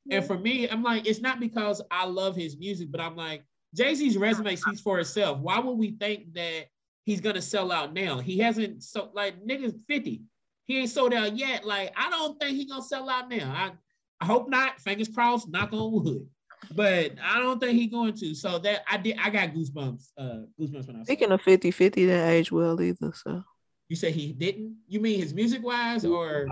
[0.09, 3.43] And for me, I'm like, it's not because I love his music, but I'm like,
[3.75, 5.39] Jay Z's resume speaks for itself.
[5.39, 6.65] Why would we think that
[7.05, 8.19] he's gonna sell out now?
[8.19, 10.23] He hasn't so like niggas 50.
[10.67, 11.65] He ain't sold out yet.
[11.65, 13.51] Like, I don't think he's gonna sell out now.
[13.55, 13.71] I,
[14.19, 14.79] I hope not.
[14.81, 16.27] Fingers crossed, knock on wood.
[16.75, 18.35] But I don't think he's going to.
[18.35, 20.11] So that I did I got goosebumps.
[20.17, 21.05] Uh goosebumps when I it.
[21.05, 23.13] Speaking of 50 50, didn't age well either.
[23.13, 23.43] So,
[23.89, 24.77] You say he didn't?
[24.87, 26.47] You mean his music wise or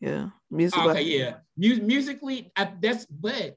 [0.00, 0.28] yeah.
[0.50, 0.78] Music.
[0.80, 1.34] Oh, okay, yeah.
[1.56, 3.54] Mu- musically, I, that's but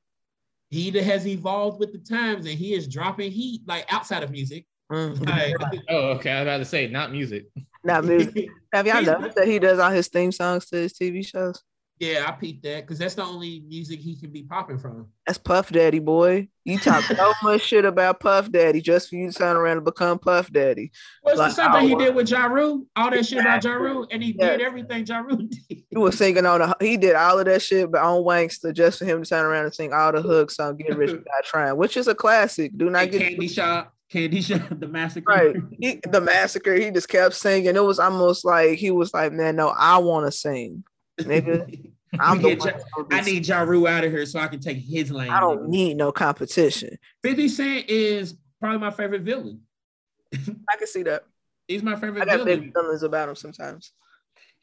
[0.69, 4.31] he that has evolved with the times and he is dropping heat like outside of
[4.31, 4.65] music.
[4.91, 5.27] Mm.
[5.27, 6.31] Like, Oh, okay.
[6.31, 7.47] I was about to say not music.
[7.83, 8.49] Not music.
[8.73, 11.61] Have y'all noticed that he does all his theme songs to his TV shows?
[12.03, 15.07] Yeah, I peeped that because that's the only music he can be popping from.
[15.25, 16.47] That's Puff Daddy, boy.
[16.65, 19.85] You talk so much shit about Puff Daddy just for you to turn around and
[19.85, 20.91] become Puff Daddy.
[21.21, 22.85] What's Like, the same thing he did with Ja Rule?
[22.95, 24.51] All that shit about Ja Rule, and he Yeah.
[24.57, 25.37] did everything Ja Rule
[25.69, 25.83] did.
[25.89, 28.99] He was singing on the he did all of that shit, but on Wankster just
[28.99, 31.41] for him to turn around and sing all the hooks on Get Rich or Die
[31.45, 32.71] Trying, which is a classic.
[32.77, 35.31] Do not And get Candy Shop, Candy Shop, the massacre.
[35.31, 35.55] right.
[35.79, 37.75] He, the massacre, he just kept singing.
[37.75, 40.83] It was almost like he was like, Man, no, I want to sing.
[41.19, 44.77] Nigga, I'm the Ja- I need Ja Rule out of here so I can take
[44.77, 45.29] his lane.
[45.31, 46.97] I don't need no competition.
[47.23, 49.61] 50 Cent is probably my favorite villain.
[50.33, 51.23] I can see that.
[51.67, 52.21] He's my favorite.
[52.21, 52.59] I got villain.
[52.61, 53.91] big feelings about him sometimes.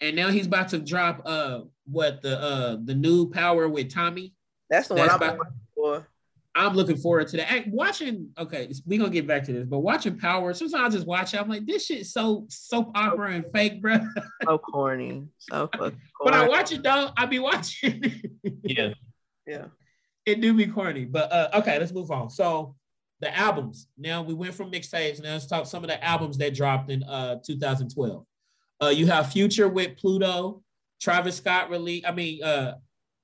[0.00, 4.34] and now he's about to drop uh what the uh the new power with Tommy.
[4.68, 6.06] That's the one That's I'm about- for.
[6.54, 7.68] I'm looking forward to that.
[7.68, 11.32] Watching, okay, we gonna get back to this, but watching Power, sometimes I just watch
[11.32, 11.40] it.
[11.40, 13.98] I'm like, this shit so soap opera and fake, bro.
[14.44, 15.28] So corny.
[15.38, 17.10] So fucking but I watch it though.
[17.16, 18.02] I be watching.
[18.64, 18.94] Yeah.
[19.46, 19.66] Yeah.
[20.26, 22.30] it do be corny, but uh, okay, let's move on.
[22.30, 22.74] So
[23.20, 23.86] the albums.
[23.96, 25.22] Now we went from mixtapes.
[25.22, 28.26] Now let's talk some of the albums that dropped in uh 2012.
[28.82, 30.62] Uh, you have Future with Pluto,
[31.00, 32.02] Travis Scott release.
[32.06, 32.74] I mean, uh,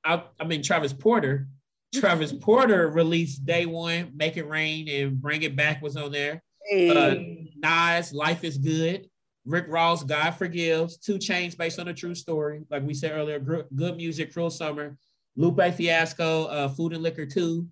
[0.04, 1.48] I, I mean Travis Porter.
[1.94, 6.42] Travis Porter released day one, Make It Rain and Bring It Back was on there.
[6.72, 7.14] Uh,
[7.56, 9.08] Nas, Life is Good.
[9.44, 10.98] Rick Ross, God Forgives.
[10.98, 12.62] 2 Chainz based on a true story.
[12.68, 14.96] Like we said earlier, gr- good music, Cruel Summer.
[15.36, 17.66] Lupe Fiasco, uh, Food and Liquor 2.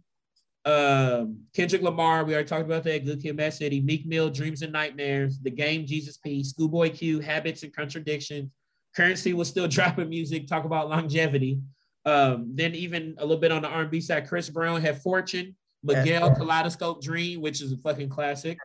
[0.66, 3.04] Um, Kendrick Lamar, we already talked about that.
[3.04, 3.80] Good Kid, Mad City.
[3.80, 5.40] Meek Mill, Dreams and Nightmares.
[5.40, 6.44] The Game, Jesus P.
[6.44, 8.50] Schoolboy Q, Habits and Contradictions.
[8.96, 10.46] Curren$y was still dropping music.
[10.46, 11.60] Talk about longevity.
[12.06, 15.56] Um, then even a little bit on the R&B side, Chris Brown had Fortune.
[15.84, 18.58] Miguel Kaleidoscope Dream, which is a fucking classic.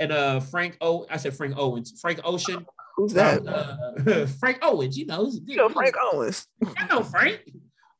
[0.00, 2.66] And uh Frank O, I said Frank Owens, Frank Ocean,
[2.96, 3.46] Who's that?
[3.46, 6.46] uh, Frank Owens, you know, You know, Frank Owens.
[6.78, 7.42] I know Frank.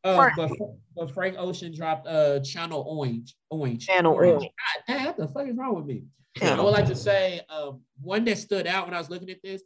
[0.02, 0.36] Uh, Frank.
[0.36, 0.50] But,
[0.96, 4.42] but Frank Ocean dropped uh Channel Orange, Orange, Channel Orange.
[4.42, 6.02] God damn, what the fuck is wrong with me?
[6.42, 9.40] I would like to say um, one that stood out when I was looking at
[9.42, 9.62] this.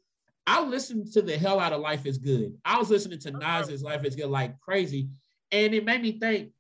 [0.49, 2.57] I listened to the hell out of Life is Good.
[2.65, 5.11] I was listening to Nas's Life is Good like crazy,
[5.53, 6.53] and it made me think.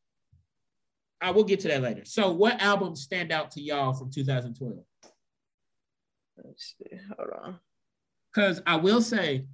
[1.22, 2.04] I will get to that later.
[2.04, 4.74] So, what albums stand out to y'all from 2012?
[6.36, 6.98] Let's see.
[7.16, 7.58] Hold on.
[8.32, 9.46] Because I will say,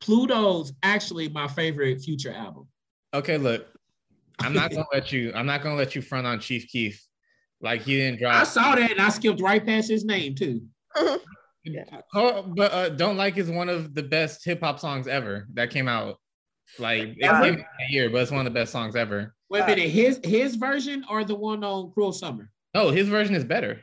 [0.00, 2.68] Pluto's actually my favorite Future album.
[3.14, 3.66] Okay, look.
[4.38, 5.32] I'm not gonna let you.
[5.34, 7.02] I'm not gonna let you front on Chief Keef.
[7.62, 8.34] Like he didn't drop.
[8.34, 10.60] I saw that and I skipped right past his name too.
[12.14, 15.70] Oh, but uh, "Don't Like" is one of the best hip hop songs ever that
[15.70, 16.16] came out.
[16.78, 17.42] Like it Ever?
[17.42, 19.34] came out that year, but it's one of the best songs ever.
[19.50, 22.50] Wait a minute, his his version or the one on Cruel Summer?
[22.74, 23.80] Oh, his version is better.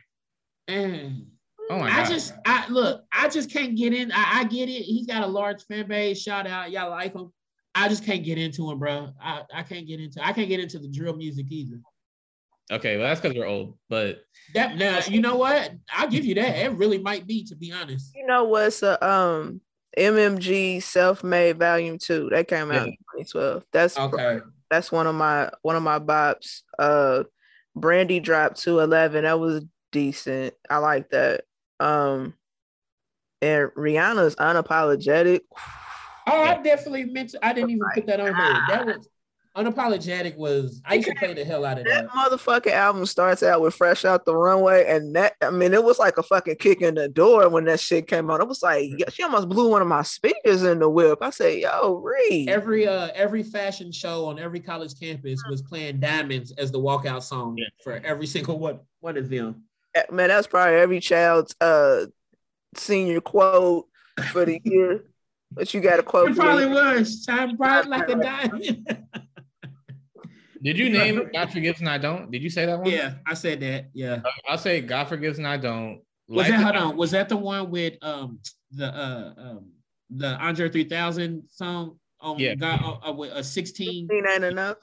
[0.68, 1.28] And
[1.70, 2.10] Oh my I god.
[2.10, 4.12] just I look, I just can't get in.
[4.12, 4.82] I, I get it.
[4.82, 6.20] He's got a large fan base.
[6.22, 7.32] Shout out, y'all like him.
[7.76, 9.10] I just can't get into him, bro.
[9.22, 11.80] I, I can't get into I can't get into the drill music either.
[12.72, 13.78] Okay, well that's because we're old.
[13.90, 14.24] But
[14.54, 15.72] That now you know what?
[15.94, 16.58] I'll give you that.
[16.58, 18.12] It really might be, to be honest.
[18.16, 19.62] You know what's a um
[19.98, 23.64] MMG self-made volume two that came out in 2012.
[23.72, 24.40] That's Okay.
[24.70, 26.62] that's one of my one of my bops.
[26.78, 27.24] Uh
[27.76, 29.24] Brandy dropped to 11.
[29.24, 30.54] That was decent.
[30.70, 31.46] I like that.
[31.80, 32.34] Um
[33.42, 35.42] and Rihanna's unapologetic.
[36.28, 37.40] Oh, I definitely mentioned.
[37.42, 38.62] I didn't even put that on here.
[38.68, 39.08] That was
[39.64, 42.08] unapologetic was I used to play the hell out of that.
[42.08, 45.84] That motherfucking album starts out with Fresh Out the Runway, and that I mean, it
[45.84, 48.42] was like a fucking kick in the door when that shit came out.
[48.42, 51.20] It was like yeah, she almost blew one of my speakers in the whip.
[51.22, 56.00] I said, "Yo, Reed, every uh every fashion show on every college campus was playing
[56.00, 57.66] diamonds as the walkout song Yeah.
[57.84, 59.64] for every single one one of them
[60.12, 62.06] man, that's probably every child's uh
[62.76, 63.88] senior quote
[64.32, 65.04] for the year."
[65.52, 66.30] But you got a quote.
[66.30, 68.86] it probably the- was shine bright like a diamond
[70.62, 72.32] Did you name God Forgives and I Don't?
[72.32, 72.90] Did you say that one?
[72.90, 73.86] Yeah, I said that.
[73.94, 74.22] Yeah.
[74.48, 76.02] I'll say God Forgives and I Don't.
[76.28, 76.98] Was Life that is- hold on?
[76.98, 78.40] Was that the one with um
[78.72, 79.72] the uh um
[80.10, 82.56] the Andre 3000 song on Yeah.
[82.56, 84.08] God uh, uh, with a 16?
[84.12, 84.78] Ain't ain't enough.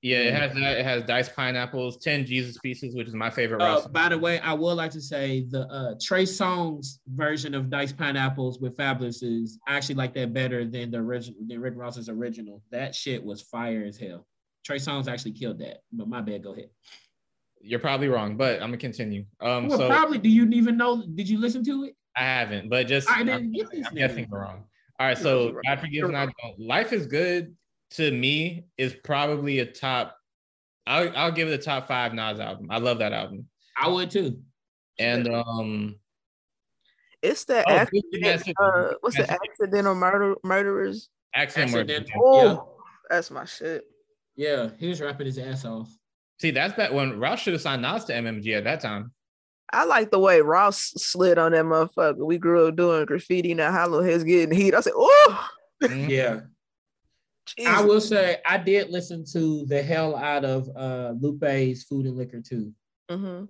[0.00, 0.78] Yeah, it has that.
[0.78, 3.60] It has diced pineapples, 10 Jesus pieces, which is my favorite.
[3.60, 7.68] Uh, by the way, I would like to say the uh, Trey Songz version of
[7.68, 11.74] Dice Pineapples with Fabolous is I actually like that better than the original, than Rick
[11.76, 12.62] Ross's original.
[12.70, 14.24] That shit was fire as hell.
[14.68, 16.42] Trey Songz actually killed that, but my bad.
[16.42, 16.68] Go ahead.
[17.62, 19.24] You're probably wrong, but I'm gonna continue.
[19.40, 20.18] Um, well, so probably.
[20.18, 21.02] Do you even know?
[21.14, 21.96] Did you listen to it?
[22.14, 23.86] I haven't, but just I I'm, didn't get this.
[23.86, 23.96] I'm nigga.
[23.96, 24.64] guessing wrong.
[25.00, 26.60] All right, so You're God forgives and I don't.
[26.60, 27.56] Life is good
[27.92, 30.18] to me is probably a top.
[30.86, 32.66] I'll I'll give it a top five Nas album.
[32.70, 33.46] I love that album,
[33.82, 34.38] I would too.
[34.98, 35.96] and um,
[37.22, 41.08] It's the Oh, accident, uh, what's the accidental murder murderers?
[41.34, 41.94] Accent Murder.
[41.94, 42.22] Accidental.
[42.22, 42.68] Oh,
[43.08, 43.84] that's my shit.
[44.38, 45.90] Yeah, he was rapping his ass off.
[46.40, 49.10] See, that's back when Ross should have signed Nas to MMG at that time.
[49.72, 52.24] I like the way Ross slid on that motherfucker.
[52.24, 53.52] We grew up doing graffiti.
[53.52, 54.74] Now Hollow Heads getting heat.
[54.74, 55.48] I said, oh.
[55.90, 56.40] Yeah.
[57.66, 62.16] I will say I did listen to the hell out of uh Lupe's Food and
[62.16, 62.72] Liquor too.
[63.10, 63.44] hmm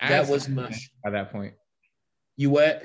[0.00, 0.90] That was stopped much.
[1.02, 1.54] by that point.
[2.36, 2.84] You what?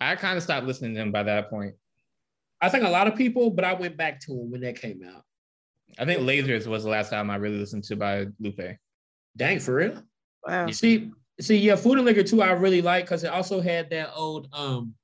[0.00, 1.74] I kind of stopped listening to him by that point.
[2.60, 5.00] I think a lot of people, but I went back to him when that came
[5.04, 5.24] out.
[5.98, 8.76] I think Lasers was the last album I really listened to by Lupe.
[9.36, 10.02] Dang, for real?
[10.46, 10.66] Wow.
[10.66, 11.10] You see,
[11.40, 12.42] see, yeah, Food and Liquor too.
[12.42, 14.94] I really like because it also had that old um,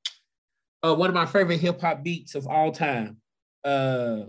[0.82, 3.18] uh, one of my favorite hip hop beats of all time.
[3.64, 4.22] Uh,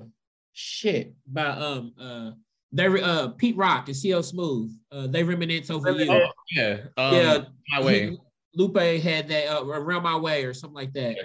[0.53, 2.31] shit by um uh
[2.73, 4.71] they uh Pete Rock and CL Smooth.
[4.91, 5.99] Uh, they reminisce over you.
[5.99, 6.33] Reminisce.
[6.51, 6.77] Yeah.
[6.97, 7.37] Um, yeah,
[7.69, 8.17] My way.
[8.55, 11.15] Lupe had that uh, around my way or something like that.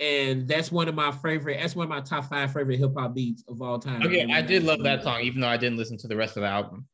[0.00, 1.58] And that's one of my favorite.
[1.60, 4.02] That's one of my top five favorite hip hop beats of all time.
[4.02, 6.42] Okay, I did love that song, even though I didn't listen to the rest of
[6.42, 6.86] the album.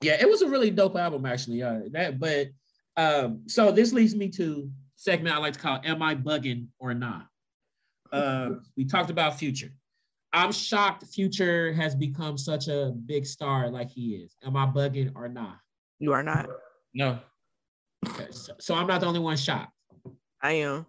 [0.00, 1.58] Yeah, it was a really dope album actually.
[1.58, 2.18] Yeah, that.
[2.18, 2.48] But
[2.96, 6.94] um, so this leads me to segment I like to call "Am I bugging or
[6.94, 7.28] not?"
[8.12, 9.70] Uh, we talked about Future.
[10.32, 14.36] I'm shocked Future has become such a big star like he is.
[14.44, 15.58] Am I bugging or not?
[16.00, 16.48] You are not.
[16.92, 17.20] No.
[18.06, 19.72] Okay, so, so I'm not the only one shocked.
[20.42, 20.86] I am.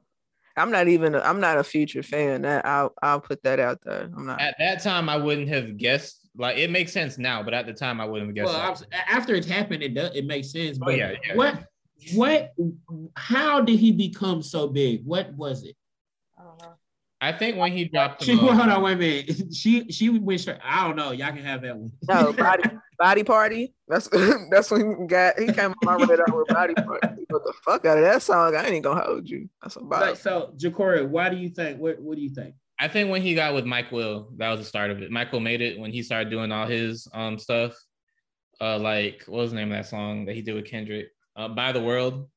[0.55, 1.15] I'm not even.
[1.15, 2.43] A, I'm not a future fan.
[2.43, 2.93] That I'll.
[3.01, 4.09] I'll put that out there.
[4.15, 4.41] I'm not.
[4.41, 6.29] At that time, I wouldn't have guessed.
[6.35, 8.51] Like, it makes sense now, but at the time, I wouldn't have guessed.
[8.51, 8.71] Well, that.
[8.71, 10.77] was, after it's happened, it does it makes sense.
[10.81, 11.35] Oh, But yeah, yeah.
[11.35, 11.65] what
[12.13, 12.53] what
[13.15, 15.05] how did he become so big?
[15.05, 15.75] What was it?
[17.23, 17.35] I don't know.
[17.35, 19.55] I think when he dropped She hold on, wait a minute.
[19.55, 20.57] She she went straight.
[20.63, 21.11] I don't know.
[21.11, 21.91] Y'all can have that one.
[22.07, 22.63] No, body
[22.99, 23.73] body party.
[23.87, 24.09] That's
[24.51, 27.25] that's when he got he came on my radar with body party.
[27.29, 28.55] What the fuck out of that song?
[28.55, 29.49] I ain't gonna hold you.
[29.61, 31.79] That's Like, about so Ja'Cory, why do you think?
[31.79, 32.55] What what do you think?
[32.79, 35.11] I think when he got with Mike Will, that was the start of it.
[35.11, 37.73] Michael made it when he started doing all his um stuff.
[38.59, 41.07] Uh, like what was the name of that song that he did with Kendrick?
[41.35, 42.29] Uh, Buy the World.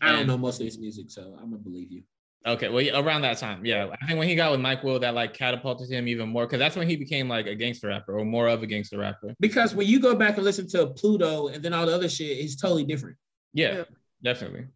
[0.00, 2.02] I don't know most of his music, so I'm gonna believe you.
[2.46, 3.88] Okay, well, yeah, around that time, yeah.
[4.02, 6.58] I think when he got with Mike Will, that like catapulted him even more because
[6.58, 9.34] that's when he became like a gangster rapper or more of a gangster rapper.
[9.40, 12.26] Because when you go back and listen to Pluto and then all the other shit,
[12.38, 13.16] it's totally different.
[13.54, 13.84] Yeah, Yeah.
[14.22, 14.66] definitely.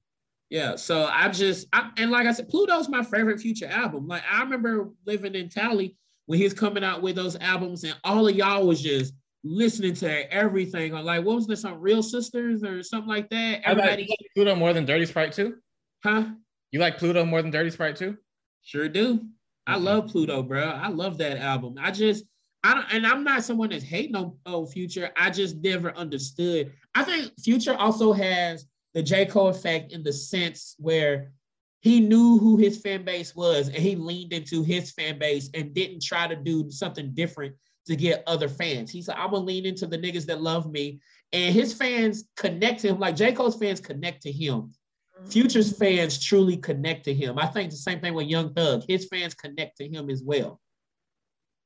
[0.50, 4.08] Yeah, so I just I, and like I said, Pluto's my favorite Future album.
[4.08, 7.94] Like I remember living in Tally when he was coming out with those albums, and
[8.02, 9.12] all of y'all was just
[9.44, 10.94] listening to everything.
[10.94, 11.66] Or like, what was this?
[11.66, 13.60] on Real Sisters or something like that.
[13.68, 15.56] I like Everybody, Pluto more than Dirty Sprite too.
[16.02, 16.24] huh?
[16.70, 18.16] You like Pluto more than Dirty Sprite too?
[18.62, 19.26] Sure do.
[19.66, 19.84] I Mhm.
[19.84, 20.62] love Pluto, bro.
[20.64, 21.74] I love that album.
[21.78, 22.24] I just,
[22.64, 25.10] I don't, and I'm not someone that's hating on, Future.
[25.16, 26.72] I just never understood.
[26.94, 29.26] I think Future also has the J.
[29.26, 31.32] Cole effect in the sense where
[31.80, 35.72] he knew who his fan base was and he leaned into his fan base and
[35.74, 37.54] didn't try to do something different
[37.86, 38.90] to get other fans.
[38.90, 41.00] He said, I'm gonna lean into the niggas that love me.
[41.32, 43.32] And his fans connect to him, like J.
[43.32, 44.72] Cole's fans connect to him.
[45.30, 47.38] Future's fans truly connect to him.
[47.38, 48.84] I think the same thing with Young Thug.
[48.88, 50.60] His fans connect to him as well.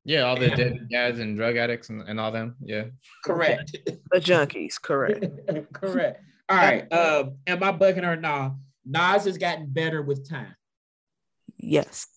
[0.05, 0.55] Yeah, all the Yeah.
[0.57, 2.57] dead dads and drug addicts and, and all them.
[2.61, 2.87] Yeah.
[3.25, 3.77] Correct.
[4.11, 4.81] the junkies.
[4.81, 5.25] Correct.
[5.73, 6.21] Correct.
[6.49, 6.93] All right.
[6.93, 8.57] Um, am I bugging or not?
[8.85, 10.57] Nas has gotten better with time.
[11.57, 12.09] Yes.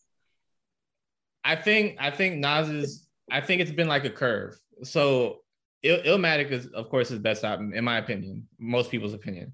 [1.44, 4.58] I think I think Nas is I think it's been like a curve.
[4.84, 5.42] So
[5.84, 9.54] Il- Illmatic is of course his best album, in my opinion, most people's opinion.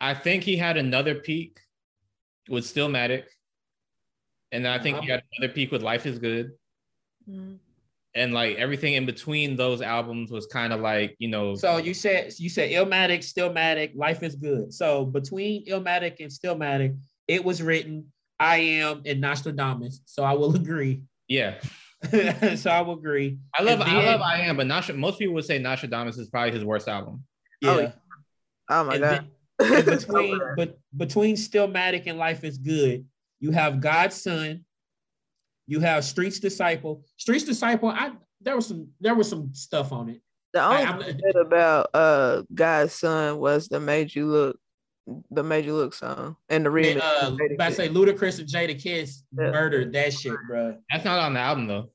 [0.00, 1.60] I think he had another peak
[2.48, 3.24] with Stillmatic.
[4.52, 6.52] And I think he had another peak with Life is Good.
[7.28, 7.54] Mm-hmm.
[8.16, 11.94] And like everything in between those albums was kind of like, you know, So you
[11.94, 14.74] said you said Illmatic, Stillmatic, Life is Good.
[14.74, 16.96] So between Illmatic and Stillmatic,
[17.28, 18.06] it was written
[18.40, 20.00] I am and Nostradamus.
[20.06, 21.02] So I will agree.
[21.28, 21.60] yeah.
[22.56, 23.38] so I will agree.
[23.54, 26.28] I love And I love I am, but Nasha, most people would say Nostradamus is
[26.30, 27.22] probably his worst album.
[27.60, 27.70] Yeah.
[27.70, 27.92] Oh.
[28.70, 29.10] Oh my And god.
[29.10, 29.28] then- and
[29.84, 33.04] between but between Stillmatic and Life is Good,
[33.40, 34.64] you have God's Son,
[35.66, 37.04] you have Streets Disciple.
[37.16, 40.20] Streets Disciple, I there was some there was some stuff on it.
[40.52, 44.58] the I- only I'm- thing good about uh God's son was the made you look
[45.30, 47.00] the made you look song and the remix.
[47.02, 49.50] Uh, Jada I say Ludacris and Jadakiss Yeah.
[49.50, 50.76] murdered that shit, bro.
[50.90, 51.90] That's not on the album though.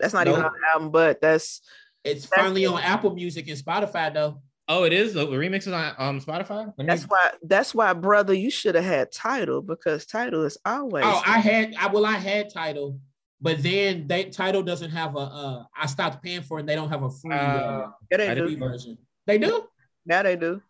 [0.00, 1.60] that's not even on the album, but that's
[2.04, 2.68] It's That's finally it.
[2.68, 4.40] on Apple Music and Spotify though.
[4.70, 5.14] Oh, it is.
[5.14, 6.66] The remix is on um Spotify.
[6.78, 11.04] Me- that's why that's why brother you should have had Tidal because Tidal is always
[11.06, 13.00] Oh, I had I well, I had Tidal,
[13.40, 16.74] but then that Tidal doesn't have a uh I stopped paying for it and they
[16.74, 18.56] don't have a free uh, Uh, yeah, they do.
[18.58, 18.98] version.
[19.26, 19.64] They do?
[20.04, 20.60] Now they do.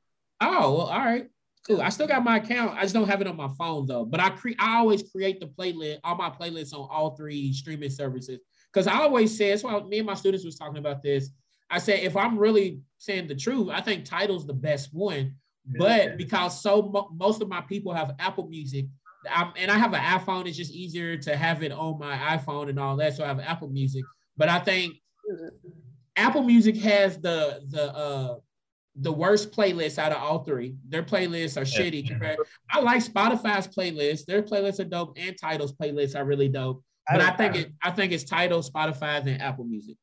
[0.41, 1.27] Oh, well, all right.
[1.67, 1.83] Cool.
[1.83, 2.79] I still got my account.
[2.79, 4.05] I just don't have it on my phone though.
[4.05, 7.91] But I cre- I always create the playlist, all my playlists on all three streaming
[7.91, 8.39] services.
[8.73, 11.31] Because I always say, that's why me and my students was talking about this.
[11.71, 15.35] I said, if I'm really saying the truth, I think Tidal's the best one.
[15.79, 18.87] But because so mo- most of my people have Apple Music,
[19.31, 22.71] I'm, and I have an iPhone, it's just easier to have it on my iPhone
[22.71, 23.15] and all that.
[23.15, 24.03] So I have Apple Music.
[24.37, 24.95] But I think
[26.17, 28.37] Apple Music has the the uh
[29.01, 30.75] the worst playlists out of all three.
[30.89, 32.09] Their playlists are shitty.
[32.09, 32.39] Compared,
[32.71, 34.25] I like Spotify's playlists.
[34.25, 36.83] Their playlists are dope, and Tidal's playlists are really dope.
[37.11, 39.97] But I think it, I think it's Tidal, Spotify, and Apple Music.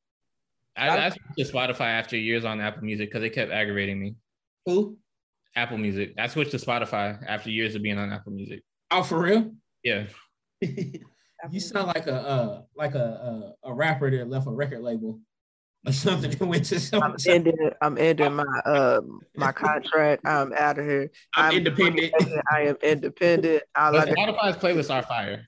[0.77, 4.15] I, I switched to Spotify after years on Apple Music because it kept aggravating me.
[4.65, 4.97] Who?
[5.55, 6.13] Apple Music.
[6.17, 8.61] I switched to Spotify after years of being on Apple Music.
[8.91, 9.51] Oh, for real?
[9.83, 10.05] Yeah.
[10.61, 15.19] you sound like a uh, like a, a a rapper that left a record label
[15.85, 17.03] or something that went to some.
[17.03, 20.23] I'm ending I'm ending my um my contract.
[20.25, 21.11] I'm out of here.
[21.35, 22.13] I'm independent.
[22.51, 23.63] I am independent.
[23.77, 25.47] All I But got, Spotify's playlists are fire.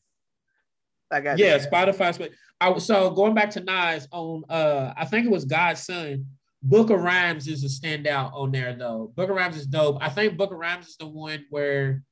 [1.12, 2.18] I got Yeah, Spotify's.
[2.18, 6.26] but I so going back to Nas on uh I think it was God's Son.
[6.64, 9.12] Book of Rhymes is a standout on there though.
[9.16, 9.98] Book of Rhymes is dope.
[10.02, 12.04] I think Book of Rhymes is the one where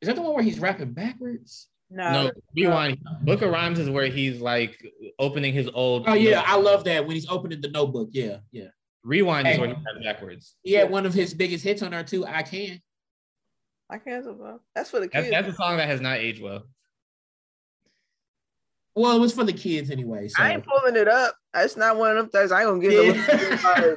[0.00, 1.68] is that the one where he's rapping backwards?
[1.90, 2.98] no, No, rewind.
[3.22, 4.78] Book of Rhymes is where he's like
[5.18, 6.04] opening his old.
[6.08, 8.08] Oh yeah, I love that when he's opening the notebook.
[8.12, 8.68] Yeah, yeah.
[9.04, 9.60] Rewind is Hey.
[9.60, 10.54] where he raps backwards.
[10.62, 12.26] He had one of his biggest hits on there too.
[12.26, 12.80] I can.
[13.90, 14.58] I can't survive.
[14.74, 15.30] That's for the That's, kids.
[15.30, 16.64] that's a song that has not aged well.
[18.98, 20.28] Well, it was for the kids anyway.
[20.28, 21.34] So I ain't pulling it up.
[21.54, 22.52] It's not one of them things.
[22.52, 23.94] I ain't gonna get Yeah.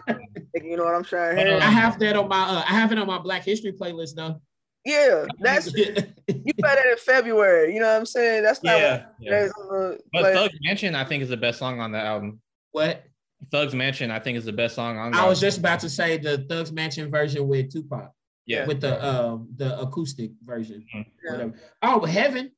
[0.55, 0.63] it.
[0.63, 2.91] you know what I'm trying to Uh, I have that on my uh, I have
[2.91, 4.41] it on my Black History playlist though.
[4.85, 7.73] Yeah, that's you play that in February.
[7.73, 8.43] You know what I'm saying?
[8.43, 9.05] That's not yeah.
[9.19, 9.31] Yeah.
[9.31, 11.99] Days on the But play- Thug's Mansion, I think, is the best song on the
[11.99, 12.41] album.
[12.71, 13.03] What?
[13.51, 15.11] Thug's Mansion, I think, is the best song on.
[15.11, 15.47] The I was album.
[15.47, 18.11] just about to say the Thugs Mansion version with Tupac.
[18.47, 18.65] yeah.
[18.65, 20.83] With the um the acoustic version.
[20.95, 21.05] Mhm.
[21.25, 21.31] Yeah.
[21.31, 21.53] Whatever.
[21.83, 22.51] Oh, Heaven.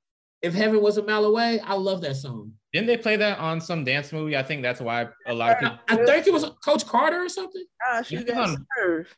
[0.44, 2.52] If Heaven was a mile away, I love that song.
[2.74, 4.36] Didn't they play that on some dance movie?
[4.36, 5.78] I think that's why a lot of people.
[5.88, 7.64] I think it was Coach Carter or something.
[7.82, 9.10] Gosh, you It's got served.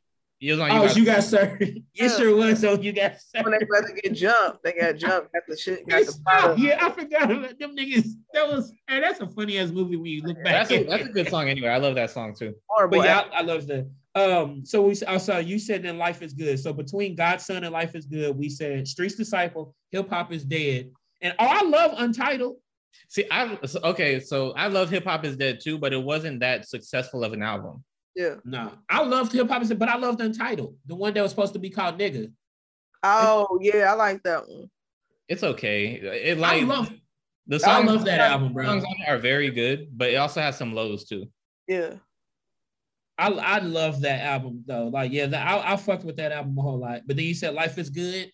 [0.42, 1.62] It was on Oh, you you got served.
[1.64, 2.08] It Yeah.
[2.10, 2.60] sure was.
[2.60, 3.64] So you got When they served.
[3.72, 5.34] about to get jumped, they got jumped.
[5.34, 5.88] Got the shit.
[5.88, 8.08] Got the It's- yeah, I forgot about them niggas.
[8.34, 10.68] That was, and that's a funny ass movie when you look back.
[10.68, 11.70] That's a, that's a good song anyway.
[11.70, 12.54] I love that song too.
[12.68, 13.00] Horrible.
[13.00, 13.90] But yeah, I, I love that.
[14.14, 16.60] Um, so we I saw you said then life is good.
[16.60, 20.44] So between God's Son and Life is Good, we said Streets Disciple, Hip Hop is
[20.46, 20.92] Dead,
[21.22, 22.58] and oh, I love Untitled.
[23.10, 26.68] See, I okay, so I love Hip Hop is Dead too, but it wasn't that
[26.68, 27.84] successful of an album.
[28.16, 28.36] yeah.
[28.46, 31.32] No, I loved Hip Hop is Dead, but I loved Untitled, the one that was
[31.32, 32.32] supposed to be called Nigga.
[33.04, 34.70] Oh yeah, I like that one.
[35.28, 35.94] It's okay.
[35.96, 36.92] It like I love,
[37.48, 38.66] the I love that album, bro.
[38.66, 41.28] songs on it are very good, but it also has some lows too.
[41.68, 41.96] Yeah.
[43.18, 44.88] I I love that album though.
[44.88, 47.02] Like, yeah, the, I I fucked with that album a whole lot.
[47.06, 48.32] But then you said Life is Good,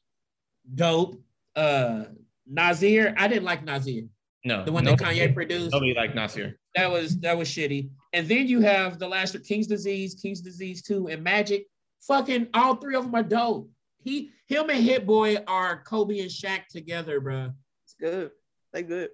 [0.74, 1.22] dope.
[1.56, 2.06] Uh,
[2.48, 4.04] Nasir, I didn't like Nasir,
[4.46, 5.72] No, the one no, that Kanye produced.
[5.72, 6.58] Nobody like Nasir.
[6.76, 7.90] That was that was shitty.
[8.14, 11.66] And then you have the last of King's Disease, King's Disease 2, and Magic.
[12.08, 13.70] Fucking all three of them are dope.
[14.04, 17.52] He him and Hit Boy are Kobe and Shaq together, bro.
[17.86, 18.32] It's good.
[18.74, 19.10] They good.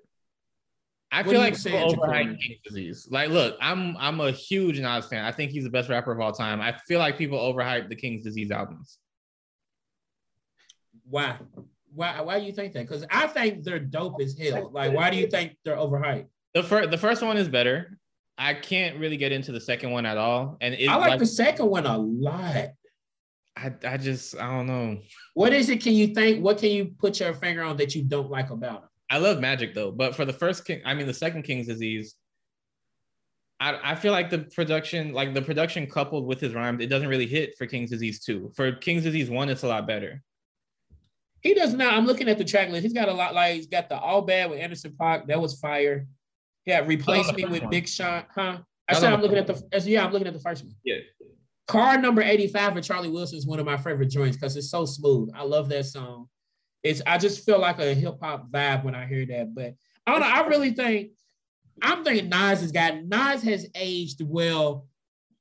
[1.12, 2.38] I What feel like you say, people Jacoby?
[2.38, 3.08] King's Disease.
[3.10, 5.24] Like, look, I'm I'm a huge Nas fan.
[5.24, 6.62] I think he's the best rapper of all time.
[6.62, 8.98] I feel like people overhype the King's Disease albums.
[11.10, 11.38] Why?
[11.98, 12.88] Why why do you think that?
[12.88, 14.70] Because I think they're dope as hell.
[14.72, 16.28] Like, why do you think they're overhyped?
[16.54, 17.98] The first the first one is better.
[18.38, 20.58] I can't really get into the second one at all.
[20.62, 22.70] And it, I like like the second one a lot.
[23.58, 25.00] I, I just I don't know.
[25.34, 25.82] What is it?
[25.82, 26.44] Can you think?
[26.44, 28.90] What can you put your finger on that you don't like about it?
[29.10, 32.14] I love Magic though, but for the first King, I mean the second King's Disease,
[33.60, 37.10] I I feel like the production, like the production coupled with his rhymes, it doesn't
[37.10, 38.52] really hit for King's Disease two.
[38.56, 40.22] For King's Disease one, it's a lot better.
[41.48, 41.94] He does not.
[41.94, 42.84] I'm looking at the track list.
[42.84, 43.34] He's got a lot.
[43.34, 45.28] Like he's got the All Bad with Anderson .Paak.
[45.28, 46.06] That was fire.
[46.66, 47.70] Yeah, replace me with one.
[47.70, 48.58] Big Sean, huh?
[48.90, 50.74] I said I'm looking at the yeah, I'm looking at the first one.
[50.84, 50.98] Yeah.
[51.66, 54.84] Car number 85 for Charlie Wilson is one of my favorite joints because it's so
[54.86, 55.30] smooth.
[55.34, 56.28] I love that song.
[56.84, 59.56] It's I just feel like a hip hop vibe when I hear that.
[59.56, 59.76] But
[60.06, 60.28] I don't know.
[60.28, 61.12] I really think
[61.82, 64.86] I'm thinking Nas has got Nas has aged well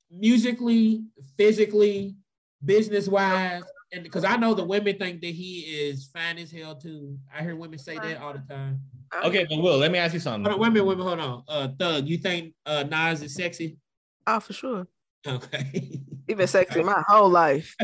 [0.09, 1.03] musically,
[1.37, 2.15] physically,
[2.63, 3.63] business wise.
[3.93, 7.17] And because I know the women think that he is fine as hell too.
[7.33, 8.81] I hear women say that all the time.
[9.23, 10.51] Okay, but Will, let me ask you Hold something.
[10.53, 11.63] on, women, a minute, wait a minute, hold on.
[11.63, 13.77] Uh Thug, you think uh Nas is sexy?
[14.25, 14.87] Oh, for sure.
[15.25, 16.01] Okay.
[16.27, 17.73] He been sexy my whole life.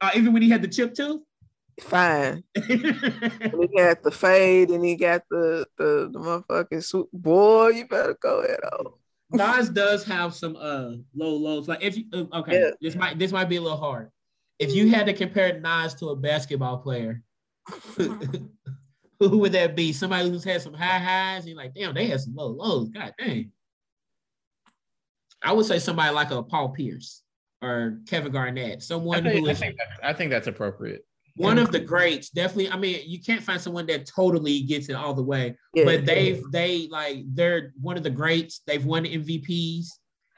[0.00, 1.20] uh, even when he had the chip tooth?
[1.80, 2.42] Fine.
[2.56, 7.08] And he got the fade and he got the the, the motherfucking suit.
[7.12, 8.58] Boy, you better go ahead.
[8.72, 8.94] Oh.
[9.30, 11.68] Nas does have some uh low lows.
[11.68, 12.70] Like if you uh, okay, Yeah.
[12.80, 14.10] this might this might be a little hard.
[14.58, 17.22] If you had to compare Nas to a basketball player,
[17.96, 19.92] who would that be?
[19.92, 21.40] Somebody who's had some high highs.
[21.40, 22.88] And you're like, damn, they had some low lows.
[22.88, 23.52] God dang.
[25.42, 27.22] I would say somebody like a Paul Pierce
[27.62, 31.04] or Kevin Garnett, I someone think, who I think, that, I think that's appropriate.
[31.36, 32.30] one of the greats.
[32.30, 35.56] Definitely, I mean, you can't find someone that totally gets it all the way.
[35.74, 35.84] Yeah.
[35.84, 38.62] but they've they like they're one of the greats.
[38.66, 39.86] They've won MVPs.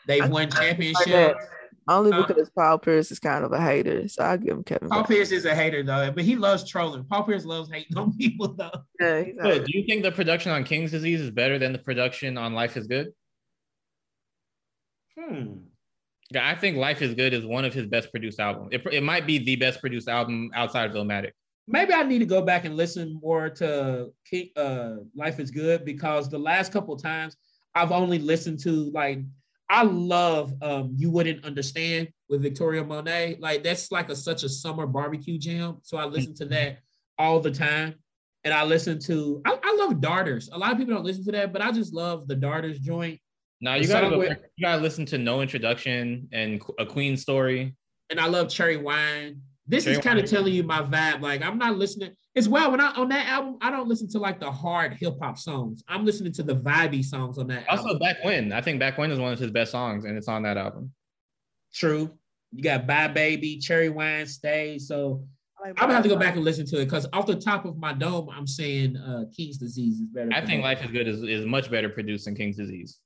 [0.06, 0.52] They've I- won Garnett.
[0.78, 1.44] championships.
[1.90, 4.06] Only Uh, because Paul Pierce is kind of a hater.
[4.06, 4.88] So I give him Kevin.
[4.88, 5.08] Paul Garnett.
[5.08, 7.04] Pierce is a hater though, but he loves trolling.
[7.04, 8.70] Paul Pierce loves hating on people though.
[9.00, 11.80] Yeah, he's a do you think the production on King's Disease is better than the
[11.80, 13.08] production on Life is Good?
[15.18, 15.54] Hmm.
[16.30, 18.68] Yeah, I think Life is Good is one of his best produced albums.
[18.70, 21.32] It, it might be the best produced album outside of Illmatic.
[21.66, 25.84] Maybe I need to go back and listen more to King, uh, Life is Good
[25.84, 27.36] because the last couple of times
[27.74, 29.20] I've only listened to like
[29.70, 33.36] I love um, You Wouldn't Understand with Victoria Monet.
[33.38, 35.78] Like that's like a such a summer barbecue jam.
[35.82, 36.80] So I listen to that
[37.18, 37.94] all the time.
[38.42, 40.50] And I listen to I, I love Daughters.
[40.52, 43.20] A lot of people don't listen to that, but I just love the Daughters joint.
[43.60, 47.76] Now you gotta go, you gotta listen to No Introduction and A Queen Story.
[48.10, 49.40] and I love Cherry Wine.
[49.68, 51.20] This is kind of telling you my vibe.
[51.20, 52.10] Like I'm not listening.
[52.34, 55.14] It's well when I on that album, I don't listen to like the hard hip
[55.20, 55.82] hop songs.
[55.88, 57.68] I'm listening to the vibey songs on that.
[57.68, 57.98] Also, album.
[57.98, 58.52] Back When.
[58.52, 60.92] I think Back When is one of his best songs, and it's on that album.
[61.74, 62.10] true.
[62.52, 64.78] You got Bye Baby, Cherry Wine, Stay.
[64.78, 65.24] So
[65.58, 67.36] I like I'm gonna have to go back and listen to it because off the
[67.36, 70.30] top of my dome, I'm saying uh King's Disease is better.
[70.32, 70.64] I think produced.
[70.64, 72.98] Life is Good is, is much better produced than King's Disease.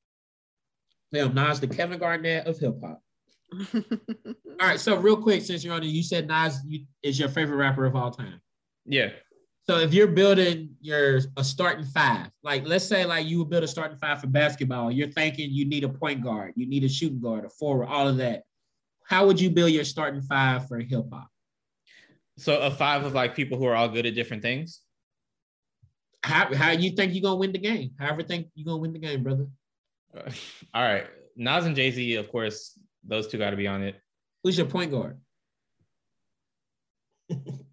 [1.13, 3.01] Damn, Nas, the Kevin Garnett of hip hop.
[3.75, 7.29] All right, so real quick, since you're on it, you said Nas you, is your
[7.29, 8.41] favorite rapper of all time.
[8.87, 9.11] Yeah.
[9.67, 13.65] So if you're building your a starting five, like let's say like you would build
[13.65, 16.89] a starting five for basketball, you're thinking you need a point guard, you need a
[16.89, 18.43] shooting guard, a forward, all of that.
[19.07, 21.29] How would you build your starting five for hip hop?
[22.37, 24.81] So a five of like people who are all good at different things.
[26.23, 27.93] How how you think you're gonna win the game?
[27.99, 29.47] However, think you're gonna win the game, brother.
[30.75, 31.07] All right.
[31.37, 34.01] Nas and Jay Z, of course, those two got to be on it.
[34.43, 35.19] Who's your point guard?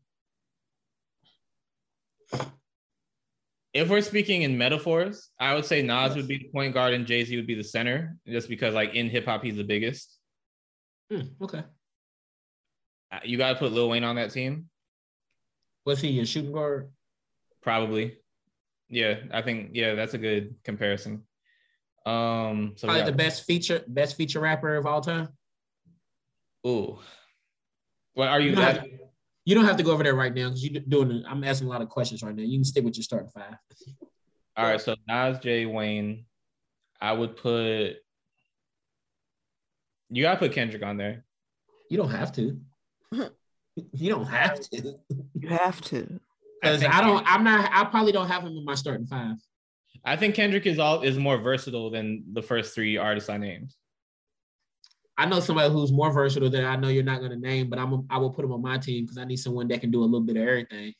[3.73, 7.05] If we're speaking in metaphors, I would say Nas would be the point guard and
[7.05, 10.17] Jay Z would be the center, just because like in hip hop he's the biggest.
[11.09, 11.63] Hmm, okay.
[13.11, 14.69] Uh, You got to put Lil Wayne on that team,
[15.85, 16.91] Was he your shooting guard?
[17.61, 18.17] probably.
[18.89, 21.23] Yeah, I think yeah, that's a good comparison.
[22.05, 25.29] Um, so Probably got- the best feature, best feature rapper of all time.
[26.67, 26.99] Ooh.
[28.15, 28.55] What are You you?
[28.55, 28.89] don't have to,
[29.45, 31.23] you don't have to go over there right now because you're doing.
[31.27, 32.43] I'm asking a lot of questions right now.
[32.43, 33.55] You can stick with your starting five.
[34.57, 36.25] All right, so Nas, Jay, Wayne.
[36.99, 37.95] I would put.
[40.09, 41.25] You gotta put Kendrick on there.
[41.89, 42.59] You don't have to.
[43.11, 44.99] you don't have to.
[45.33, 46.19] You have to.
[46.61, 49.37] Because think- I don't, I'm not, I probably don't have him in my starting five.
[50.05, 53.73] I think Kendrick is all is more versatile than the first three artists I named.
[55.21, 57.77] I know somebody who's more versatile that I know you're not going to name, but
[57.77, 60.01] I'm, I will put him on my team because I need someone that can do
[60.01, 60.95] a little bit of everything.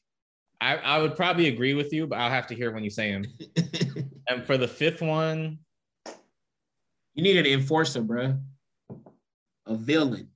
[0.61, 3.10] I, I would probably agree with you, but I'll have to hear when you say
[3.10, 3.26] him.
[4.30, 5.57] And for the fifth one,
[7.15, 8.38] you need an enforcer, bro.
[9.65, 10.30] A villain.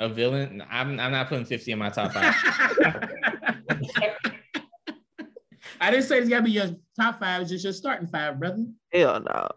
[0.00, 0.64] a villain.
[0.68, 2.34] I'm I'm not putting 50 in my top five.
[5.80, 7.42] I didn't say it's got to be your top five.
[7.42, 8.66] It's just your starting five, brother.
[8.92, 9.48] Hell no.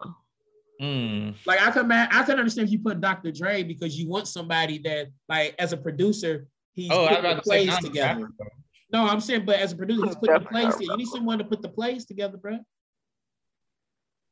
[0.80, 1.30] Hmm.
[1.46, 3.30] Like I can ma- I could understand if you put Dr.
[3.30, 7.34] Dre because you want somebody that, like, as a producer, he's Oh, I putting the
[7.36, 8.20] to plays Nas together.
[8.22, 8.52] rapper.
[8.92, 10.92] No, I'm saying, but as a producer, he's putting the plays together.
[10.92, 12.58] You need someone to put the plays together, bro.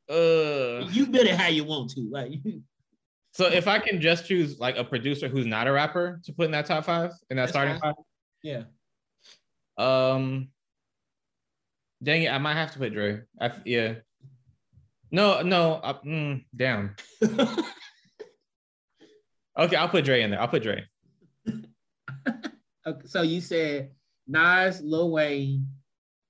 [0.09, 2.01] Uh, You build it how you want to.
[2.11, 2.33] Like,
[3.31, 6.45] so if I can just choose like a producer who's not a rapper to put
[6.45, 7.95] in that top five in that starting five,
[8.43, 8.63] yeah.
[9.77, 10.49] um,
[12.01, 13.21] dang it, I might have to put Dre.
[13.39, 13.95] I, yeah,
[15.13, 15.75] No, no.
[15.75, 16.95] Uh, mm, damn.
[19.57, 20.41] okay, I'll put Dre in there.
[20.41, 20.83] I'll put Dre.
[22.27, 23.91] okay, so you said
[24.27, 25.67] Nas, Lil Wayne,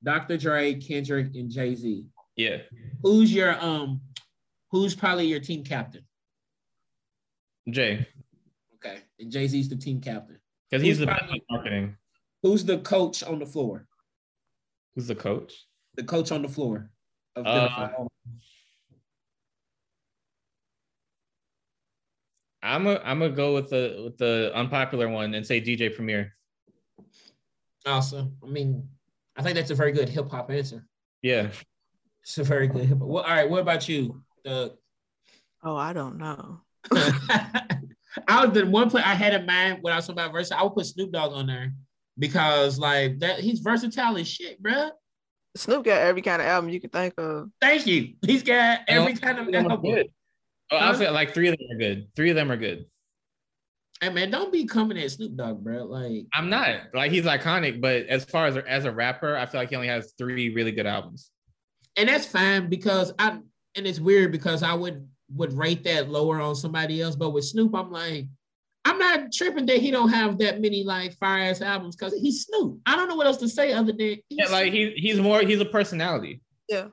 [0.04, 0.36] Dr.
[0.36, 2.06] Dre, Kendrick, and Jay Z.
[2.36, 2.58] Yeah.
[3.02, 4.02] Who's your um?
[4.72, 6.06] Who's probably your team captain?
[7.70, 8.06] Jay.
[8.76, 10.40] Okay, and Jay Z's the team captain
[10.70, 11.96] because he's the probably, marketing.
[12.42, 13.88] Who's the coach on the floor?
[14.96, 15.54] Who's the coach?
[15.96, 16.90] The coach on the floor.
[17.38, 17.88] Of uh,
[22.64, 26.34] I'm a, I'm gonna go with the with the unpopular one and say DJ Premier.
[27.86, 28.38] Awesome.
[28.42, 28.88] I mean,
[29.36, 30.86] I think that's a very good hip hop answer.
[31.22, 31.50] Yeah,
[32.24, 33.08] it's a very good hip hop.
[33.08, 33.50] Well, all right.
[33.50, 34.72] What about you, Doug?
[35.62, 36.62] Oh, I don't know.
[38.28, 40.62] I was the one play I had in mind when I was talking about versatile.
[40.62, 41.74] I would put Snoop Dogg on there
[42.18, 44.92] because like that he's versatile as shit, bro.
[45.56, 47.50] Snoop got every kind of album you can think of.
[47.60, 48.14] Thank you.
[48.26, 50.06] He's got every kind of album.
[50.74, 50.82] Good.
[50.82, 52.08] Oh, I'll say like three of them are good.
[52.16, 52.86] Three of them are good.
[54.02, 55.86] Hey man, don't be coming at Snoop Dogg, bro.
[55.86, 56.88] Like I'm not.
[56.96, 59.88] Like he's iconic, but as far as as a rapper, I feel like he only
[59.88, 61.30] has three really good albums.
[61.96, 63.38] And that's fine because I
[63.76, 67.46] and it's weird because I would would rate that lower on somebody else, but with
[67.46, 68.26] Snoop, I'm like,
[68.84, 72.46] I'm not tripping that he don't have that many like fire ass albums because he's
[72.46, 72.80] Snoop.
[72.88, 75.62] I don't know what else to say other than yeah, like he he's more he's
[75.62, 76.42] a personality.
[76.68, 76.88] Yeah.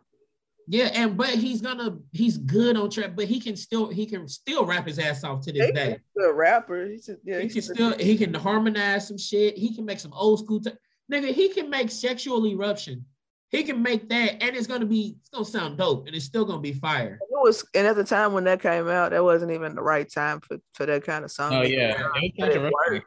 [0.69, 4.29] Yeah, and but he's gonna he's good on track, but he can still he can
[4.29, 5.99] still rap his ass off to this he's day.
[6.25, 9.59] A rapper, he's a, yeah, he can still he can harmonize some shit.
[9.59, 10.71] He can make some old school t-
[11.11, 11.33] nigga.
[11.33, 13.05] He can make sexual eruption.
[13.51, 16.45] He can make that, and it's gonna be it's gonna sound dope, and it's still
[16.45, 17.19] gonna be fire.
[17.21, 20.09] It was, and at the time when that came out, that wasn't even the right
[20.09, 21.53] time for, for that kind of song.
[21.53, 23.03] Oh yeah, it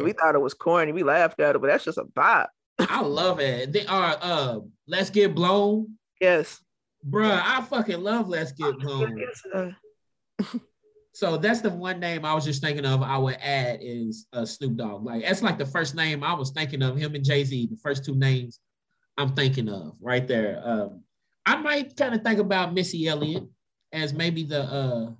[0.00, 0.92] we thought it was corny.
[0.92, 2.50] We laughed at it, but that's just a bop.
[2.78, 3.72] I love it.
[3.72, 5.98] They are uh, let's get blown.
[6.20, 6.60] Yes,
[7.06, 9.24] Bruh, I fucking love Let's Get Blown.
[11.12, 13.02] so that's the one name I was just thinking of.
[13.02, 15.04] I would add is uh, Snoop Dogg.
[15.04, 16.96] Like that's like the first name I was thinking of.
[16.96, 18.60] Him and Jay Z, the first two names
[19.16, 20.60] I'm thinking of right there.
[20.64, 21.02] Um,
[21.46, 23.44] I might kind of think about Missy Elliott
[23.92, 25.10] as maybe the uh,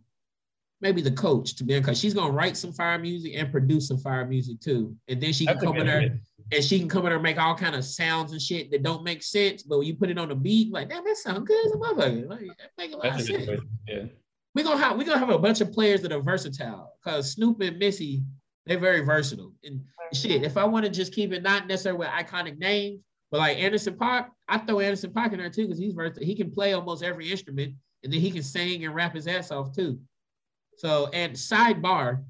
[0.80, 3.98] maybe the coach to be because she's gonna write some fire music and produce some
[3.98, 6.20] fire music too, and then she can come in there
[6.52, 8.82] and she can come in there and make all kind of sounds and shit that
[8.82, 9.62] don't make sense.
[9.62, 11.76] But when you put it on the beat, like damn, that sounds good as a
[11.76, 12.28] motherfucker.
[12.28, 13.60] Like that make a lot That's of sense.
[13.86, 14.04] Yeah.
[14.54, 17.60] We're gonna have we're gonna have a bunch of players that are versatile because Snoop
[17.60, 18.22] and Missy,
[18.66, 19.52] they're very versatile.
[19.62, 23.00] And shit, if I want to just keep it not necessarily with iconic names,
[23.30, 26.26] but like Anderson .Paak, I throw Anderson .Paak in there too because he's versatile.
[26.26, 29.50] He can play almost every instrument and then he can sing and rap his ass
[29.50, 29.98] off too.
[30.78, 32.24] So and sidebar,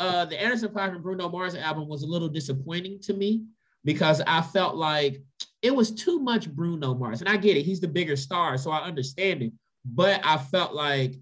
[0.00, 3.44] uh, the Anderson .Paak and Bruno Mars album was a little disappointing to me
[3.84, 5.22] because I felt like
[5.62, 7.20] it was too much Bruno Mars.
[7.20, 9.52] And I get it, he's the bigger star, so I understand it.
[9.84, 11.16] But I felt like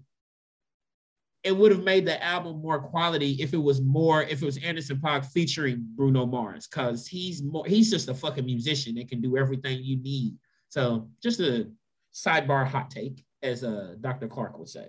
[1.43, 4.57] it would have made the album more quality if it was more, if it was
[4.57, 9.21] Anderson .Paak featuring Bruno Mars, because he's more, he's just a fucking musician that can
[9.21, 10.35] do everything you need.
[10.69, 11.69] So just a
[12.13, 14.27] sidebar hot take, as uh, Dr.
[14.29, 14.87] Clark would say.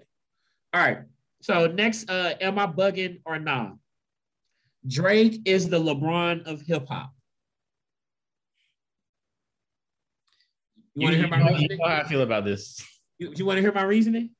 [0.72, 0.98] All right.
[1.40, 3.76] So next, uh, am I bugging or not?
[4.86, 7.12] Drake is the LeBron of hip hop.
[10.94, 11.70] You, you want to hear my reasoning?
[11.70, 12.86] You know how I feel about this.
[13.18, 14.30] You, you want to hear my reasoning?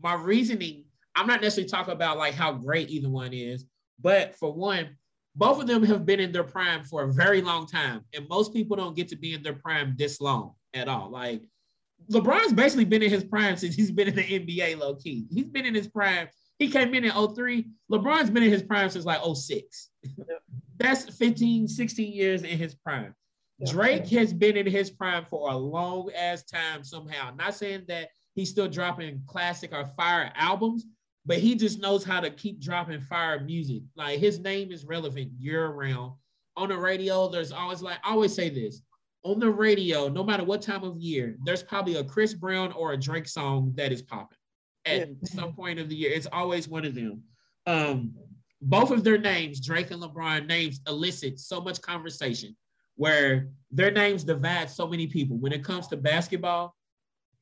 [0.00, 0.84] My reasoning,
[1.16, 3.64] I'm not necessarily talking about like how great either one is,
[4.00, 4.96] but for one,
[5.34, 8.04] both of them have been in their prime for a very long time.
[8.14, 11.10] And most people don't get to be in their prime this long at all.
[11.10, 11.42] Like
[12.10, 15.26] LeBron's basically been in his prime since he's been in the NBA low key.
[15.30, 16.28] He's been in his prime.
[16.58, 17.66] He came in in 03.
[17.90, 19.90] LeBron's been in his prime since like 06.
[20.78, 23.14] That's 15, 16 years in his prime.
[23.66, 27.34] Drake has been in his prime for a long ass time somehow.
[27.36, 30.86] Not saying that he's still dropping classic or fire albums,
[31.26, 33.82] but he just knows how to keep dropping fire music.
[33.96, 36.12] Like his name is relevant year round.
[36.56, 38.82] On the radio, there's always like I always say this
[39.28, 42.92] on the radio, no matter what time of year, there's probably a Chris Brown or
[42.92, 44.38] a Drake song that is popping
[44.86, 45.14] at yeah.
[45.24, 46.12] some point of the year.
[46.12, 47.22] It's always one of them.
[47.66, 48.14] Um,
[48.62, 52.56] both of their names, Drake and LeBron names, elicit so much conversation
[52.96, 55.36] where their names divide so many people.
[55.36, 56.74] When it comes to basketball,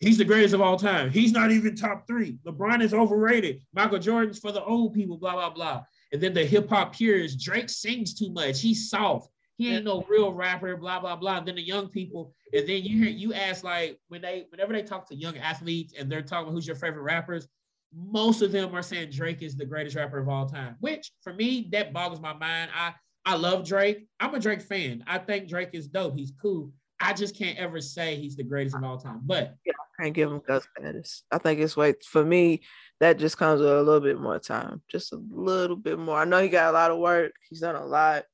[0.01, 1.11] he's the greatest of all time.
[1.11, 2.39] He's not even top three.
[2.45, 3.63] LeBron is overrated.
[3.73, 5.85] Michael Jordan's for the old people, blah, blah, blah.
[6.13, 8.61] And then the hip hop purists, Drake sings too much.
[8.61, 9.31] He's soft.
[9.57, 11.39] He ain't no real rapper, blah blah blah.
[11.39, 14.73] And then the young people, and then you hear you ask like when they whenever
[14.73, 17.49] they talk to young athletes and they're talking who's your favorite rappers,
[17.95, 20.77] most of them are saying Drake is the greatest rapper of all time.
[20.81, 22.71] Which for me that boggles my mind.
[22.75, 24.07] I I love Drake.
[24.21, 25.03] I'm a Drake fan.
[25.07, 26.17] I think Drake is dope.
[26.17, 26.71] He's cool.
[27.01, 29.21] I just can't ever say he's the greatest of all time.
[29.25, 31.25] But I can't give him GOAT status.
[31.31, 32.63] I think it's wait for me.
[33.01, 36.19] That just comes with a little bit more time, just a little bit more.
[36.19, 37.33] I know he got a lot of work.
[37.49, 38.25] He's done a lot,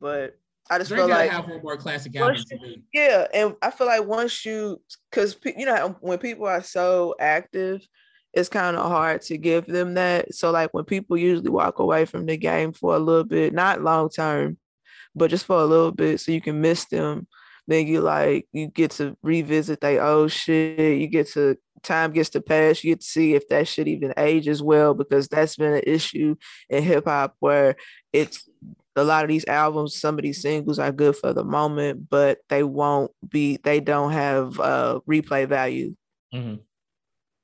[0.00, 0.36] but
[0.70, 2.82] I just Drake feel like have one more classic album me.
[2.92, 4.80] yeah, and I feel like once you,
[5.10, 7.80] because you know when people are so active,
[8.34, 10.34] it's kind of hard to give them that.
[10.34, 13.82] So like when people usually walk away from the game for a little bit, not
[13.82, 14.58] long term,
[15.14, 17.26] but just for a little bit, so you can miss them.
[17.66, 20.98] Then you like you get to revisit their old shit.
[20.98, 22.82] You get to time gets to pass.
[22.82, 26.36] You get to see if that shit even ages well because that's been an issue
[26.68, 27.76] in hip hop where
[28.12, 28.48] it's
[28.98, 32.38] a lot of these albums, some of these singles are good for the moment, but
[32.48, 35.94] they won't be, they don't have uh replay value.
[36.34, 36.60] Mhm.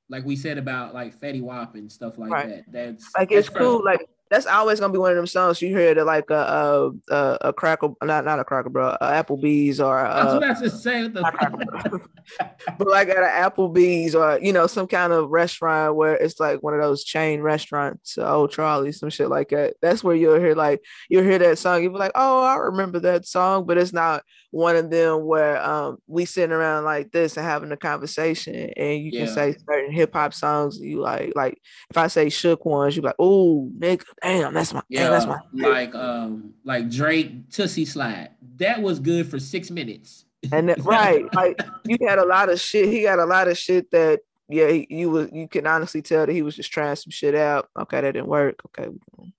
[0.09, 2.49] Like we said about like Fetty Wap and stuff like Right.
[2.49, 2.71] that.
[2.71, 3.83] That's Like it's that's cool.
[3.83, 6.91] Like that's always gonna be one of them songs you hear that like a a
[7.13, 10.59] a, a cracker, not not a cracker, bro, a Applebee's or I was uh, about
[10.63, 12.01] to say what not Cracker the
[12.77, 16.63] but like at an Applebee's or you know some kind of restaurant where it's like
[16.63, 19.75] one of those chain restaurants, uh, O'Charley, some shit like that.
[19.81, 21.83] That's where you'll hear like you'll hear that song.
[21.83, 24.23] You'll be like, oh, I remember that song, but it's not
[24.55, 29.01] one of them where um we sitting around like this and having a conversation, and
[29.03, 29.25] you Yeah.
[29.25, 31.33] can say certain hip hop songs you like.
[31.35, 31.59] Like
[31.89, 35.27] if I say shook ones, you like, oh, nigga, damn, that's my, yeah, damn, that's
[35.27, 35.39] my.
[35.51, 38.29] like um like Drake Toosie Slide.
[38.55, 40.23] That was good for six minutes.
[40.53, 42.87] And that, right, like you had a lot of shit.
[42.87, 46.25] He got a lot of shit that yeah, he, you was you can honestly tell
[46.25, 47.67] that he was just trying some shit out.
[47.77, 48.61] Okay, that didn't work.
[48.67, 48.89] Okay,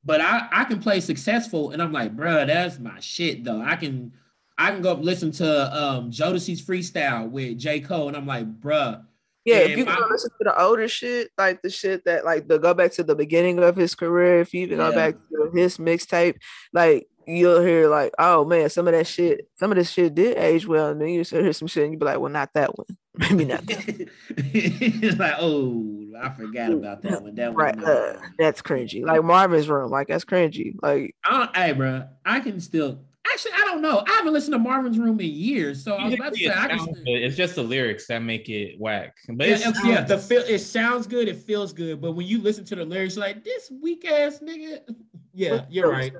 [0.04, 3.62] But I I can play successful, and I'm like, bruh, that's my shit though.
[3.62, 4.12] I can
[4.58, 8.46] I can go up listen to um Jodeci's freestyle with J Cole, and I'm like,
[8.60, 9.02] bruh,
[9.44, 9.58] yeah.
[9.58, 12.48] Yeah, if you my- go listen to the older shit, like the shit that like
[12.48, 15.50] the go back to the beginning of his career, if you even go back to
[15.54, 16.36] his mixtape,
[16.72, 20.36] like you'll hear like, oh man, some of that shit, some of this shit did
[20.38, 22.76] age well, and then you hear some shit and you be like, well, not that
[22.78, 23.66] one, maybe not.
[23.66, 24.08] That.
[24.36, 27.34] it's like, oh, I forgot about that one.
[27.34, 27.84] That Right, one.
[27.84, 29.04] uh, that's cringy.
[29.04, 30.74] Like Marvin's Room, like that's cringy.
[30.82, 33.00] Like I don't, hey, bro, I can still.
[33.32, 34.02] Actually, I don't know.
[34.06, 36.56] I haven't listened to Marvin's Room in years, so I was about to say It
[36.56, 36.86] I can.
[36.86, 37.04] good.
[37.06, 39.14] It's just the lyrics that make it whack.
[39.28, 42.26] But yeah, it's, it's- yeah, the feel it sounds good, it feels good, but when
[42.26, 44.80] you listen to the lyrics, you're like this weak ass nigga.
[45.38, 46.12] Yeah, you're right.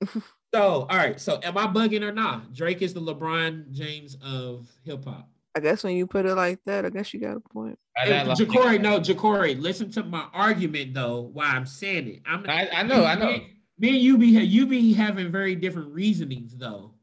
[0.54, 1.18] So, all right.
[1.18, 2.52] So, am I bugging or not?
[2.52, 5.26] Drake is the LeBron James of hip hop.
[5.54, 7.78] I guess when you put it like that, I guess you got a point.
[7.96, 11.30] I, Ja'Cory, no, Ja'Cory, listen to my argument though.
[11.32, 12.22] Why I'm saying it.
[12.26, 12.44] I'm.
[12.48, 13.40] I, I know, I know.
[13.78, 16.94] Me, and you be you be having very different reasonings though.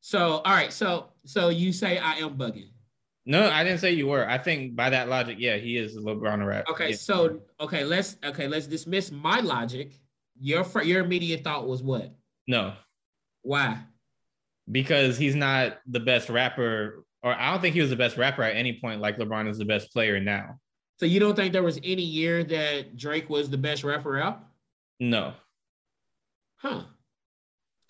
[0.00, 0.72] So, all right.
[0.72, 2.70] So, so you say I am bugging.
[3.26, 4.28] No, I didn't say you were.
[4.28, 6.64] I think by that logic, yeah, he is a LeBron rap.
[6.70, 6.90] Okay.
[6.90, 6.96] Yeah.
[6.96, 10.00] So, okay, let's okay, let's dismiss my logic.
[10.40, 12.14] Your your immediate thought was what?
[12.46, 12.72] no,
[13.42, 13.78] Why?
[14.70, 18.42] because he's not the best rapper, or I don't think he was the best rapper
[18.42, 19.00] at any point.
[19.00, 20.58] Like LeBron is the best player now.
[20.98, 24.44] So you don't think there was any year that Drake was the best rapper out?
[24.98, 25.32] No,
[26.62, 26.82] Huh.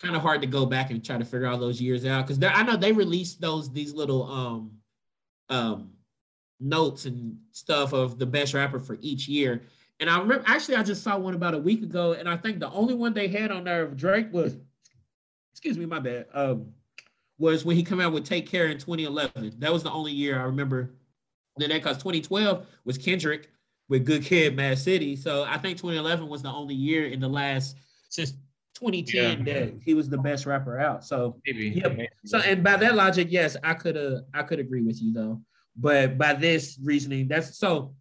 [0.01, 2.41] Kind of hard to go back and try to figure all those years out because
[2.41, 4.71] I know they released those these little um
[5.49, 5.91] um
[6.59, 9.61] notes and stuff of the best rapper for each year.
[9.99, 12.59] And I remember actually I just saw one about a week ago, and I think
[12.59, 14.57] the only one they had on there of Drake was
[15.51, 16.27] excuse me, my bad.
[16.33, 16.73] Um
[17.37, 19.55] was when he came out with Take Care in 2011.
[19.59, 20.93] That was the only year I remember.
[21.57, 23.49] Then that because 2012 was Kendrick
[23.89, 25.15] with Good Kid, Mad City.
[25.15, 27.75] So I think 2011 was the only year in the last
[28.09, 28.33] since
[28.81, 31.05] 2010 that he was the best rapper out.
[31.05, 31.69] So maybe.
[31.69, 31.97] Yep.
[31.97, 32.09] maybe.
[32.25, 35.41] so and by that logic, yes, I could uh I could agree with you though.
[35.75, 37.95] But by this reasoning, that's so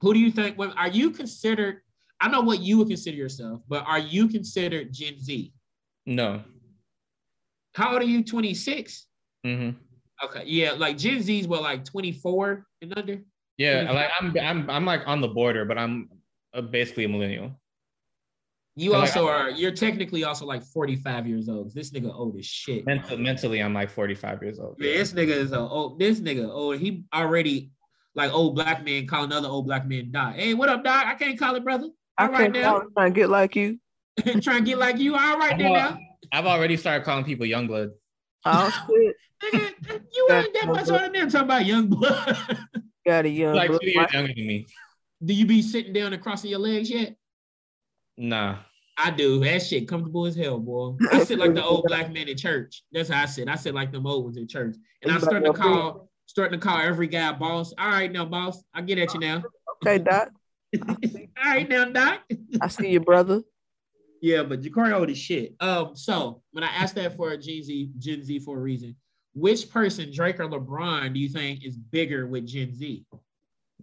[0.00, 1.80] who do you think when are you considered
[2.20, 5.52] I know what you would consider yourself, but are you considered Gen Z?
[6.06, 6.42] no.
[7.74, 8.22] How old are you?
[8.22, 9.06] 26?
[9.46, 9.70] Mm-hmm.
[10.26, 13.18] Okay, yeah, like Gen Z's what like 24 and under?
[13.56, 13.94] Yeah, 25.
[13.94, 16.10] like I'm, I'm, I'm like on the border, but I'm
[16.54, 17.52] uh, basically a millennial.
[18.74, 21.74] You So, like, also I- are you're technically also like 45 years old.
[21.74, 22.86] This nigga old as shit.
[22.86, 24.76] Mental, mentally, I'm like 45 years old.
[24.78, 25.98] Yeah, this nigga is a old.
[25.98, 26.78] This nigga old.
[26.78, 27.70] He already
[28.14, 30.36] like old black man calling other old black men doc.
[30.36, 31.06] Hey, what up, doc?
[31.06, 31.88] I can't call it brother.
[32.16, 33.78] I All right can't now, I'm trying to get like you.
[34.42, 35.14] trying to get like you.
[35.16, 35.98] All right I've, then al- now,
[36.32, 37.90] I've already started calling people young blood.
[38.46, 39.54] Oh shit.
[39.54, 41.30] nigga, you ain't that much older than them.
[41.30, 42.38] Talking about young blood.
[43.06, 43.80] Got a young Like blood.
[43.82, 44.66] two years younger than me.
[45.24, 47.16] Do you be sitting down and crossing your legs yet?
[48.22, 48.58] Nah.
[48.96, 49.40] I do.
[49.40, 50.96] That shit comfortable as hell, boy.
[51.10, 52.84] I sit like the old black man in church.
[52.92, 53.48] That's how I sit.
[53.48, 54.76] I sit like them old ones in church.
[55.02, 57.74] And I'm starting to call, starting to call every guy boss.
[57.76, 58.62] All right now, boss.
[58.72, 59.42] I get at you now.
[59.84, 60.28] Okay, Doc.
[60.88, 60.96] All
[61.44, 62.20] right now, doc.
[62.60, 63.42] I see you, brother.
[64.22, 65.54] Yeah, but Ja'Cory old as shit.
[65.60, 68.94] Um, so when I asked that for a Gen Z, Gen Z for a reason,
[69.34, 73.04] which person, Drake or LeBron, do you think is bigger with Gen Z?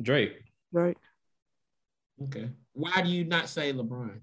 [0.02, 0.41] Drake.
[0.72, 0.98] Right.
[2.24, 2.49] Okay.
[2.74, 4.22] Why do you not say LeBron?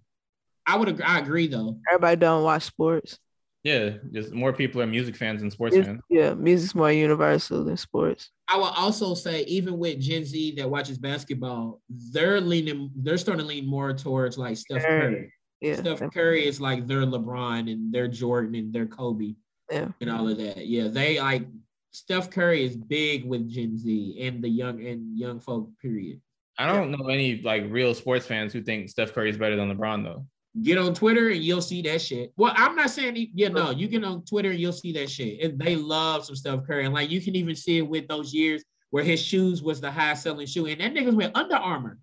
[0.66, 1.04] I would agree.
[1.04, 1.78] I agree though.
[1.90, 3.18] Everybody don't watch sports.
[3.62, 6.00] Yeah, just more people are music fans than sports It's- fans.
[6.08, 8.30] yeah, music's more universal than sports.
[8.48, 11.80] I will also say, even with Gen Z that watches basketball,
[12.12, 15.00] they're leaning, they're starting to lean more towards like Steph Curry.
[15.14, 15.32] Curry.
[15.60, 15.76] Yeah.
[15.76, 19.34] Steph Curry is like their LeBron and their Jordan and their Kobe
[19.72, 19.88] Yeah.
[20.00, 20.64] and all of that.
[20.66, 21.46] Yeah, they like
[21.90, 25.70] Steph Curry is big with Gen Z and the young and young folk.
[25.82, 26.20] Period.
[26.58, 29.74] I don't know any like real sports fans who think Steph Curry is better than
[29.76, 30.26] LeBron though.
[30.62, 32.32] Get on Twitter and you'll see that shit.
[32.36, 35.10] Well, I'm not saying he- yeah, no, you get on Twitter and you'll see that
[35.10, 35.40] shit.
[35.42, 38.32] And they love some Steph Curry, and like you can even see it with those
[38.32, 41.98] years where his shoes was the highest selling shoe, and that niggas with Under Armour,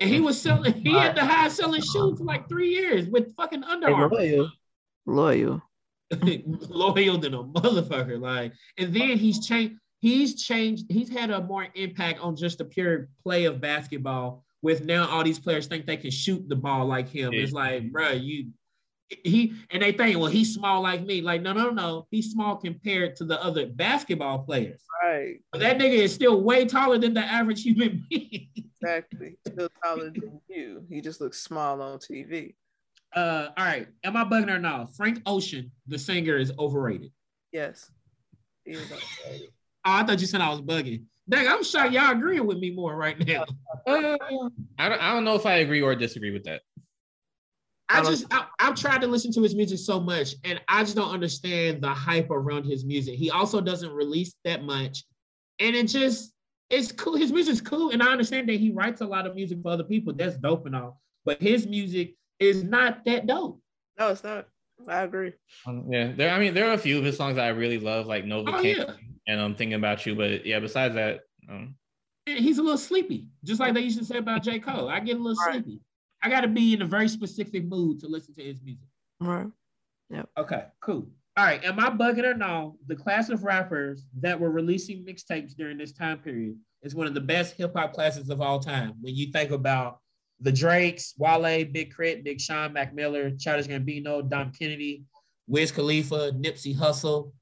[0.00, 0.74] and he was selling.
[0.74, 4.16] He had the highest selling shoe for like three years with fucking Under Armour.
[4.16, 4.50] loyal.
[5.06, 5.62] Loyal.
[6.68, 8.20] loyal than a motherfucker.
[8.20, 9.76] Like, and then he's changed.
[10.00, 10.84] He's changed.
[10.90, 14.44] He's had a more impact on just the pure play of basketball.
[14.64, 17.34] With now all these players think they can shoot the ball like him.
[17.34, 18.46] It's like, bro, you.
[19.22, 21.20] He and they think, well, he's small like me.
[21.20, 22.06] Like, no, no, no.
[22.10, 24.80] He's small compared to the other basketball players.
[25.02, 25.36] Right.
[25.52, 28.48] But that nigga is still way taller than the average human being.
[28.56, 29.36] Exactly.
[29.46, 30.86] Still taller than you.
[30.88, 32.54] He just looks small on TV.
[33.14, 33.86] Uh, all right.
[34.02, 34.88] Am I bugging or no?
[34.96, 37.12] Frank Ocean, the singer, is overrated.
[37.52, 37.90] Yes.
[38.64, 39.50] He is overrated.
[39.84, 41.04] Oh, I thought you said I was bugging.
[41.28, 43.44] Dang, I'm shocked y'all agreeing with me more right now.
[43.86, 44.16] Uh,
[44.78, 46.62] I don't I don't know if I agree or disagree with that.
[47.88, 50.82] I I just I, I've tried to listen to his music so much, and I
[50.82, 53.14] just don't understand the hype around his music.
[53.14, 55.04] He also doesn't release that much,
[55.60, 56.34] and it just
[56.70, 57.16] it's cool.
[57.16, 59.84] His music's cool, and I understand that he writes a lot of music for other
[59.84, 60.12] people.
[60.12, 63.60] That's dope and all, but his music is not that dope.
[63.98, 64.46] No, it's not.
[64.88, 65.32] I agree.
[65.66, 66.34] Um, yeah, there.
[66.34, 68.56] I mean, there are a few of his songs that I really love, like Nova
[68.56, 68.92] Oh, King yeah.
[69.26, 70.14] And I'm thinking about you.
[70.14, 71.74] But yeah, besides that, um,
[72.26, 74.58] he's a little sleepy, just like they used to say about J.
[74.58, 74.88] Cole.
[74.88, 75.54] I get a little Right.
[75.64, 75.80] sleepy.
[76.22, 78.88] I got to be in a very specific mood to listen to his music.
[79.20, 79.46] Right.
[80.10, 80.22] Yeah.
[80.38, 81.08] Okay, cool.
[81.36, 82.78] All right, am I bugging or no?
[82.86, 87.14] The class of rappers that were releasing mixtapes during this time period is one of
[87.14, 88.94] the best hip hop classes of all time.
[89.00, 89.98] When you think about
[90.40, 95.02] the Drakes, Wale, Big K.R.I.T, Big Sean, Mac Miller, Childish Gambino, Dom Kennedy,
[95.46, 97.32] Wiz Khalifa, Nipsey Hussle,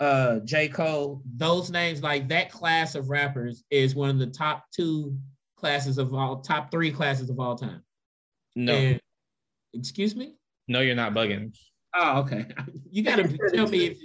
[0.00, 0.68] uh, J.
[0.68, 5.16] Cole, those names, like that class of rappers is one of the top two
[5.56, 7.82] classes of all, top three classes of all time.
[8.54, 9.00] no, And-
[9.74, 10.34] excuse me?
[10.68, 11.56] no, you're not bugging.
[11.94, 12.46] Oh, okay.
[12.90, 13.98] You gotta tell me if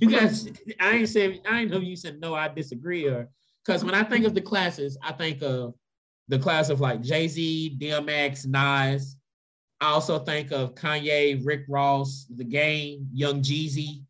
[0.00, 0.48] you guys.
[0.80, 2.34] I ain't saying I ain't know you said no.
[2.34, 3.28] I disagree, or
[3.64, 5.74] because when I think of the classes, I think of
[6.28, 9.16] the class of like Jay Z, DMX, Nas.
[9.80, 14.02] I also think of Kanye, Rick Ross, The Game, Young Jeezy.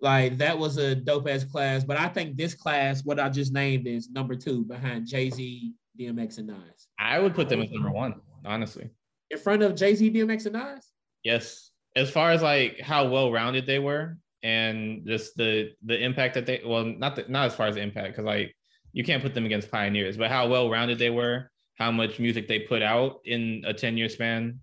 [0.00, 3.52] Like that was a dope ass class, but I think this class, what I just
[3.52, 6.88] named, is number two behind Jay Z, DMX, and Nas.
[6.98, 8.14] I would put them as number one,
[8.44, 8.88] honestly.
[9.30, 10.86] In front of Jay Z, DMX, and Nas.
[11.22, 16.34] Yes, as far as like how well rounded they were, and just the the impact
[16.34, 18.54] that they well, not the, not as far as the impact, because like
[18.92, 22.48] you can't put them against pioneers, but how well rounded they were, how much music
[22.48, 24.60] they put out in a ten year span.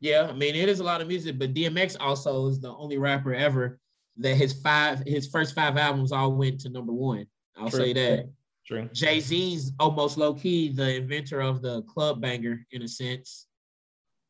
[0.00, 2.98] Yeah, I mean it is a lot of music, but DMX also is the only
[2.98, 3.78] rapper ever
[4.18, 7.26] that his five his first five albums all went to number one.
[7.56, 7.80] I'll True.
[7.80, 8.30] say that.
[8.66, 8.88] True.
[8.92, 13.46] Jay Z's almost low key the inventor of the club banger in a sense.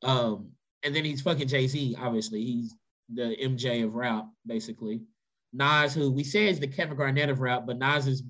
[0.02, 0.50] Um,
[0.82, 1.96] and then he's fucking Jay Z.
[1.98, 2.74] Obviously, he's
[3.12, 5.02] the MJ of rap, basically.
[5.52, 8.24] Nas, who we say is the Kevin Garnett of rap, but Nas is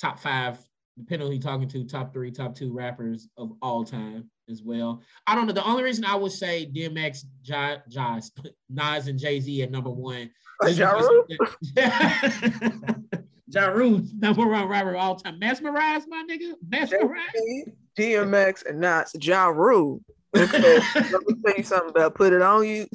[0.00, 0.58] top five,
[0.98, 4.62] depending on who you're talking to, top three, top two rappers of all time as
[4.62, 5.02] well.
[5.26, 5.52] I don't know.
[5.52, 8.24] The only reason I would say DMX, J- Josh,
[8.70, 10.30] Nas, and Jay Z at number one.
[10.62, 10.94] Uh, is Ja
[11.28, 11.44] because-
[13.48, 15.38] Ja Rule, number one rapper of all time.
[15.38, 16.54] Mesmerize, my nigga.
[16.68, 17.68] Mesmerize.
[17.98, 19.14] DMX and Nas.
[19.20, 20.00] Ja Rule.
[20.36, 20.80] Okay.
[20.96, 22.88] Let me tell you something about put it on you.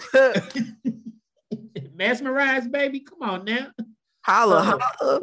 [1.96, 3.00] Mesmerize, baby.
[3.02, 3.68] Come on now.
[4.26, 5.20] holla, uh,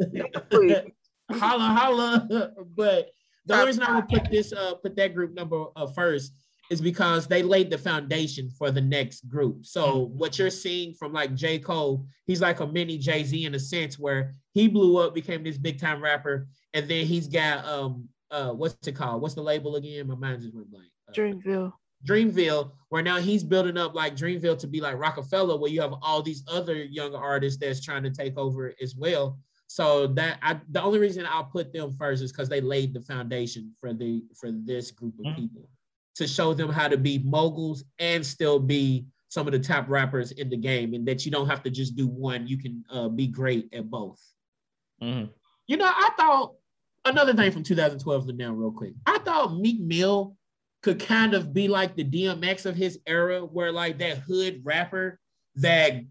[0.51, 0.83] holla.
[1.31, 2.51] Holla, holla.
[2.75, 3.09] But
[3.47, 6.33] the only reason I would put this, uh, put that group number uh, first
[6.69, 9.65] is because they laid the foundation for the next group.
[9.65, 11.59] So what you're seeing from like J.
[11.59, 15.43] Cole, he's like a mini Jay Z in a sense where he blew up, became
[15.43, 19.21] this big time rapper, and then he's got um uh what's it called?
[19.21, 20.07] What's the label again?
[20.07, 20.89] My mind just went blank.
[21.07, 21.73] Uh, Dreamville.
[22.05, 25.95] Dreamville, where now he's building up like Dreamville to be like Rockefeller, where you have
[26.01, 29.39] all these other younger artists that's trying to take over as well.
[29.67, 33.01] So that I the only reason I'll put them first is because they laid the
[33.01, 35.35] foundation for the for this group of Mhm.
[35.35, 35.69] people
[36.15, 40.31] to show them how to be moguls and still be some of the top rappers
[40.31, 42.47] in the game, and that you don't have to just do one.
[42.47, 44.21] You can uh, be great at both.
[45.01, 45.29] Mhm.
[45.67, 46.55] You know, I thought
[47.03, 48.93] another thing from 2012 to now, real quick.
[49.05, 50.37] I thought Meek Mill
[50.81, 55.19] could kind of be like the DMX of his era, where like that hood rapper
[55.55, 56.01] that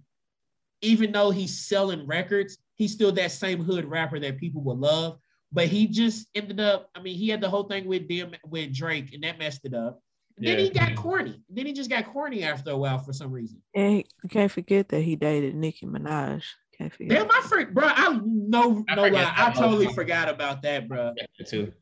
[0.82, 5.18] even though he's selling records, he's still that same hood rapper that people would love.
[5.52, 8.72] But he just ended up, I mean, he had the whole thing with DM with
[8.74, 10.00] Drake, and that messed it up.
[10.38, 11.40] Then he got corny.
[11.48, 13.62] Then he just got corny after a while for some reason.
[13.74, 16.42] And he- you can't forget that he dated Nicki Minaj.
[16.76, 17.08] Can't forget.
[17.08, 19.54] Damn, I for, bro, I no I no forget lie, I that.
[19.54, 21.14] totally forgot about that, bro.
[21.16, 21.72] Yeah, too.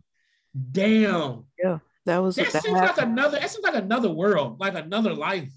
[0.70, 3.38] Damn, Yeah, That was that that seems like another.
[3.40, 5.50] That seems like another world, like another life.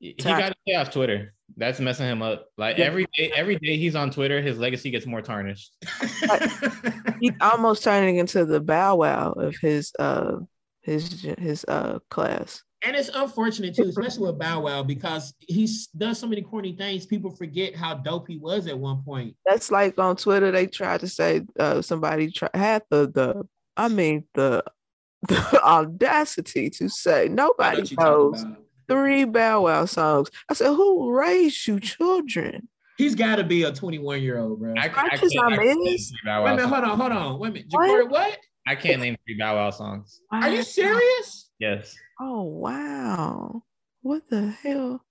[0.00, 0.38] He Tack.
[0.40, 1.34] got to stay off Twitter.
[1.56, 2.46] That's messing him up.
[2.56, 2.86] Like Yeah.
[2.86, 5.72] every day, every day he's on Twitter, his legacy gets more tarnished.
[7.20, 10.38] He's almost turning into the Bow Wow of his uh
[10.82, 12.62] his his uh class.
[12.84, 17.06] And it's unfortunate too, especially with Bow Wow, because he's done so many corny things.
[17.06, 19.36] People forget how dope he was at one point.
[19.46, 23.44] That's like on Twitter they tried to say uh somebody try, had the the
[23.76, 24.64] I mean the
[25.28, 28.58] the audacity to say nobody what talking knows about.
[28.88, 30.30] Three Bow Wow songs.
[30.48, 32.68] I said, who raised you children?
[32.98, 34.74] He's got to be a 21 year old, bro.
[34.76, 36.10] I, I, Scratches can't, I, on can't name his?
[36.10, 36.72] three Bow Wait a Wow minute, songs.
[36.72, 37.38] hold on, hold on.
[37.40, 37.66] Wait a minute.
[37.70, 37.88] What?
[37.88, 38.38] Jabari, what?
[38.66, 40.20] I can't name three Bow Wow songs.
[40.30, 41.50] Are you serious?
[41.58, 41.96] Yes.
[42.20, 43.62] Oh wow.
[44.02, 45.04] What the hell?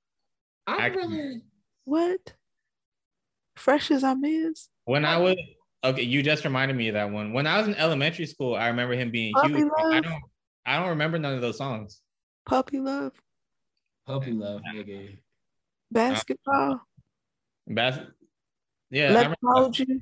[0.68, 1.42] I'm I- really.
[1.86, 2.34] What?
[3.56, 4.68] Fresh Azimiz?
[4.86, 5.36] When I was
[5.84, 7.34] okay, you just reminded me of that one.
[7.34, 9.70] When I was in elementary school, I remember him being Puppy huge.
[9.76, 10.22] but I don't
[10.66, 12.02] I don't remember none of those songs.
[12.46, 13.12] Puppy love?
[14.06, 15.18] Puppy love, nigga.
[15.92, 16.82] Basketball?
[17.68, 18.00] Bas-
[18.90, 20.02] yeah, I Let remember, hold you?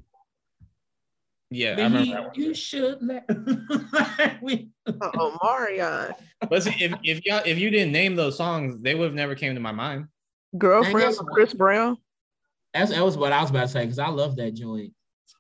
[1.52, 2.32] yeah, I Then remember he, that one.
[2.36, 4.42] you should let.
[4.42, 4.70] we,
[5.02, 6.14] Oh, Marion.
[6.50, 9.36] But see, if if y'all if you didn't name those songs, they would have never
[9.36, 10.08] came to my mind.
[10.58, 11.98] Girlfriend guess with what- Chris Brown?
[12.74, 14.94] that's that was what I was about to say because I love that joint.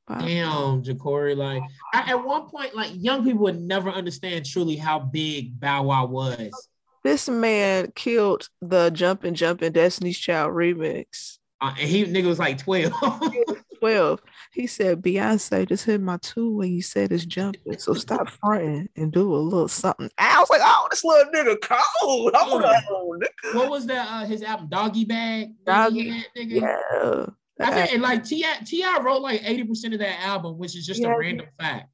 [0.07, 0.19] Wow.
[0.19, 1.35] Damn, Ja'Cory.
[1.37, 1.61] Like
[1.93, 6.05] I, at one point, like young people would never understand truly how big Bow Wow
[6.07, 6.68] was.
[7.03, 11.37] This man killed the Jumpin' Jumpin' Destiny's Child remix.
[11.61, 12.91] Uh, and he nigga was like 12.
[13.79, 14.21] 12.
[14.53, 17.77] He said, Beyonce just hit my two when you said it's jumping.
[17.79, 20.09] So stop fronting and do a little something.
[20.17, 22.31] I was like, oh, this little nigga cold.
[22.35, 22.81] Hold Yeah.
[22.89, 23.55] on, nigga.
[23.55, 24.07] what was that?
[24.09, 25.49] Uh, his album Doggy Bag.
[25.65, 26.61] Doggy- nigga?
[26.61, 27.25] Yeah.
[27.61, 31.01] I think and like Ti Ti wrote like 80% of that album, which is just
[31.01, 31.13] Yeah.
[31.13, 31.89] a random fact.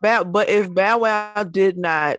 [0.00, 2.18] Bow, but if Bow Wow did not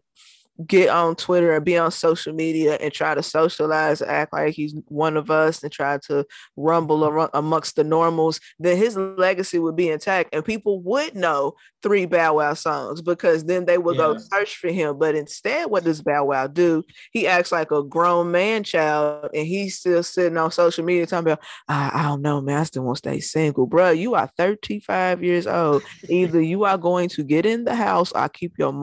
[0.65, 4.75] get on Twitter and be on social media and try to socialize, act like he's
[4.87, 6.25] one of us, and try to
[6.55, 12.05] rumble amongst the normals, then his legacy would be intact, and people would know three
[12.05, 14.99] Bow Wow songs because then they would go search for him.
[14.99, 16.83] But instead, what does Bow Wow do?
[17.11, 21.31] He acts like a grown man child, and he's still sitting on social media talking
[21.31, 23.91] about, I, I don't know, man, I still want to stay single, bro.
[23.91, 28.29] You are 35 years old either you are going to get in the house or
[28.29, 28.73] keep your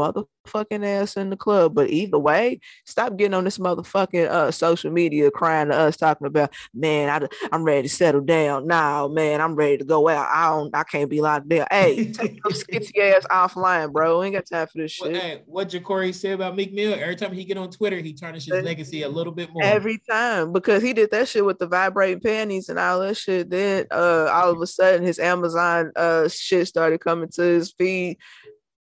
[0.46, 1.74] motherfucking ass in the club.
[1.74, 6.26] But either way, stop getting on this motherfucking uh social media crying to us talking
[6.26, 8.66] about man, I, I'm ready to settle down.
[8.66, 10.28] Now, man, I'm ready to go out.
[10.30, 11.66] I don't I can't be locked down.
[11.70, 14.20] Hey, take your skitsy ass offline, bro.
[14.20, 15.16] We ain't got time for this shit.
[15.16, 18.54] hey, what Ja'Cory said about Meek Mill, every time he get on Twitter, he tarnishes
[18.54, 19.64] his legacy a little bit more.
[19.64, 23.50] Every time because he did that shit with the vibrating panties and all that shit.
[23.50, 28.18] Then uh all of a sudden his Amazon uh shit started coming to his feed.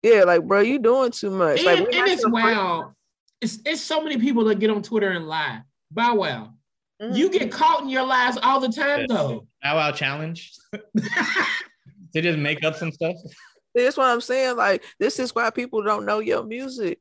[0.02, 1.58] Yeah, like bro, you doing too much.
[1.58, 2.94] and, like we're and not it's gonna.
[3.40, 5.62] It's, it's so many people that get on Twitter and lie.
[5.90, 6.54] Bow Wow.
[7.00, 7.16] Mhm.
[7.16, 9.46] You get caught in your lies all the time, though.
[9.62, 13.16] Bow Wow challenge to just make up some stuff.
[13.74, 14.56] That's what I'm saying.
[14.56, 16.98] Like, this is why people don't know your music.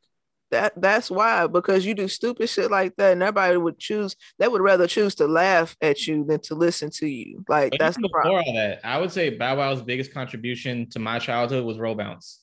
[0.52, 4.16] That that's why because you do stupid shit like that, and everybody would choose.
[4.38, 7.46] They would rather choose to laugh at you than to listen to you.
[7.48, 8.44] Like But that's the before problem.
[8.48, 12.41] all that, I would say Bow Wow's biggest contribution to my childhood was Roll Bounce.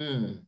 [0.00, 0.40] Mm,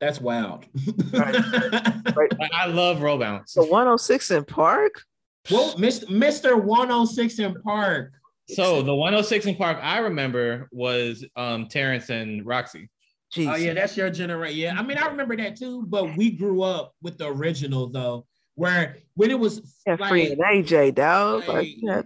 [0.00, 0.64] that's wild.
[1.12, 2.32] Right.
[2.40, 3.52] I, I love Roll Bounce.
[3.52, 5.02] So 106 and Park.
[5.50, 6.04] well, Mr.
[6.06, 6.62] Mr.
[6.62, 8.12] 106 and Park.
[8.48, 12.88] So the 106 and Park I remember was um Terrence and Rocsi.
[13.32, 13.52] Jesus.
[13.54, 14.58] Oh yeah, that's your generation.
[14.58, 18.26] Yeah, I mean I remember that too, but we grew up with the original though,
[18.54, 21.48] where when it was yeah, like, free and AJ dog.
[21.48, 22.04] Like, like- you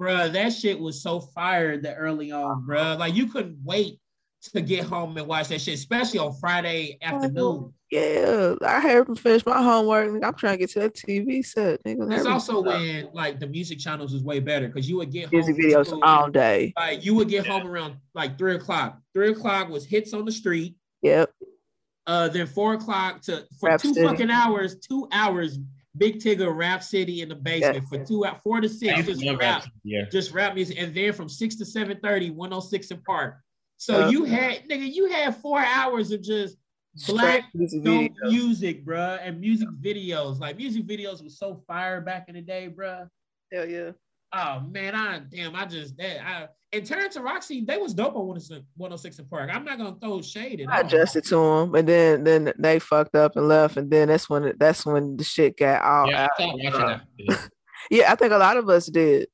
[0.00, 2.98] bruh, that shit was so fired that early on, bruh.
[2.98, 3.98] Like you couldn't wait
[4.48, 7.72] to get home and watch that shit, especially on Friday afternoon.
[7.90, 10.22] yeah, I heard him finish my homework.
[10.24, 11.82] I'm trying to get to that TV set.
[11.84, 12.08] Nigga.
[12.08, 12.66] That's also up.
[12.66, 15.64] when like the music channels was way better because you would get home music from
[15.64, 16.72] videos school, all day.
[16.76, 18.98] like you would get home around like three o'clock.
[19.12, 20.76] Three o'clock was hits on the street.
[21.02, 21.30] Yep.
[22.06, 24.06] Uh, then four o'clock to for Rap two City.
[24.06, 25.58] fucking hours, two hours
[25.96, 29.64] Big Tigger, Rap City in the basement for two out four to six, just rap,
[29.82, 30.04] yeah.
[30.10, 33.38] just rap music, and then from six to seven thirty, 106 and Park.
[33.80, 36.58] So Uh, you had nigga, you had four hours of just
[37.08, 40.38] black music dope music, bruh, and music videos.
[40.38, 43.08] Like music videos was so fire back in the day, bruh.
[43.50, 43.92] Hell yeah.
[44.34, 48.14] Oh man, I damn, I just that I and Terrence and Rocsi, they was dope
[48.16, 49.48] on 106 106 and Park.
[49.50, 50.86] I'm not gonna throw shade at I all.
[50.86, 54.52] adjusted to them, and then then they fucked up and left, and then that's when
[54.58, 56.30] that's when the shit got all Yeah, out.
[56.38, 57.50] I thought watching that.
[57.90, 59.26] Yeah, I think a lot of us did.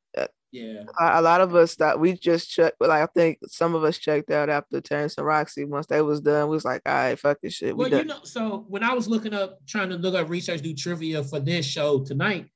[0.52, 0.84] Yeah.
[0.98, 3.98] A a lot of us thought we just checked, like I think some of us
[3.98, 5.66] checked out after Terrence and Rocsi.
[5.66, 7.76] Once they was done, we was like, all right, fuck this shit.
[7.76, 8.06] We Well, you done.
[8.06, 11.40] know, so when I was looking up, trying to look up research, do trivia for
[11.40, 12.46] this show tonight,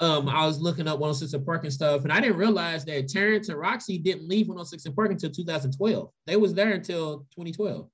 [0.00, 3.08] um, I was looking up 106 and Park and stuff, and I didn't realize that
[3.08, 6.10] Terrence and Rocsi didn't leave 106 and Park until 2012.
[6.26, 7.88] They was there until 2012.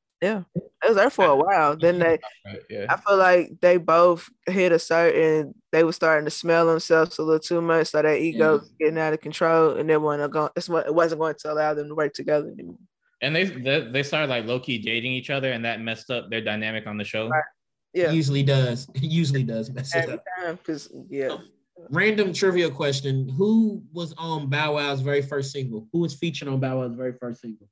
[0.82, 1.76] They was there for a while.
[1.76, 2.86] Then they, Right, yeah.
[2.88, 5.54] I feel like they both hit a certain.
[5.72, 8.98] They were starting to smell themselves a little too much, so their ego was getting
[8.98, 10.50] out of control, and they weren't going.
[10.56, 12.76] It's what it wasn't going to allow them to work together anymore.
[13.22, 16.30] And they, they they started like low key dating each other, and that messed up
[16.30, 17.28] their dynamic on the show.
[17.28, 17.42] Right.
[17.92, 18.88] It Yeah, usually does.
[18.94, 20.24] It usually does mess it up.
[20.58, 21.36] because yeah,
[21.90, 25.86] Random trivia question: Who was on Bow Wow's very first single?
[25.92, 27.68] Who was featured on Bow Wow's very first single?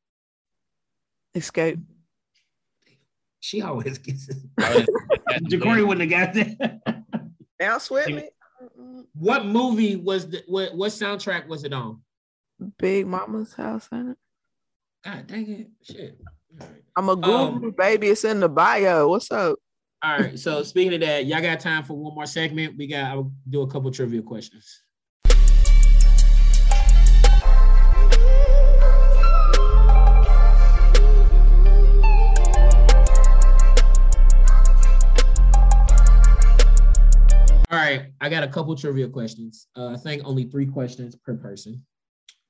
[1.34, 1.80] Xscape.
[3.40, 4.36] She always gets it.
[5.44, 7.04] Jacory wouldn't have got that.
[7.58, 8.28] Bounce with me.
[9.14, 12.00] what movie was the what, what soundtrack was it on?
[12.78, 14.16] Big Mama's house, ain't it?
[15.04, 15.68] God dang it.
[15.82, 16.18] Shit.
[16.60, 16.82] All right.
[16.96, 18.08] I'm a guru, Um, baby.
[18.08, 19.08] It's in the bio.
[19.08, 19.58] What's up?
[20.02, 20.38] All right.
[20.38, 22.76] So speaking of that, y'all got time for one more segment.
[22.76, 24.82] We got I'll do a couple trivia questions.
[37.70, 39.66] All right, I got a couple trivia questions.
[39.76, 41.84] Uh, I think only three questions per person.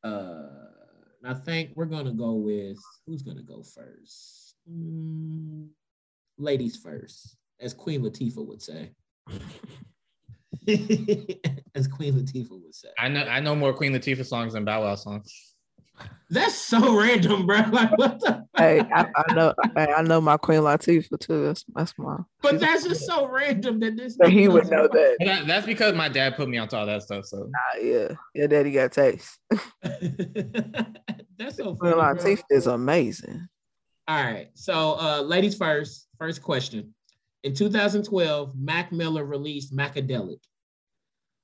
[0.04, 0.44] Uh,
[1.24, 4.54] I think we're gonna go with who's gonna go first.
[4.70, 5.70] Mm,
[6.38, 8.92] ladies first, as Queen Latifah would say.
[11.74, 12.90] as Queen Latifah would say.
[12.96, 15.47] I know I know more Queen Latifah songs than Bow Wow songs.
[16.30, 17.56] That's so random, bro.
[17.72, 18.44] Like what the?
[18.56, 19.54] Hey, I, I know.
[19.74, 21.44] Hey, I know my Queen Latifah too.
[21.46, 22.18] That's that's my.
[22.42, 24.16] But that's just so random that this.
[24.16, 25.16] But he would know that.
[25.24, 27.24] That- that's because my dad put me onto all that stuff.
[27.24, 29.38] So Nah, yeah, yeah, daddy got taste.
[29.82, 31.94] that's so Queen funny.
[31.94, 32.14] bro.
[32.14, 33.48] Latifah is amazing.
[34.06, 34.48] All right.
[34.54, 36.08] So, uh, ladies first.
[36.18, 36.94] First question.
[37.44, 40.40] In 2012, Mac Miller released Macadelic,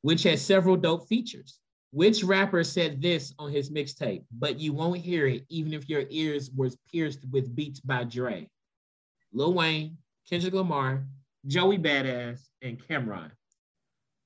[0.03, 1.61] which has several dope features.
[1.95, 4.25] Which rapper said this on his mixtape?
[4.33, 8.51] But you won't hear it, even if your ears were pierced with beats by Dre.
[9.33, 9.97] Lil Wayne,
[10.29, 11.07] Kendrick Lamar,
[11.47, 13.31] Joey Badass, and Cam'ron.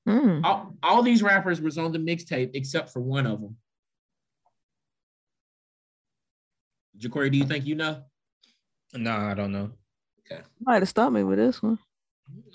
[0.09, 0.43] Mm.
[0.47, 3.55] All, all these rappers was on the mixtape except for one of them.
[6.97, 8.03] Jacory, do you think you know?
[8.95, 9.73] no, I don't know.
[10.21, 10.41] Okay.
[10.41, 11.79] You might have stopped me with this one.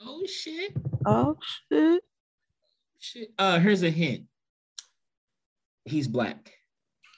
[0.03, 0.76] Oh shit.
[1.06, 1.38] Oh
[1.72, 2.03] shit.
[2.98, 3.30] Shit.
[3.38, 4.23] Uh, here's a hint.
[5.85, 6.51] He's black.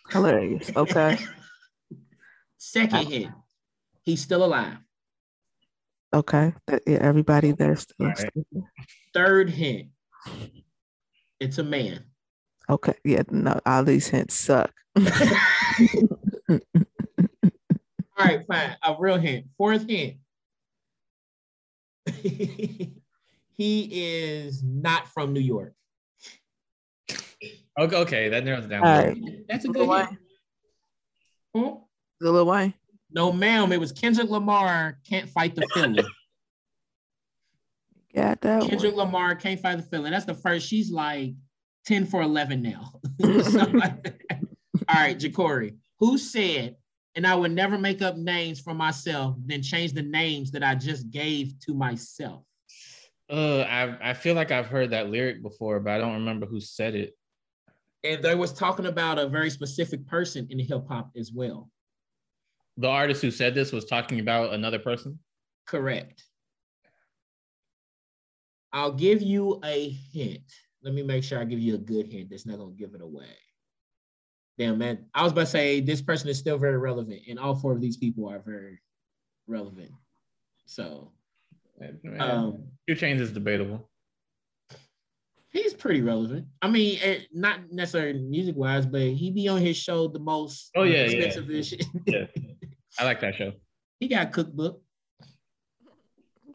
[0.10, 0.72] Hilarious.
[0.76, 1.18] Okay.
[2.58, 3.32] Second hint.
[4.04, 4.78] He's still alive.
[6.14, 6.54] Okay.
[6.88, 8.08] Yeah, everybody there's still.
[8.08, 8.32] Alright.
[9.14, 9.90] Third hint.
[11.40, 12.06] It's a man.
[12.70, 12.94] Okay.
[13.04, 13.24] Yeah.
[13.30, 14.72] No, all these hints suck.
[18.18, 18.78] All right, fine.
[18.82, 19.48] A real hint.
[19.58, 20.16] Fourth hint.
[22.24, 22.94] he
[23.58, 25.74] is not from New York.
[27.78, 28.86] Okay, okay, that narrows it down.
[28.86, 29.18] All right.
[29.50, 30.06] That's a good Wayne.
[30.08, 30.20] hint.
[31.56, 31.76] Huh?
[32.22, 32.74] The Lil Wayne.
[33.12, 33.72] No, ma'am.
[33.72, 35.00] It was Kendrick Lamar.
[35.08, 35.98] Can't fight the feeling.
[38.16, 38.70] Got that one.
[38.70, 40.12] Kendrick Lamar can't fight the feeling.
[40.12, 40.68] That's the first.
[40.68, 41.34] She's like
[41.86, 42.94] 10 for 11 now.
[43.20, 44.24] Like.
[44.90, 45.76] All right, Jacory.
[46.00, 46.76] Who said,
[47.16, 50.76] and I would never make up names for myself, then change the names that I
[50.76, 52.44] just gave to myself?
[53.30, 56.60] Uh, I I feel like I've heard that lyric before, but I don't remember who
[56.60, 57.16] said it.
[58.06, 61.72] And they was talking about a very specific person in hip hop as well.
[62.78, 65.18] The artist who said this was talking about another person.
[65.66, 66.24] Correct.
[68.74, 70.44] I'll give you a hint.
[70.84, 73.02] Let me make sure I give you a good hint that's not gonna give it
[73.02, 73.36] away.
[74.58, 77.56] Damn man, I was about to say this person is still very relevant, and all
[77.56, 78.80] four of these people are very
[79.48, 79.92] relevant.
[80.66, 81.12] So
[82.20, 83.90] Um, 2 Chainz is debatable.
[85.56, 86.48] He's pretty relevant.
[86.62, 90.72] I mean, eh, not necessarily music wise, but he be on his show the most.
[90.76, 91.26] Oh, uh, yeah, yeah.
[91.26, 92.04] expensive and.
[92.08, 92.26] Yeah.
[93.00, 93.52] I like that show.
[94.00, 94.82] he got cookbook.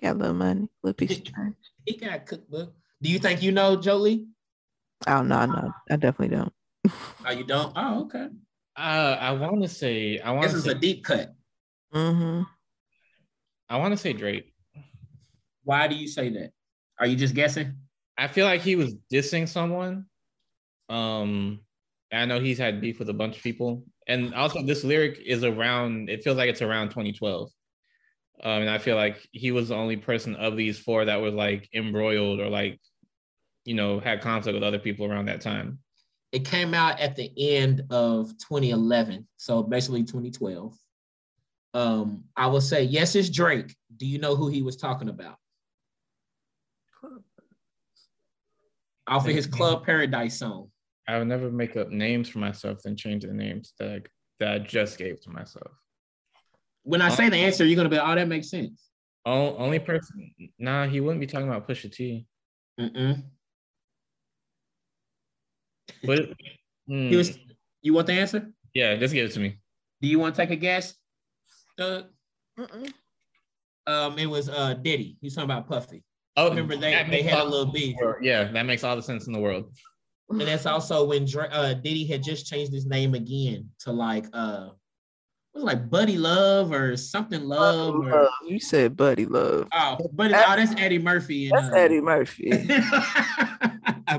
[0.01, 0.69] Got a little money.
[0.83, 1.57] Little piece of change.
[1.87, 2.75] He got cookbook.
[3.03, 4.27] Do you think you know Jolie?
[5.07, 6.53] Oh no, no, I definitely don't.
[7.27, 7.73] Oh, you don't?
[7.77, 8.29] Oh, okay.
[8.77, 11.35] Uh, I want to say I want This to is say a deep cut.
[11.95, 12.43] Mm-hmm.
[13.69, 14.53] I want to say Drake.
[15.65, 16.53] Why do you say that?
[16.99, 17.75] Are you just guessing?
[18.19, 20.07] I feel like he was dissing someone.
[20.89, 21.61] Um,
[22.12, 25.45] I know he's had beef with a bunch of people, and also this lyric is
[25.45, 26.11] around.
[26.11, 27.51] It feels like it's around 2012.
[28.43, 31.35] Um, and I feel like he was the only person of these four that was
[31.35, 32.81] like embroiled or like,
[33.65, 35.78] you know, had conflict with other people around that time.
[36.32, 40.74] It came out at the end of 2011, so basically 2012.
[41.74, 43.77] Um, I will say yes, it's Drake.
[43.97, 45.37] Do you know who he was talking about?
[49.11, 50.70] Off of his Club Paradise song.
[51.09, 54.01] I would never make up names for myself and change the names that I,
[54.39, 55.73] that I just gave to myself.
[56.85, 58.89] When I say the answer, you're gonna be, oh, that makes sense.
[59.27, 60.32] Oh, only person.
[60.59, 62.27] Nah, he wouldn't be talking about Pusha T.
[62.81, 63.23] Mm-mm.
[66.05, 66.20] But
[66.87, 67.39] hmm, He was.
[67.82, 68.51] You want the answer?
[68.74, 69.59] yeah, just give it to me.
[70.01, 70.95] Do you want to take a guess?
[71.77, 72.07] Doug?
[72.59, 72.93] Mm-mm.
[73.87, 75.16] Um, it was uh Diddy.
[75.20, 76.05] He's talking about Puffy.
[76.47, 77.97] Oh, Remember they- that they had a little sense beef.
[78.23, 79.73] Yeah, that makes all the sense in the world.
[80.31, 84.27] And that's also when Dra- uh, Diddy had just changed his name again to like
[84.33, 84.69] uh,
[85.55, 88.29] was it like Buddy Love or something Love or Love.
[88.47, 89.67] You said Buddy Love.
[89.75, 90.33] oh, Buddy.
[90.35, 91.51] Oh, that's Eddie Murphy.
[91.51, 92.53] And, That's uh, Eddie Murphy.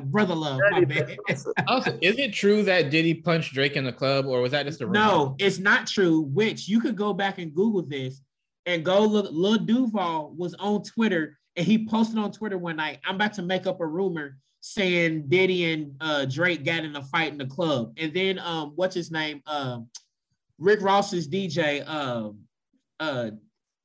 [0.06, 0.60] Brother Love.
[0.72, 1.18] My Eddie bad.
[1.68, 4.82] Also, is it true that Diddy punched Drake in the club, or was that just
[4.82, 5.00] a rumor?
[5.00, 6.22] No, it's not true.
[6.22, 8.22] Which you could go back and Google this
[8.66, 9.28] and go look.
[9.32, 13.00] Lil Duval was on Twitter and he posted on Twitter one night.
[13.06, 17.04] I'm about to make up a rumor saying Diddy and uh, Drake got in a
[17.04, 19.42] fight in the club, and then um, what's his name?
[19.46, 19.88] Um,
[20.58, 21.88] Rick Ross's DJ.
[21.88, 22.42] Um,
[23.00, 23.32] uh,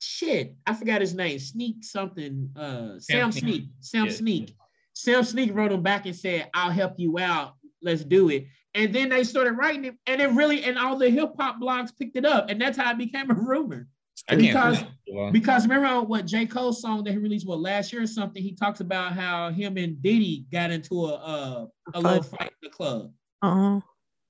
[0.00, 1.38] shit, I forgot his name.
[1.38, 2.50] Sneak something.
[2.54, 3.42] Uh, Sam Sam Sneak.
[3.42, 3.68] Sneak.
[3.80, 4.12] Sam Yeah.
[4.12, 4.56] Sneak.
[4.92, 7.54] Sam Sneak wrote him back and said, "I'll help you out.
[7.82, 11.08] Let's do it." And then they started writing it, and it really, and all the
[11.08, 13.88] hip hop blogs picked it up, and that's how it became a rumor.
[14.28, 14.42] I can't.
[14.42, 15.30] because- prove it, well.
[15.32, 16.46] Because remember what J.
[16.46, 18.42] Cole song that he released what last year or something?
[18.42, 22.68] He talks about how him and Diddy got into a uh, a little fight in
[22.68, 23.12] the club,
[23.42, 23.80] Uh-huh.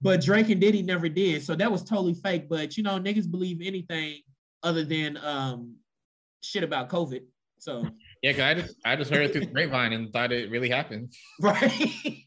[0.03, 1.43] but Drake and Diddy never did.
[1.45, 2.49] So that was totally fake.
[2.49, 4.21] But you know, niggas believe anything
[4.63, 5.77] other than um
[6.43, 7.23] shit about COVID.
[7.59, 7.89] So
[8.23, 10.69] Yeah, 'cause I just I just heard it through the grapevine and thought it really
[10.69, 11.13] happened.
[11.41, 11.63] right.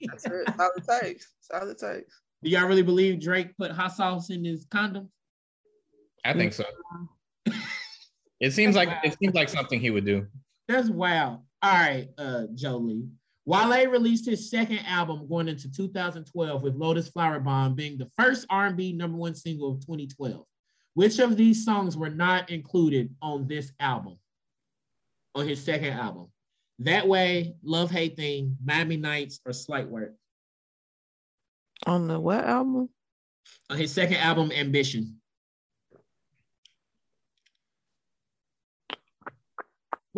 [0.07, 0.45] That's it.
[0.47, 1.33] That's all it takes.
[1.49, 2.19] That's all it takes.
[2.41, 5.09] Do y'all really believe Drake put hot sauce in his condom?
[6.25, 6.63] I think so.
[8.39, 10.25] It seems like it seems like something he would do.
[10.67, 11.41] That's wild.
[11.61, 13.03] All right, uh, Jolie.
[13.45, 18.45] Wale released his second album going into 2012 with Lotus Flower Bomb being the first
[18.49, 20.45] R&B number one single of 2012.
[20.93, 24.19] Which of these songs were not included on this album?
[25.33, 26.27] On his second album?
[26.77, 30.13] That Way, Love Hate Thing, Miami Nights, or Slight Work?
[31.87, 32.89] On the what album?
[33.71, 35.19] On his second album, Ambition.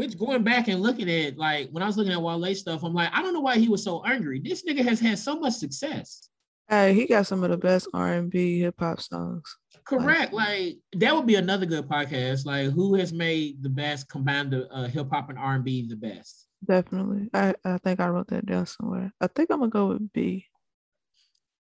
[0.01, 2.91] Which going back and looking at like when I was looking at Wale stuff, I'm
[2.91, 4.39] like, I don't know why he was so angry.
[4.39, 6.27] This nigga has had so much success.
[6.67, 9.43] Hey, he got some of the best R and B hip hop songs.
[9.85, 10.33] Correct.
[10.33, 12.47] Like that would be another good podcast.
[12.47, 15.87] Like who has made the best combined the uh, hip hop and R and B
[15.87, 16.47] the best?
[16.65, 17.29] Definitely.
[17.31, 19.13] I, I think I wrote that down somewhere.
[19.21, 20.47] I think I'm gonna go with B.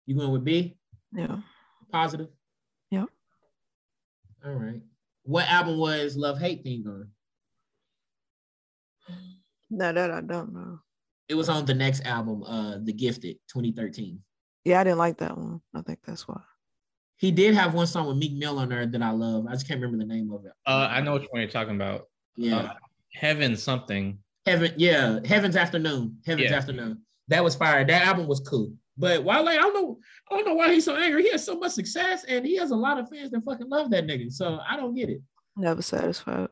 [0.07, 0.79] You going with B?
[1.13, 1.37] Yeah.
[1.93, 2.29] Positive.
[2.93, 3.11] Yep.
[4.43, 4.81] All right.
[5.25, 7.11] What album was Love Hate Thing on?
[9.73, 10.81] Now that I don't know.
[11.31, 14.19] It was on the next album, uh, The Gifted, 2013.
[14.65, 15.63] Yeah, I didn't like that one.
[15.75, 16.41] I think that's why.
[17.17, 19.47] He did have one song with Meek Mill on there that I love.
[19.49, 20.53] I just can't remember the name of it.
[20.67, 22.09] Uh, I know which one you're talking about.
[22.37, 22.59] Yeah.
[22.59, 22.73] Uh,
[23.15, 24.19] Heaven something.
[24.45, 26.19] Heaven, yeah, Heaven's Afternoon.
[26.27, 26.57] Heaven's Yeah.
[26.57, 27.01] Afternoon.
[27.29, 27.85] That was fire.
[27.85, 28.73] That album was cool.
[28.99, 29.99] But Wale, I don't know,
[30.31, 31.23] I don't know why he's so angry.
[31.23, 33.91] He has so much success and he has a lot of fans that fucking love
[33.91, 34.31] that nigga.
[34.31, 35.23] So I don't get it.
[35.57, 36.49] Never satisfied.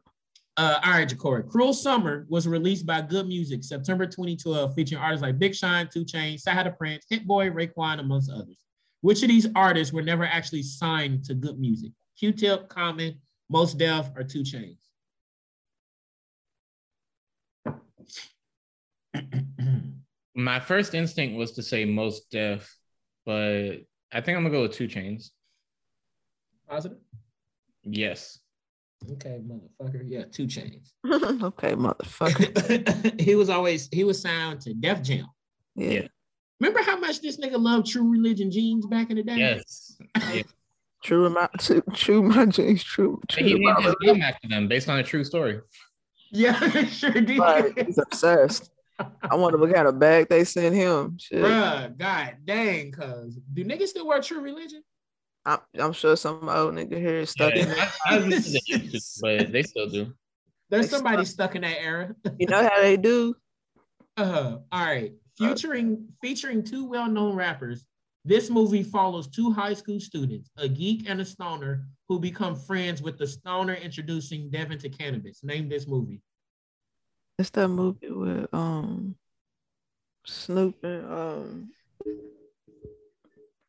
[0.56, 1.48] Uh, all right, Ja'Cory.
[1.48, 6.04] Cruel Summer was released by Good Music September 2012, featuring artists like Big Sean, 2
[6.04, 8.64] Chainz, CyHi the Prynce, Hit Boy, Raekwon, amongst others.
[9.00, 11.92] Which of these artists were never actually signed to Good Music?
[12.18, 13.18] Q-Tip, Common,
[13.48, 14.76] Mos Def, or 2 Chainz?
[20.34, 22.76] My first instinct was to say Mos Def,
[23.24, 23.78] but
[24.12, 25.30] I think I'm gonna go with 2 Chainz.
[26.68, 26.98] Positive?
[27.82, 28.38] Yes.
[29.12, 30.02] Okay, motherfucker.
[30.06, 30.90] Yeah, 2 Chainz.
[31.42, 33.20] okay, motherfucker.
[33.20, 35.26] he was always he was signed to Def Jam.
[35.74, 35.90] Yeah.
[35.90, 36.06] Yeah.
[36.60, 39.36] Remember how much this nigga loved True Religion jeans back in the day?
[39.36, 39.96] Yes.
[40.34, 40.42] Yeah.
[41.02, 43.18] True my true, true my jeans, true.
[43.38, 45.60] And he named his my- name after them based on a true story.
[46.30, 47.38] Yeah, sure did.
[47.38, 48.70] Right, He's obsessed.
[48.98, 51.16] I wonder what kind of bag they sent him.
[51.18, 51.42] Shit.
[51.42, 54.82] Bruh, god dang, cuz do niggas still wear true religion?
[55.50, 57.92] I'm, I'm sure some old nigga here is stuck in Yeah, there.
[58.06, 60.12] I, I listen to YouTube, but they still do.
[60.68, 62.14] There's They somebody stuck- stuck in that era.
[62.38, 63.34] You know how they do?
[64.16, 64.58] Uh, huh.
[64.70, 65.12] all right.
[65.38, 67.84] Featuring featuring two well-known rappers,
[68.24, 73.00] this movie follows two high school students, a geek and a stoner, who become friends
[73.02, 75.42] with the stoner introducing Devin to cannabis.
[75.42, 76.20] Name this movie.
[77.38, 79.16] It's that movie with um
[80.26, 81.70] Snoop and um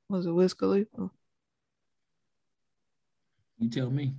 [0.09, 1.09] was it Wiz Khalifa?
[3.61, 4.15] You tell me.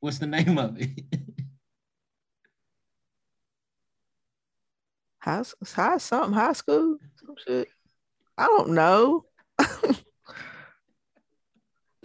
[0.00, 0.90] What's the name of it?
[5.22, 5.42] High,
[5.74, 7.68] high something, high school, some shit.
[8.36, 9.24] I don't know.
[9.58, 9.96] the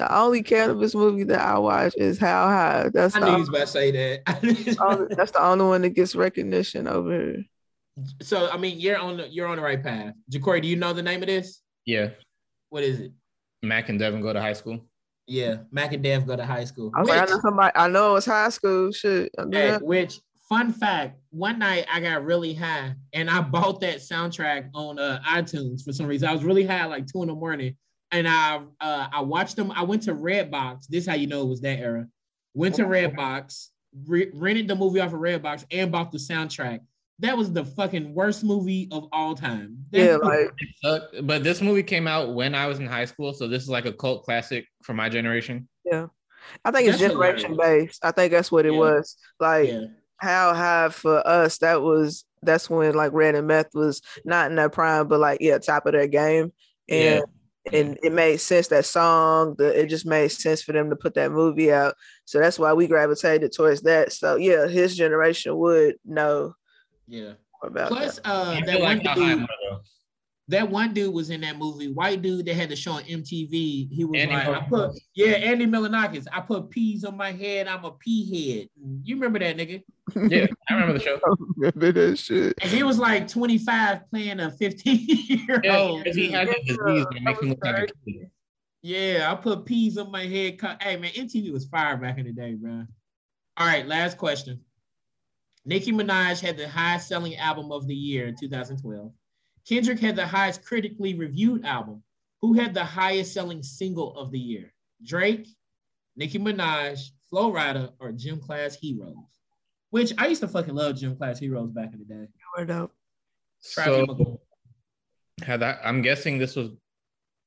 [0.09, 2.89] only cannabis movie that I watch is How High.
[2.93, 4.77] That's I the knew you only, was about to say that.
[4.81, 7.43] only- that's the only one that gets recognition over here.
[8.21, 10.13] so I mean, you're on the you're on the right path.
[10.31, 11.61] Jacory, do you know the name of this?
[11.85, 12.09] Yeah,
[12.69, 13.11] What is it?
[13.63, 14.79] Mac and Devin go to high school.
[15.27, 16.91] Yeah, Mac and Dev go to high school.
[16.95, 17.72] I like, I know somebody.
[17.76, 18.91] I know it was high school.
[18.91, 19.31] Shit.
[19.52, 24.69] Hey, which fun fact, one night I got really high and I bought that soundtrack
[24.73, 26.30] on uh, iTunes for some reason.
[26.30, 27.76] I was really high like two in the morning.
[28.11, 29.72] And I uh, I watched them.
[29.72, 30.88] I went to Redbox.
[30.88, 32.07] This is how you know it was that era.
[32.53, 33.69] Went to Redbox,
[34.06, 36.80] re- rented the movie off of Redbox, and bought the soundtrack.
[37.19, 39.77] That was the fucking worst movie of all time.
[39.91, 43.05] That Yeah, like It sucked, but this movie came out when I was in high
[43.05, 45.67] school, so this is like a cult classic for my generation.
[45.85, 46.07] Yeah,
[46.65, 47.87] I think it's That's generation hilarious.
[47.87, 48.05] based.
[48.05, 48.79] I think that's what it Yeah.
[48.79, 49.15] was.
[49.39, 49.85] Like yeah.
[50.17, 54.55] how high for us, that was that's when like Red and Meth was not in
[54.55, 56.51] their prime, but like yeah, top of their game.
[56.89, 57.23] And
[57.73, 61.15] and it made sense that song, the it just made sense for them to put
[61.15, 61.95] that movie out.
[62.25, 64.11] So that's why we gravitated towards that.
[64.11, 66.53] So yeah, his generation would know
[67.07, 67.34] Yeah.
[67.64, 68.27] about Plus, that.
[68.27, 69.48] uh, that feel one like dude,
[70.48, 71.91] that one dude was in that movie.
[71.91, 73.91] White dude that had to show on MTV.
[73.91, 76.27] He was Andy like, I put yeah, Andy Milonakis.
[76.32, 77.68] I put peas on my head.
[77.68, 78.69] I'm a pea head.
[79.03, 79.84] You remember that nigga?
[80.30, 81.19] Yeah, I remember the show.
[81.57, 82.53] remember that shit.
[82.61, 86.03] And he was like 25 playing a 15 year old.
[86.03, 88.30] because he had disease that makes him look like a kid.
[88.84, 90.60] Yeah, I put peas on my head.
[90.80, 92.86] Hey man, MTV was fire back in the day, bro.
[93.57, 94.60] All right, last question.
[95.65, 99.11] Nicki Minaj had the highest selling album of the year in 2012.
[99.67, 102.03] Kendrick had the highest critically reviewed album.
[102.41, 104.73] Who had the highest selling single of the year?
[105.03, 105.47] Drake,
[106.15, 109.15] Nicki Minaj, Flo Rida, or Gym Class Heroes?
[109.89, 112.27] Which I used to fucking love Gym Class Heroes back in the day.
[112.55, 112.91] Word up.
[113.63, 114.39] Travis So
[115.41, 116.69] had that, I'm guessing this was,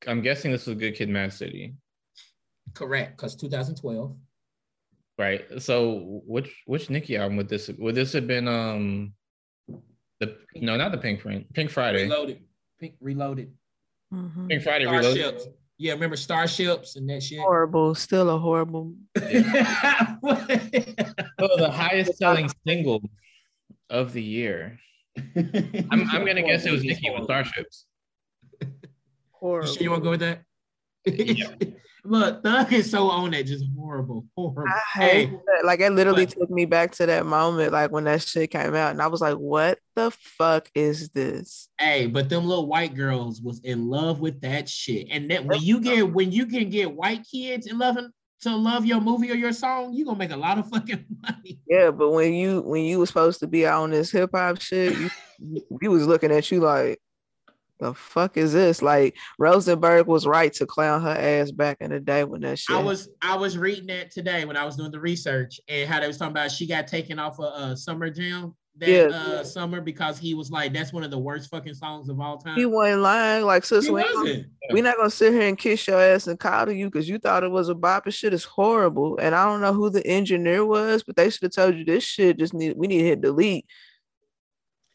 [0.06, 1.74] I'm guessing this was Good Kid, Mad City,
[2.74, 4.16] Correct, because 2012.
[5.18, 5.44] Right?
[5.58, 8.48] So which which Nicki album would this would this have been?
[8.48, 9.12] Um,
[10.20, 12.40] the no, not the Pink Friend, Pink Friday, Reloaded.
[12.80, 13.52] Pink Reloaded.
[14.12, 14.48] Mhm.
[14.48, 15.40] Pink Friday Reloaded.
[15.80, 17.38] Yeah, remember Starships and that shit.
[17.38, 18.94] Horrible, still a horrible.
[21.40, 23.00] So the highest selling single
[23.90, 24.78] of the year.
[25.36, 27.86] I'm, I'm gonna guess it was Nicki with Starships.
[28.60, 28.68] You
[29.30, 29.72] Horrible.
[29.72, 30.42] sure you want to go with that?
[31.06, 31.54] Yeah.
[32.04, 34.64] Look, Thug is so on that, just horrible, horrible.
[34.66, 35.64] I hate that.
[35.64, 36.30] Like it literally What?
[36.38, 39.20] took me back to that moment, like when that shit came out, and I was
[39.20, 44.20] like, "What the fuck is this?" hey, but them little white girls was in love
[44.20, 45.08] with that shit.
[45.10, 48.10] And that when you get when you can get white kids in loving
[48.42, 51.58] to love your movie or your song, you gonna make a lot of fucking money.
[51.68, 54.60] Yeah, but when you when you was supposed to be out on this hip hop
[54.60, 55.10] shit, you
[55.70, 57.00] we was looking at you like,
[57.78, 62.00] "The fuck is this?" Like Rosenberg was right to clown her ass back in the
[62.00, 62.74] day when that shit.
[62.76, 66.00] I was I was reading that today when I was doing the research and how
[66.00, 69.04] they was talking about she got taken off a uh, summer jam that Yeah.
[69.16, 72.38] uh, summer because he was like that's one of the worst fucking songs of all
[72.38, 72.56] time.
[72.56, 73.44] he wasn't lying.
[73.44, 74.46] Like sis, we ain't gonna- wasn't.
[74.72, 77.42] we not gonna sit here and kiss your ass and coddle you because you thought
[77.42, 78.04] it was a bop.
[78.06, 79.18] And shit is horrible.
[79.20, 82.04] And I don't know who the engineer was, but they should have told you this
[82.04, 83.66] shit just need we need to hit delete.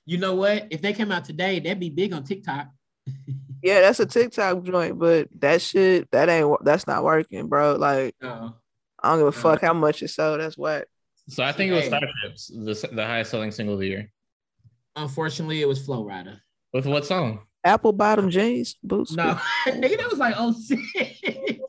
[0.06, 0.68] You know what?
[0.70, 2.68] If they came out today, that'd be big on TikTok.
[3.66, 7.76] Yeah, that's a TikTok joint, but that shit that ain't that's not working, bro.
[7.76, 8.56] Like No.
[9.02, 9.32] I don't give a Uh.
[9.32, 10.42] fuck how much it sold.
[10.42, 10.86] That's what.
[11.30, 11.90] So I think it was Hey.
[11.90, 14.12] Starships, the, the highest selling single of the year.
[14.98, 16.40] Unfortunately, it was Flo Rida.
[16.74, 17.40] With what song?
[17.64, 19.14] Apple bottom jeans boots.
[19.14, 20.82] No, nigga, that was like oh six.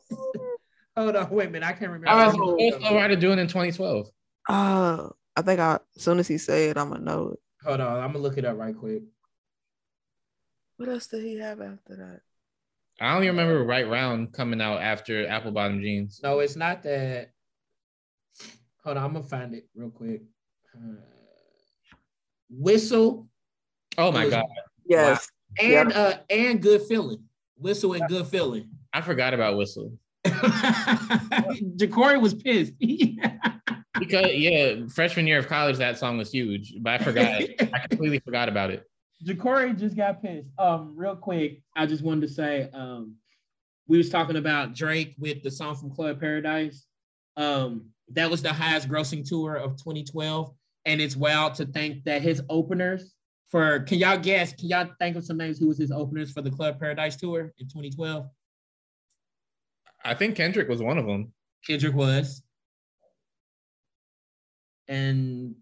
[0.97, 1.65] Hold on, wait a minute.
[1.65, 2.09] I can't remember.
[2.09, 4.07] I was what was Flo Rida doing in 2012?
[4.49, 7.39] Uh, I think I as soon as he said, it, I'm gonna know it.
[7.65, 9.01] Hold on, I'm gonna look it up right quick.
[10.77, 12.19] What else did he have after that?
[13.01, 16.19] I only remember Right Round coming out after Apple Bottom Jeans.
[16.21, 17.31] No, it's not that.
[18.83, 20.21] Hold on, I'm gonna find it real quick.
[20.75, 20.97] Uh,
[22.49, 23.27] Whistle
[23.97, 24.45] Oh my god,
[24.85, 25.27] Yes.
[25.59, 27.23] and uh and good feeling.
[27.57, 28.69] Whistle and good feeling.
[28.93, 29.91] I forgot about Whistle
[30.25, 32.73] Ja'Cory was pissed.
[33.99, 37.41] because yeah, freshman year of college that song was huge, but I forgot.
[37.73, 38.83] I completely forgot about it.
[39.25, 40.49] Ja'Cory just got pissed.
[40.57, 43.15] Um, real quick, I just wanted to say, um,
[43.87, 46.85] we was talking about Drake with the song from Club Paradise.
[47.37, 50.51] Um, that was the highest grossing tour of 2012,
[50.85, 53.15] and it's wild to think that his openers
[53.49, 54.53] for can y'all guess?
[54.53, 57.53] Can y'all think of some names who was his openers for the Club Paradise tour
[57.57, 58.25] in 2012?
[60.03, 61.31] I think Kendrick was one of them.
[61.65, 62.43] Kendrick was,
[64.87, 65.55] and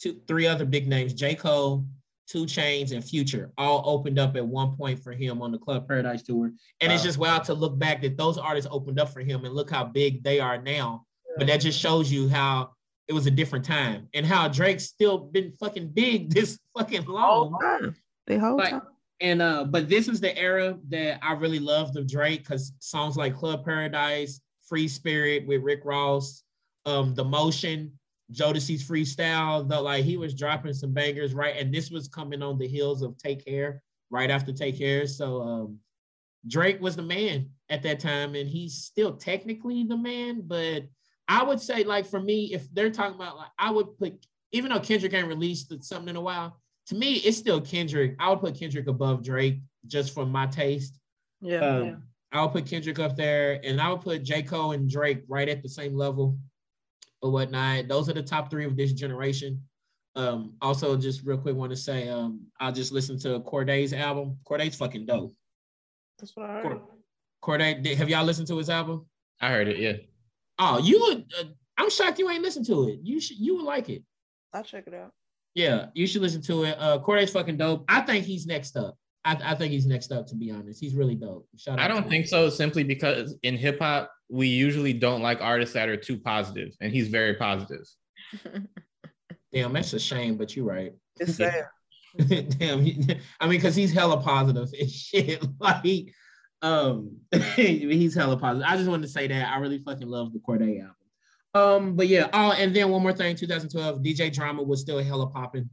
[0.00, 1.34] two, three other big names: J.
[1.34, 1.84] Cole,
[2.28, 5.86] 2 Chainz, and Future, all opened up at one point for him on the Club
[5.86, 6.50] Paradise tour.
[6.80, 9.54] And it's just wild to look back that those artists opened up for him and
[9.54, 11.04] look how big they are now.
[11.36, 12.70] But that just shows you how
[13.08, 17.50] it was a different time and how Drake's still been fucking big this fucking long.
[17.50, 17.96] Whole time.
[18.26, 18.82] The whole Like, time.
[19.20, 23.16] and uh, but this was the era that I really loved of Drake because songs
[23.18, 26.42] like Club Paradise, Free Spirit with Rick Ross,
[26.86, 27.92] um, The Motion,
[28.32, 31.56] Jodeci's Freestyle, the like he was dropping some bangers, right?
[31.56, 35.06] And this was coming on the heels of Take Care, right after Take Care.
[35.06, 35.78] So um
[36.46, 40.84] Drake was the man at that time, and he's still technically the man, but
[41.26, 44.70] I would say, like for me, if they're talking about like I would put even
[44.70, 48.14] though Kendrick ain't released something in a while, to me, it's still Kendrick.
[48.20, 50.98] I would put Kendrick above Drake just for my taste.
[51.40, 51.58] Yeah.
[51.58, 51.94] Um, yeah.
[52.32, 54.42] I would put Kendrick up there, and I would put J.
[54.42, 56.36] Cole and Drake right at the same level
[57.24, 57.88] or whatnot.
[57.88, 59.60] Those are the top three of this generation.
[60.14, 64.36] Um, also, just real quick, want to say um, I just listened to Cordae's album.
[64.48, 65.32] Cordae's fucking dope.
[66.18, 66.80] That's what I heard.
[67.40, 69.06] Cord- Cordae, did- have y'all listened to his album?
[69.40, 69.78] I heard it.
[69.78, 69.94] Yeah.
[70.58, 71.24] Oh, you would.
[71.40, 71.44] Uh,
[71.78, 73.00] I'm shocked you ain't listened to it.
[73.02, 73.38] You should.
[73.38, 74.02] You would like it.
[74.52, 75.10] I'll check it out.
[75.54, 76.76] Yeah, you should listen to it.
[76.78, 77.84] Uh, Cordae's fucking dope.
[77.88, 78.96] I think he's next up.
[79.24, 80.26] I, I think he's next up.
[80.28, 81.46] To be honest, he's really dope.
[81.56, 82.10] Shout out I don't him.
[82.10, 86.18] think so, simply because in hip hop, we usually don't like artists that are too
[86.18, 87.86] positive, and he's very positive.
[89.52, 90.92] Damn, that's a shame, but you're right.
[91.20, 91.50] It's Yeah.
[92.18, 92.58] sad.
[92.58, 95.44] Damn, he- I mean, because he's hella positive and shit.
[95.60, 96.12] Like,
[96.62, 97.16] um,
[97.56, 98.66] he's hella positive.
[98.68, 100.94] I just wanted to say that I really fucking love the Cordae album.
[101.54, 102.28] Um, but yeah.
[102.32, 105.70] Oh, and then one more thing, 2012, DJ Drama was still hella popping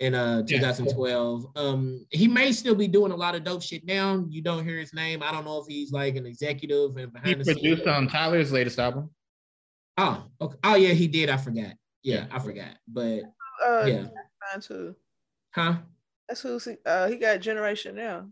[0.00, 0.58] in uh Yeah.
[0.58, 1.46] 2012.
[1.56, 4.24] Um, he may still be doing a lot of dope shit now.
[4.28, 5.22] You don't hear his name.
[5.22, 7.60] I don't know if he's like an executive and He behind the scenes.
[7.60, 9.10] produced on Tyler's latest album.
[9.98, 10.56] Oh, okay.
[10.64, 11.30] Oh yeah, he did.
[11.30, 11.72] I forgot.
[12.02, 12.76] Yeah, I forgot.
[12.86, 13.22] But
[13.64, 14.06] Uh, yeah,
[14.52, 14.94] Fine too.
[15.54, 15.76] huh?
[16.28, 18.28] That's who he- uh he got Generation now.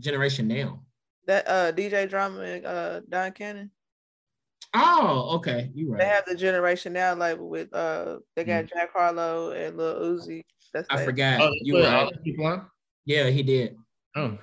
[0.00, 0.82] Generation now.
[1.26, 3.70] That uh DJ Drama and uh Don Cannon.
[4.78, 5.70] Oh, okay.
[5.74, 5.98] You They right.
[5.98, 10.42] They have the Generation Now label with uh they got Jack Harlow and Lil Uzi.
[10.72, 10.94] That's Mm.
[10.94, 11.40] I they- forgot.
[11.40, 11.94] Oh, you put right.
[11.94, 12.64] all people.
[13.04, 13.76] Yeah, he did.
[14.16, 14.38] Oh,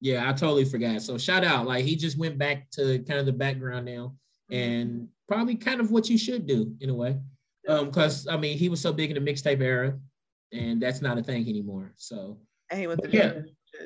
[0.00, 1.02] Yeah, I totally forgot.
[1.02, 1.66] So shout out.
[1.66, 4.14] Like he just went back to kind of the background now
[4.50, 7.18] and probably kind of what you should do in a way.
[7.68, 9.98] Um, because I mean he was so big in the mixtape era
[10.52, 11.92] and that's not a thing anymore.
[11.96, 12.38] So
[12.70, 13.40] and he went to Yeah.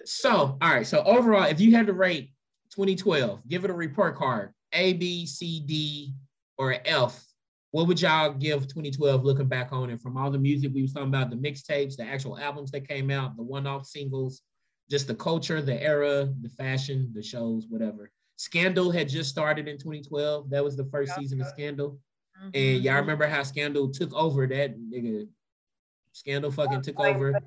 [0.05, 0.87] so all right.
[0.87, 2.31] So overall, if you had to rate
[2.71, 6.15] 2012, give it a report card, A, B, C, D,
[6.59, 7.25] or F.
[7.71, 10.93] What would y'all give 2012 looking back on it from all the music we was
[10.93, 14.43] talking about, the mixtapes, the actual albums that came out, the one-off singles,
[14.91, 18.11] just the culture, the era, the fashion, the shows, whatever.
[18.37, 20.51] Scandal had just started in 2012.
[20.51, 21.99] That was the first season of Scandal.
[22.39, 22.51] Mm-hmm.
[22.55, 25.29] And y'all remember how Scandal took over that nigga.
[26.13, 27.41] Scandal fucking took over.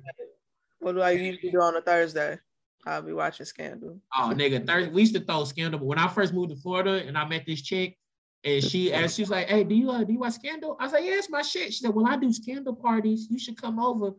[0.80, 2.38] What do I usually do on a Thursday?
[2.86, 4.00] I'll be watching Scandal.
[4.16, 5.80] Oh, nigga, Thursday, we used to throw Scandal.
[5.80, 7.98] But when I first moved to Florida and I met this chick,
[8.44, 10.84] and she asked, she was like, "Hey, do you uh, do you watch Scandal?" I
[10.84, 13.26] was like, "Yeah, it's my shit." She said, "Well, I do Scandal parties.
[13.28, 14.12] You should come over."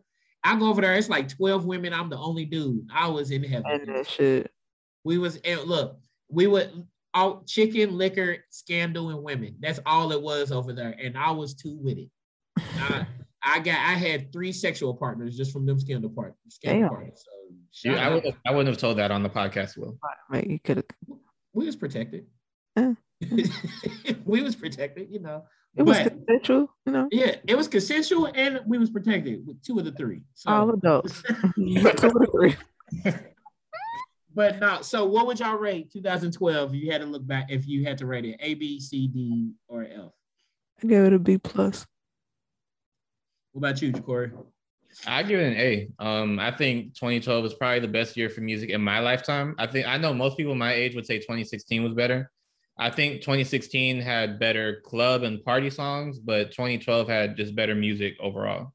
[0.44, 0.94] I go over there.
[0.94, 1.92] It's like twelve women.
[1.94, 2.86] I'm the only dude.
[2.92, 3.86] I was in And heaven.
[3.94, 4.50] that shit.
[5.04, 5.98] We was and look,
[6.30, 9.56] we would all chicken, liquor, scandal, and women.
[9.60, 12.10] That's all it was over there, and I was too with it.
[12.58, 13.06] I,
[13.42, 16.36] I got I had three sexual partners just from them scandal parties.
[16.50, 17.24] Scandal parties.
[17.24, 19.76] So you, shout I would I wouldn't have told that on the podcast.
[19.76, 19.98] Will
[20.30, 20.86] Mate, you could have.
[21.52, 22.26] we was protected.
[22.76, 22.94] Yeah.
[24.24, 25.44] we was protected, you know.
[25.76, 27.08] It was But- consensual, you know.
[27.10, 30.22] Yeah, it was consensual and we was protected with two of the three.
[30.34, 31.22] So All adults.
[31.56, 32.56] Two or three.
[34.34, 37.66] but no, so what would y'all rate 2012 if you had to look back if
[37.66, 40.12] you had to rate it A, B, C, D, or F?
[40.82, 41.86] I gave it a B plus.
[43.52, 44.30] What about you, Corey?
[45.06, 45.88] I give it an A.
[45.98, 49.54] Um, I think 2012 is probably the best year for music in my lifetime.
[49.58, 52.30] I think I know most people my age would say 2016 was better.
[52.78, 58.16] I think 2016 had better club and party songs, but 2012 had just better music
[58.20, 58.72] overall.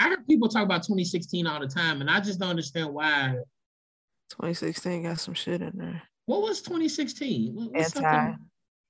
[0.00, 3.36] I heard people talk about 2016 all the time, and I just don't understand why.
[4.30, 6.02] 2016 got some shit in there.
[6.26, 7.54] What was 2016?
[7.54, 8.38] What, Anti something-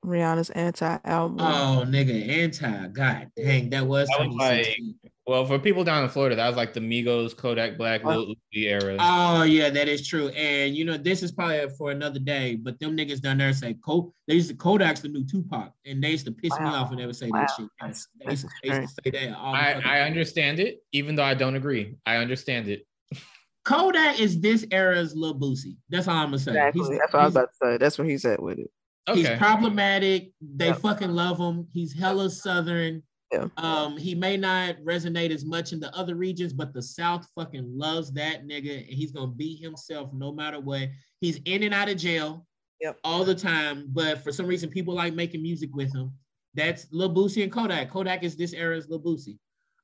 [0.05, 1.39] Rihanna's anti album.
[1.41, 2.89] Oh, nigga, anti.
[2.89, 4.95] God dang, that was That was like- 2016.
[5.27, 8.09] Well, for people down in Florida, that was like the Migos, Kodak Black, Oh.
[8.11, 8.97] Lil Uzi era.
[9.01, 10.29] Oh yeah, that is true.
[10.29, 12.57] And you know, this is probably for another day.
[12.57, 16.05] But them niggas down there say Ko- they used to Kodak's the new Tupac, and
[16.05, 17.41] they used to piss me off when they would say Wow.
[17.41, 17.69] that shit.
[17.81, 21.25] Yes, They used, they used to say that all I, I understand it, even though
[21.25, 21.95] I don't agree.
[22.05, 22.87] I understand it.
[23.65, 25.77] Kodak is this era's Lil Boosie.
[25.89, 26.51] That's all I'm gonna say.
[26.51, 26.81] exactly.
[26.83, 27.77] He's, That's what I was about to say.
[27.79, 28.71] That's where he's at with it.
[29.09, 29.21] Okay.
[29.21, 30.33] he's problematic.
[30.43, 30.79] They Yep.
[30.81, 31.67] fucking love him.
[31.73, 33.03] He's hella southern.
[33.35, 33.49] Yeah.
[33.57, 37.67] Um, he may not resonate as much in the other regions, but the South fucking
[37.77, 40.89] loves that nigga, and he's gonna be himself no matter what.
[41.21, 42.47] He's in and out of jail
[42.81, 42.99] Yep.
[43.03, 46.13] all the time, but for some reason, people like making music with him.
[46.55, 47.91] That's Lil Boosie and Kodak.
[47.91, 49.39] Kodak is this era's Lil Boosie.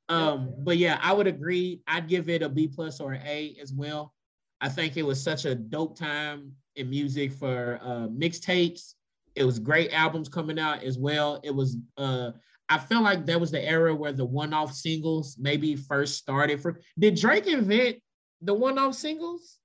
[0.08, 1.82] Um, but yeah, I would agree.
[1.86, 4.12] I'd give it a B plus or an A as well.
[4.60, 8.94] I think it was such a dope time in music for uh, mixtapes.
[9.36, 11.40] It was great albums coming out as well.
[11.42, 12.32] It was uh,
[12.70, 16.62] I feel like that was the era where the one-off singles maybe first started.
[16.62, 17.96] For did Drake invent
[18.40, 19.58] the one-off singles?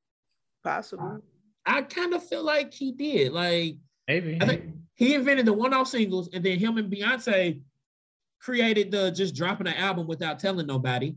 [0.63, 1.21] Possible.
[1.65, 3.31] I kind of feel like he did.
[3.31, 3.77] Like
[4.07, 4.37] Maybe.
[4.41, 4.63] I think
[4.95, 7.61] he invented the one-off singles, and then him and Beyonce
[8.41, 11.15] created the just dropping an album without telling nobody.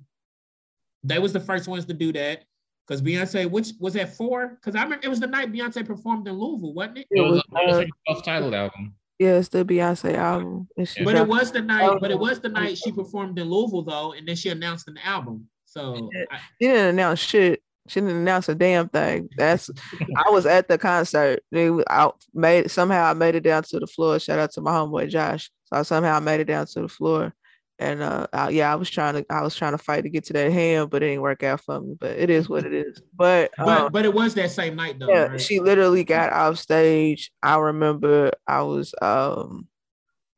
[1.04, 2.44] They was the first ones to do that.
[2.86, 4.48] Because Beyonce, which was at four?
[4.48, 7.06] Because I remember it was the night Beyonce performed in Louisville, wasn't it?
[7.10, 8.94] It was, was, it was uh, her self-titled album.
[9.18, 10.68] Yeah, it's the Beyonce album.
[10.76, 12.18] And she But it was the night, but it oh.
[12.18, 15.48] was the night she performed in Louisville though, and then she announced an album.
[15.64, 17.62] So I, she didn't announce shit.
[17.88, 19.28] She didn't announce a damn thing.
[19.36, 19.70] That's
[20.16, 21.42] I was at the concert.
[21.50, 21.84] They was
[22.32, 24.18] made somehow I made it down to the floor.
[24.18, 25.50] Shout out to my homeboy Josh.
[25.64, 27.34] So I somehow made it down to the floor.
[27.78, 30.24] And uh I- yeah, I was trying to I was trying to fight to get
[30.24, 31.94] to that hand, but it didn't work out for me.
[31.98, 33.00] But it is what it is.
[33.16, 35.08] But but um, but it was that same night though.
[35.08, 35.40] yeah, right?
[35.40, 37.30] she literally got off stage.
[37.42, 39.68] I remember I was um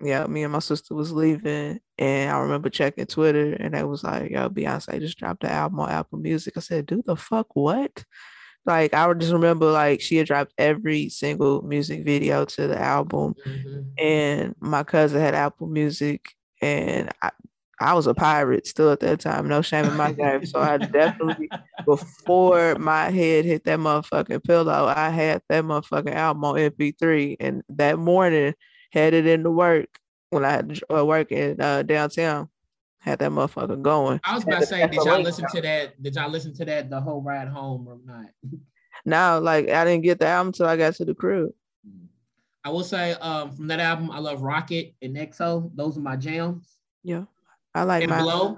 [0.02, 4.02] yeah, me and my sister was leaving and I remember checking Twitter and they was
[4.02, 6.54] like, yo, Beyonce just dropped the album on Apple Music.
[6.56, 8.04] I said, do the fuck what?
[8.66, 12.78] Like I would just remember like she had dropped every single music video to the
[12.78, 13.84] album Mhm.
[13.98, 17.30] and my cousin had Apple Music and I
[17.80, 20.44] I was a pirate still at that time, no shame in my game.
[20.44, 21.48] So I definitely
[21.86, 27.36] before my head hit that motherfucking pillow, I had that motherfucking album on MP3.
[27.40, 28.52] And that morning,
[28.92, 29.88] headed into work
[30.28, 32.50] when I had to uh, work in uh, downtown,
[32.98, 34.20] had that motherfucker going.
[34.24, 36.02] I was about to say, did y'all listen to that?
[36.02, 38.26] Did y'all listen to that the whole ride home or not?
[39.06, 41.50] no, like I didn't get the album until I got to the crib.
[42.64, 45.70] I will say, um, from that album, I love Rocket and XO.
[45.74, 46.76] Those are my jams.
[47.02, 47.24] Yeah,
[47.74, 48.20] I like And my.
[48.20, 48.56] Blow.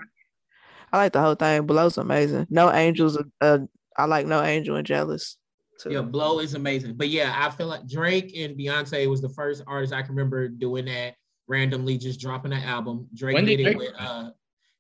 [0.93, 1.67] I like the whole thing.
[1.67, 2.47] Blow's amazing.
[2.51, 3.17] No angels.
[3.41, 3.59] Uh,
[3.97, 5.39] I like No Angel and Jealous.
[5.81, 5.91] Too.
[5.93, 6.97] Yeah, Blow is amazing.
[6.97, 10.49] But yeah, I feel like Drake and Beyonce was the first artist I can remember
[10.49, 11.15] doing that
[11.49, 13.09] randomly, just dropping an album.
[13.15, 14.31] Drake When did did it Drake- with uh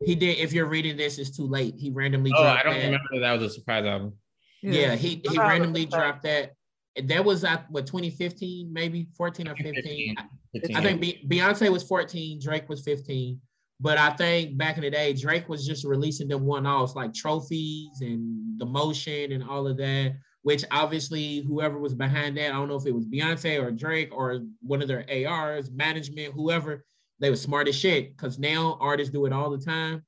[0.05, 1.75] he did if you're reading this, it's too late.
[1.79, 2.85] He randomly Oh, dropped I don't that.
[2.85, 4.15] remember that, that was a surprise album.
[4.63, 6.53] Yeah, he, he randomly dropped that.
[7.01, 10.15] That was at what 2015, maybe 14 or 15.
[10.19, 10.77] I- 15.
[10.77, 13.41] I think Be- Beyonce was 14, Drake was 15.
[13.81, 17.13] But I think back in the day, Drake was just releasing them one offs like
[17.13, 22.53] trophies and the motion and all of that, which obviously whoever was behind that, I
[22.53, 26.85] don't know if it was Beyonce or Drake or one of their ARs, management, whoever,
[27.19, 30.05] they were smart as shit because now artists do it all the time.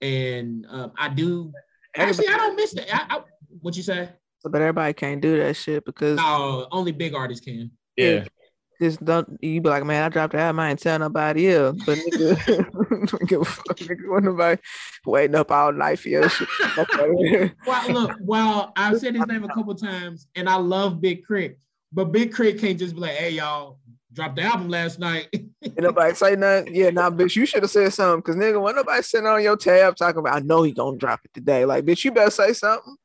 [0.00, 1.52] And um, I do
[1.94, 2.92] actually, I don't miss that.
[2.92, 3.20] I, I,
[3.60, 4.08] what you say?
[4.42, 7.70] But everybody can't do that shit because No, only big artists can.
[7.96, 8.24] yeah.
[8.80, 11.76] just don't you be like, man, I dropped the album, I ain't tell nobody else.
[11.84, 14.08] But nigga, don't give a fuck, nigga.
[14.08, 14.60] When nobody
[15.04, 16.48] waiting up all night for your shit.
[16.76, 21.26] and Well, look, well, I've said his name a couple times, and I love Big
[21.26, 21.54] K.R.I.T,
[21.92, 23.78] but Big K.R.I.T can't just be like, "Hey, y'all,
[24.14, 25.28] dropped the album last night."
[25.62, 26.74] And nobody say nothing.
[26.74, 28.22] Yeah, nah, bitch, you should have said something.
[28.22, 31.20] Cause nigga, when nobody sitting on your tab talking about, I know he gonna drop
[31.24, 31.66] it today.
[31.66, 32.96] Like, bitch, you better say something.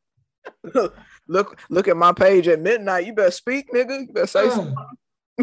[1.28, 3.06] look, look at my page at midnight.
[3.06, 4.02] You better speak, nigga.
[4.02, 4.50] You better say oh.
[4.50, 4.76] something.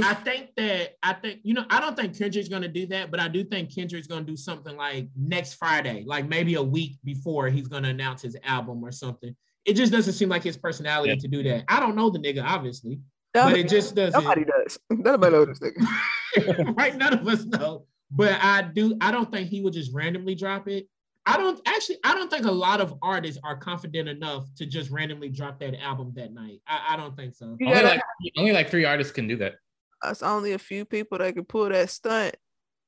[0.02, 3.20] I think that I think you know I don't think Kendrick's gonna do that, but
[3.20, 7.48] I do think Kendrick's gonna do something like next Friday, like maybe a week before
[7.48, 9.36] he's gonna announce his album or something.
[9.66, 11.18] It just doesn't seem like his personality Yeah.
[11.18, 11.64] to do that.
[11.68, 13.00] I don't know the nigga, obviously,
[13.34, 14.22] but it just doesn't.
[14.22, 14.78] Nobody does.
[14.90, 16.74] Nobody knows this nigga.
[16.76, 16.96] right?
[16.96, 17.84] None of us know.
[18.10, 20.86] But I do, I don't think he would just randomly drop it.
[21.24, 24.90] I don't actually, I don't think a lot of artists are confident enough to just
[24.90, 26.60] randomly drop that album that night.
[26.66, 27.56] I, I don't think so.
[27.60, 28.02] You Only gotta- like
[28.38, 29.54] only like three artists can do that.
[30.02, 32.34] That's only a few people that can pull that stunt.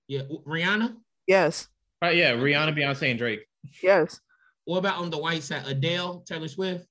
[0.09, 0.97] Yeah, Rihanna.
[1.29, 1.69] Yes,
[2.03, 2.17] Right?
[2.17, 3.47] Yeah, Rihanna, Beyonce, and Drake.
[3.83, 4.21] yes.
[4.65, 5.63] what about on the white side?
[5.67, 6.87] Adele, Taylor Swift.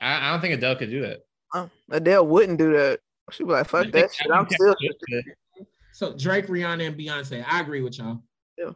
[0.00, 1.18] I, I don't think Adele could do that.
[1.54, 3.00] Uh, Adele wouldn't do that.
[3.32, 4.74] She'd be like, "Fuck that shit." I I'm still.
[4.74, 5.00] Taylor Swift
[5.56, 5.66] could.
[5.92, 7.44] So Drake, Rihanna, and Beyonce.
[7.46, 8.22] I agree with y'all.
[8.56, 8.70] Yeah.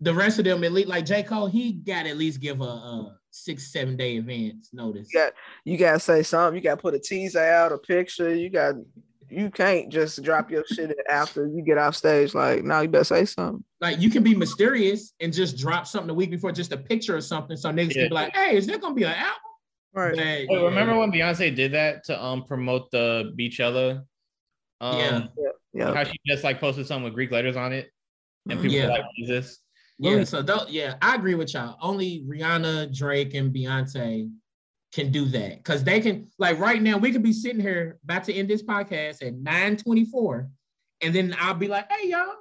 [0.00, 1.22] The rest of them, at least like J.
[1.22, 5.08] Cole, he got at least give a, a six, seven day advance notice.
[5.12, 5.32] You got
[5.64, 6.54] you gotta say something.
[6.56, 8.34] You gotta put a teaser out, a picture.
[8.34, 8.74] You got
[9.30, 12.34] you can't just drop your shit after you get off stage.
[12.34, 13.64] Like, no, you better say something.
[13.80, 17.16] Like you can be mysterious and just drop something the week before, just a picture
[17.16, 18.02] or something, so niggas Yeah.
[18.02, 19.32] can be like, "Hey, is there gonna be an album?"
[19.94, 20.14] Right.
[20.14, 20.62] But, Wait, yeah.
[20.66, 24.04] remember when Beyonce did that to um promote the Beychella?
[24.82, 25.26] Um, Yeah.
[25.72, 25.94] Yeah.
[25.94, 27.90] How she just like posted something with Greek letters on it,
[28.48, 28.84] and people Yeah.
[28.86, 29.58] were like, "Jesus."
[29.98, 31.76] Yeah, so tho- yeah, I agree with y'all.
[31.80, 34.30] Only Rihanna, Drake, and Beyonce
[34.92, 36.28] can do that because they can.
[36.38, 39.76] Like right now, we could be sitting here about to end this podcast at nine
[39.76, 40.50] twenty four,
[41.00, 42.34] and then I'll be like, "Hey, y'all,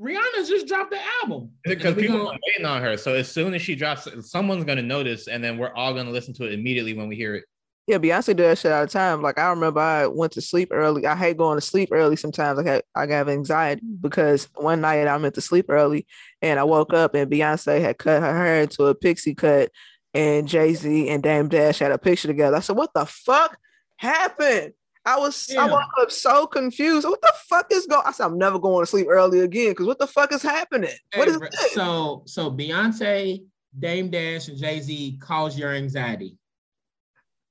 [0.00, 2.96] Rihanna just dropped the album." Because people gonna- are waiting on her.
[2.96, 6.34] So as soon as she drops, someone's gonna notice, and then we're all gonna listen
[6.34, 7.44] to it immediately when we hear it.
[7.90, 9.20] Yeah, Beyonce did that shit all the time.
[9.20, 11.06] Like I remember I went to sleep early.
[11.06, 12.56] I hate going to sleep early sometimes.
[12.56, 14.00] Like I I have anxiety mm.
[14.00, 16.06] because one night I meant to sleep early
[16.40, 19.72] and I woke up and Beyonce had cut her hair into a pixie cut
[20.14, 22.58] and Jay-Z and Dame Dash had a picture together.
[22.58, 23.58] I said, What the fuck
[23.96, 24.74] happened?
[25.04, 27.08] I was I woke up so confused.
[27.08, 28.02] What the fuck is going?
[28.06, 30.94] I said, I'm never going to sleep early again because what the fuck is happening?
[31.16, 31.72] what is this?
[31.72, 33.42] so so Beyonce,
[33.76, 36.36] Dame Dash, and Jay Z cause your anxiety.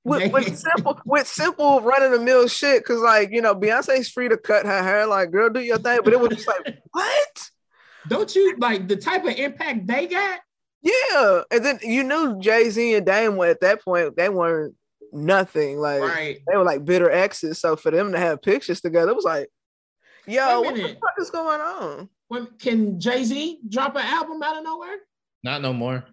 [0.04, 2.84] With, with simple with simple run of the mill shit.
[2.84, 5.06] Cause like you know, Beyonce's free to cut her hair.
[5.06, 6.00] Like, girl, do your thing.
[6.04, 7.50] But it was just like, what?
[8.08, 10.40] Don't you like the type of impact they got?
[10.82, 11.42] Yeah.
[11.50, 14.16] And then you knew Jay Z and Dame were at that point.
[14.16, 14.74] They weren't
[15.12, 15.78] nothing.
[15.78, 16.38] Like Right.
[16.48, 17.58] they were like bitter exes.
[17.58, 19.48] So for them to have pictures together, it was like,
[20.26, 22.08] yo, what the fuck is going on?
[22.28, 24.96] When can Jay Z drop an album out of nowhere?
[25.42, 26.04] Not no more.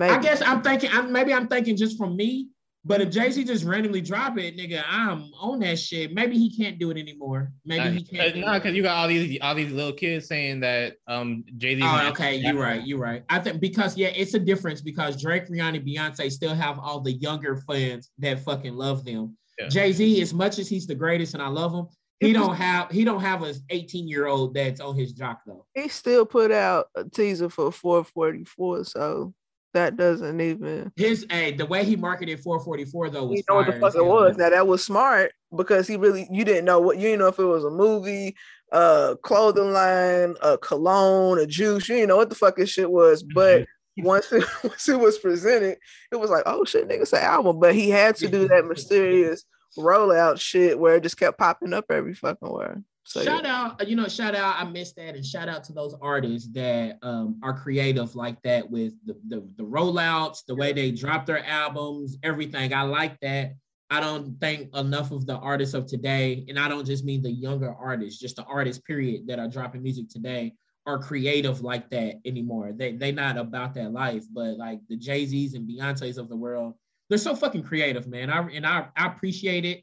[0.00, 0.14] Maybe.
[0.14, 0.88] I guess I'm thinking.
[0.92, 2.48] I'm, maybe I'm thinking just from me.
[2.86, 6.14] But if Jay Z just randomly drop it, nigga, I'm on that shit.
[6.14, 7.52] Maybe he can't do it anymore.
[7.66, 8.32] Maybe he can't.
[8.34, 8.60] do No, it.
[8.60, 11.82] because you got all these all these little kids saying that um Jay Z.
[11.84, 12.82] Oh, okay, you're right.
[12.86, 13.22] You're right.
[13.28, 17.12] I think because yeah, it's a difference because Drake, Rihanna, Beyonce still have all the
[17.12, 19.36] younger fans that fucking love them.
[19.58, 19.68] Yeah.
[19.68, 21.86] Jay Z, as much as he's the greatest and I love him,
[22.20, 25.66] he don't have he don't have a 18 year old that's on his jock though.
[25.74, 28.84] he still put out a teaser for 444.
[28.84, 29.34] So
[29.72, 33.66] that doesn't even His hey, the way he marketed 444 though was you know what
[33.66, 34.36] the fuck it was.
[34.36, 37.38] Now that was smart because he really you didn't know what you didn't know if
[37.38, 38.36] it was a movie,
[38.72, 41.88] a clothing line, a cologne, a juice.
[41.88, 43.22] You didn't know what the fuck this shit was.
[43.22, 43.34] Mm-hmm.
[43.34, 43.66] But
[43.98, 45.78] once it once it was presented,
[46.12, 47.60] it was like, oh shit, nigga, it's an album.
[47.60, 49.44] But he had to do that mysterious
[49.78, 52.82] rollout shit where it just kept popping up every fucking where.
[53.04, 53.72] So shout yeah.
[53.80, 54.56] out, you know, shout out.
[54.58, 58.70] I missed that, and shout out to those artists that um, are creative like that
[58.70, 62.72] with the, the the rollouts, the way they drop their albums, everything.
[62.72, 63.54] I like that.
[63.92, 67.32] I don't think enough of the artists of today, and I don't just mean the
[67.32, 70.54] younger artists, just the artists, period, that are dropping music today
[70.86, 72.72] are creative like that anymore.
[72.72, 76.36] They they not about that life, but like the Jay Z's and Beyonces of the
[76.36, 76.74] world,
[77.08, 78.30] they're so fucking creative, man.
[78.30, 79.82] I and I, I appreciate it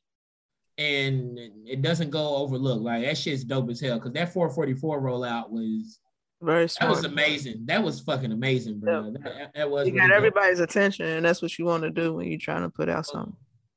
[0.78, 2.84] and it doesn't go overlooked.
[2.84, 3.96] Like that shit's dope as hell.
[3.96, 6.00] Because that 444 rollout was
[6.42, 7.66] very that was amazing.
[7.66, 9.12] That was fucking amazing, bro.
[9.12, 10.18] That, that was you really got dope.
[10.18, 13.08] everybody's attention, and that's what you want to do when you're trying to put out
[13.08, 13.36] something.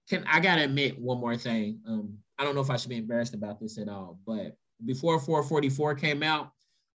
[0.09, 1.81] Can I gotta admit one more thing?
[1.89, 5.19] Um, I don't know if I should be embarrassed about this at all, but before
[5.20, 6.51] 444 came out,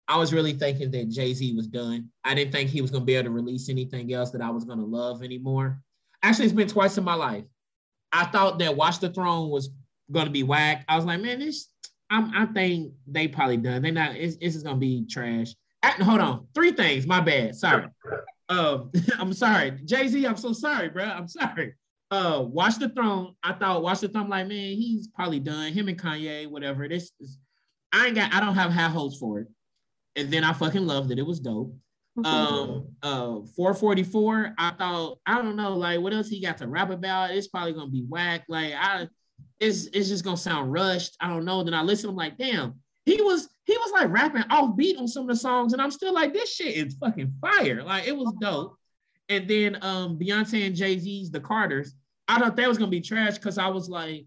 [0.08, 2.08] I was really thinking that Jay Z was done.
[2.24, 4.64] I didn't think he was gonna be able to release anything else that I was
[4.64, 5.80] gonna love anymore.
[6.24, 7.44] Actually, it's been twice in my life.
[8.12, 9.70] I thought that Watch the Throne was
[10.10, 10.84] gonna be whack.
[10.88, 11.68] I was like, man, this.
[12.10, 13.82] I'm, I think they probably done.
[13.82, 14.16] They not.
[14.16, 15.54] It's, it's just gonna be trash.
[15.84, 17.06] Hold on, three things.
[17.06, 17.54] My bad.
[17.54, 17.86] Sorry.
[18.48, 20.24] Um, I'm sorry, Jay Z.
[20.26, 21.04] I'm so sorry, bro.
[21.04, 21.74] I'm sorry
[22.12, 23.34] uh Watch the Throne.
[23.42, 25.72] I thought Watch the Throne, like, man, he's probably done.
[25.72, 26.86] Him and Kanye, whatever.
[26.86, 27.38] This is
[27.92, 29.48] I ain't got I don't have high hopes for it.
[30.14, 31.18] And then I fucking loved it.
[31.18, 31.74] It was dope.
[32.24, 36.90] Um uh 444, I thought, I don't know, like what else he got to rap
[36.90, 37.30] about?
[37.30, 38.44] It's probably gonna be whack.
[38.48, 39.08] Like I
[39.60, 41.16] it's it's just gonna sound rushed.
[41.20, 41.62] I don't know.
[41.62, 42.74] Then I listen, I'm like, damn,
[43.04, 45.90] he was he was like rapping off beat on some of the songs, and I'm
[45.90, 47.82] still like, this shit is fucking fire.
[47.82, 48.76] Like it was dope.
[49.28, 51.94] And then um Beyonce and Jay-Z's The Carters.
[52.28, 54.26] I thought that was gonna be trash because I was like,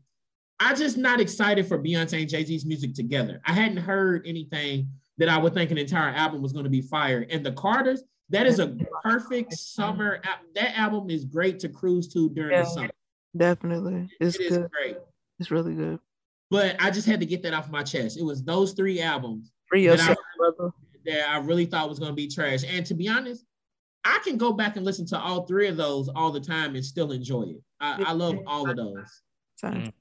[0.59, 3.41] I just not excited for Beyonce and Jay-Z's music together.
[3.45, 7.25] I hadn't heard anything that I would think an entire album was gonna be fire.
[7.29, 10.21] And The Carters, that is a perfect summer.
[10.55, 12.63] That album is great to cruise to during Yeah.
[12.63, 12.89] the summer.
[13.35, 14.71] Definitely, it's It is good.
[14.71, 14.97] great.
[15.39, 15.99] It's really good.
[16.51, 18.17] But I just had to get that off my chest.
[18.17, 20.71] It was those three albums Free Did I- yourself, brother.
[21.05, 22.63] that I really thought was gonna be trash.
[22.67, 23.45] And to be honest,
[24.03, 26.85] I can go back and listen to all three of those all the time and
[26.85, 27.61] still enjoy it.
[27.79, 29.21] I, I love all of those.
[29.63, 29.91] Mm.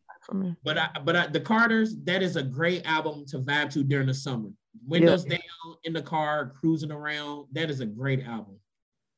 [0.63, 4.07] But I, but I, the Carters, that is a great album to vibe to during
[4.07, 4.51] the summer.
[4.87, 5.41] Windows down
[5.85, 7.47] in the car, cruising around.
[7.53, 8.59] That is a great album.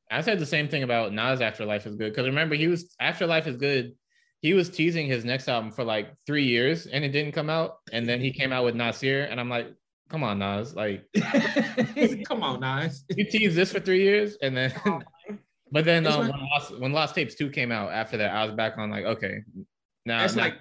[0.09, 3.47] I said the same thing about Nas Afterlife is good because remember he was Afterlife
[3.47, 3.93] is good.
[4.47, 7.79] He was teasing his next album for like three years and it didn't come out,
[7.91, 9.67] and then he came out with Nasir, and I'm like,
[10.09, 11.03] come on, Nas, like
[12.29, 13.03] Come on, Nas.
[13.09, 14.73] you teased this for three years, and then,
[15.73, 18.53] but then um, when, Lost, when Lost Tapes two came out after that, I was
[18.53, 19.39] back on like, okay,
[20.05, 20.53] now That's now- like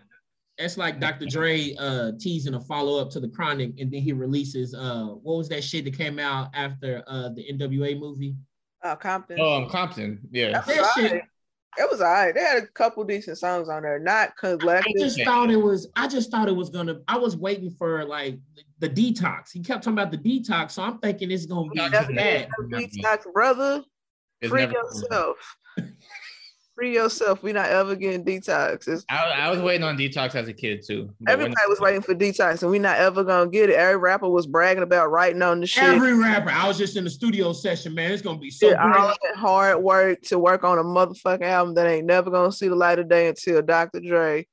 [0.58, 1.26] that's like Dr.
[1.26, 5.48] Dre uh teasing a follow-up to the chronic, and then he releases uh what was
[5.50, 8.34] that shit that came out after uh the NWA movie?
[8.82, 9.36] Oh, Compton.
[9.38, 10.52] oh, um, Compton, yeah.
[10.52, 11.22] That That was shit- alright.
[11.78, 12.34] It was all right.
[12.34, 15.88] They had a couple decent songs on there, not because I just thought it was.
[15.96, 17.00] I just thought it was gonna.
[17.08, 18.38] I was waiting for like
[18.78, 19.52] the detox.
[19.52, 22.48] He kept talking about the detox, so I'm thinking it's gonna be Yeah, Never bad.
[22.70, 23.82] detox, brother.
[24.40, 25.36] It's Free yourself.
[26.76, 27.42] Free yourself.
[27.42, 28.86] We're not ever getting detox.
[28.86, 31.10] It's, I, I was waiting on Detox as a kid too.
[31.20, 33.76] but when- everybody was waiting for detox, and we're not ever gonna get it.
[33.76, 35.82] Every rapper was bragging about writing on the shit.
[35.82, 36.50] Every rapper.
[36.50, 38.12] I was just in the studio session, man.
[38.12, 41.74] It's gonna be so did all that hard work to work on a motherfucking album
[41.76, 44.00] that ain't never gonna see the light of day until Dr.
[44.00, 44.46] Dre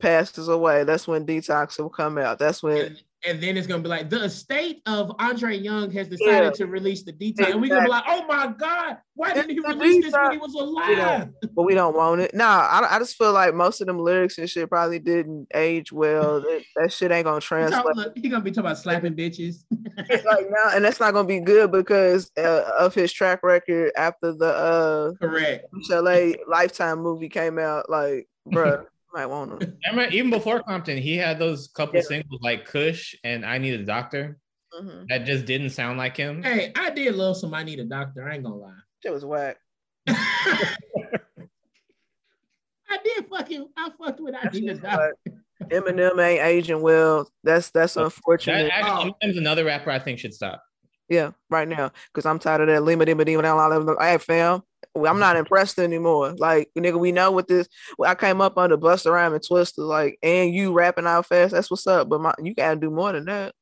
[0.00, 0.84] passes away.
[0.84, 2.38] That's when Detox will come out.
[2.38, 2.96] That's when
[3.26, 6.50] And, then it's gonna be like the estate of Andre Young has decided Yeah.
[6.50, 9.60] to release the detox, and we're gonna be like, oh my god, why didn't he
[9.60, 11.28] release this when he was alive?
[11.56, 12.34] but we don't want it.
[12.34, 15.92] Nah, I, I just feel like most of them lyrics and shit probably didn't age
[15.92, 16.40] well.
[16.46, 17.82] That, that shit ain't gonna He, translate.
[17.96, 19.64] talk, he gonna be talking about slapping bitches.
[19.96, 24.32] like now, and that's not gonna be good because uh, of his track record after
[24.32, 25.66] the uh Correct.
[25.88, 27.90] Chalet Lifetime movie came out.
[27.90, 28.84] Like, bruh,
[29.16, 29.66] might want to.
[29.86, 32.02] I remember even before Compton, he had those couple Yeah.
[32.02, 34.38] singles like Kush and I Need a Doctor
[34.78, 35.08] Mhm.
[35.08, 36.42] that just didn't sound like him.
[36.42, 37.54] Hey, I did love some.
[37.54, 38.28] I need a doctor.
[38.28, 38.74] I ain't gonna lie.
[39.04, 39.56] It was whack.
[42.88, 43.68] I did fucking.
[43.76, 44.34] I fucked with.
[44.34, 45.16] I need a doctor.
[45.64, 47.28] Eminem ain't aging well.
[47.42, 48.70] That's that's That unfortunate.
[48.72, 50.62] actually, Eminem's another rapper I think should stop.
[51.08, 53.96] Yeah, right now, because I'm tired of that lima dima dima down all over.
[53.98, 54.64] Hey, fam, well,
[54.94, 56.34] I'm not impressed anymore.
[56.36, 57.68] Like, nigga, we know what this.
[58.04, 61.52] I came up under Busta Rhyme and Twista, like, and you rapping out fast.
[61.52, 62.08] That's what's up.
[62.08, 63.54] But my, you gotta do more than that.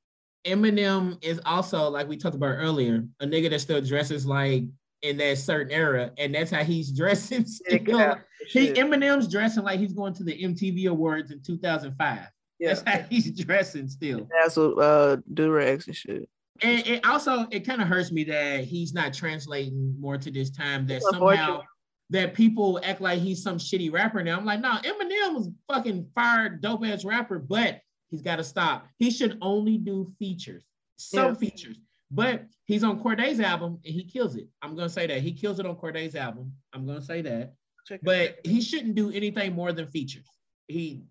[0.46, 4.64] Eminem is also like we talked about earlier, a nigga that still dresses like
[5.02, 7.46] in that certain era, and that's how he's dressing.
[7.68, 8.16] Yeah.
[8.48, 12.18] He Eminem's dressing like he's going to the MTV Awards in 2005.
[12.58, 14.28] Yeah, That's how he's dressing still.
[14.30, 16.28] that's what uh do rags and shit.
[16.62, 20.50] And it also it kind of hurts me that he's not translating more to this
[20.50, 20.86] time.
[20.86, 21.62] That somehow
[22.10, 24.36] that people act like he's some shitty rapper now.
[24.38, 28.86] I'm like, no, Eminem was fucking fired, dope ass rapper, but he's got to stop.
[28.98, 30.64] He should only do features,
[30.96, 31.34] some Yeah.
[31.34, 31.78] features.
[32.10, 34.46] But he's on Cordae's album and he kills it.
[34.62, 36.52] I'm gonna say that he kills it on Cordae's album.
[36.72, 37.54] I'm gonna say that.
[37.86, 40.26] Check But he shouldn't do anything more than features.
[40.68, 41.02] He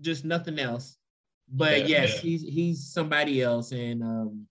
[0.00, 0.96] just nothing else.
[1.50, 2.20] But Yeah, yes, yeah.
[2.20, 4.46] he's he's somebody else, and um,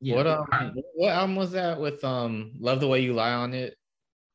[0.00, 0.16] yeah.
[0.16, 3.76] What um what album was that with um Love the Way You Lie on it?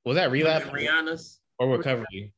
[0.06, 1.40] Was that Relapse Rihanna's.
[1.60, 2.34] or Recovery?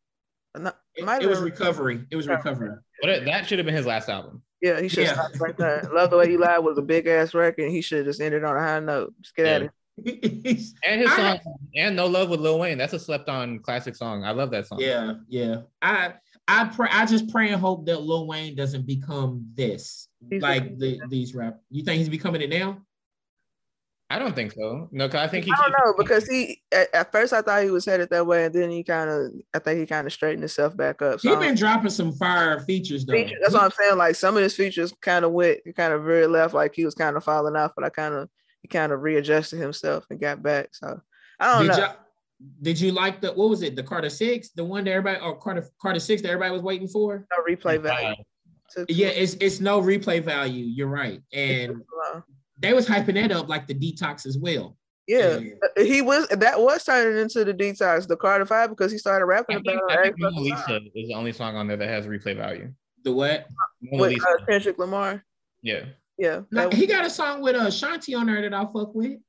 [0.58, 2.06] No, It, might it was recovery.
[2.10, 2.72] It was recovery.
[3.02, 4.42] But it- that should have been his last album.
[4.62, 5.14] Yeah, he should Yeah.
[5.14, 5.88] stop right there.
[5.94, 7.70] Love the way you lie was a big ass record.
[7.70, 9.14] He should have just ended on a high note.
[9.22, 9.72] Just get at it.
[10.86, 12.78] And his I- song and No Love with Lil Wayne.
[12.78, 14.24] That's a slept on classic song.
[14.24, 14.80] I love that song.
[14.80, 15.62] yeah, yeah.
[15.82, 16.14] I
[16.48, 16.88] I pray.
[16.92, 21.36] I just pray and hope that Lil Wayne doesn't become this He's like the, these
[21.36, 21.60] rap.
[21.70, 22.82] You think he's becoming it now?
[24.10, 24.88] I don't think so.
[24.92, 27.64] No, because I think he I don't know because he at, at first I thought
[27.64, 30.14] he was headed that way, and then he kind of I think he kind of
[30.14, 31.20] straightened himself back up.
[31.20, 33.14] So He I been dropping some fire features though.
[33.14, 33.98] feature- that's what I'm saying.
[33.98, 36.96] Like some of his features kind of went, kind of very left, like he was
[36.96, 38.30] kind of falling off, but I kind of
[38.62, 40.70] he kind of readjusted himself and got back.
[40.72, 41.02] So
[41.40, 41.88] I don't Did know.
[41.88, 41.94] you
[42.62, 43.76] did you like the what was it?
[43.76, 46.88] The Carter Six, the one that everybody or Carter Carter Six that everybody was waiting
[46.88, 47.26] for?
[47.32, 48.16] No replay value.
[48.70, 50.64] Took too Yeah, it's it's no replay value.
[50.66, 51.82] You're right, and
[52.14, 52.24] long.
[52.60, 54.76] They was hyping that up like the detox as well.
[55.08, 55.40] yeah,
[55.78, 59.58] he was that was turning into the detox, the Carter Five, because he started rapping
[59.58, 60.00] I think, about it.
[60.00, 60.40] I think Mona.
[60.42, 62.72] Lisa is the only song on there that has replay value.
[63.04, 63.48] The what?
[63.82, 64.28] Mona with Lisa.
[64.28, 65.24] uh, Kendrick Lamar.
[65.62, 65.86] yeah.
[66.20, 68.96] Yeah, No, that- he got a song with uh, Shanti on there that I fuck
[68.96, 69.20] with.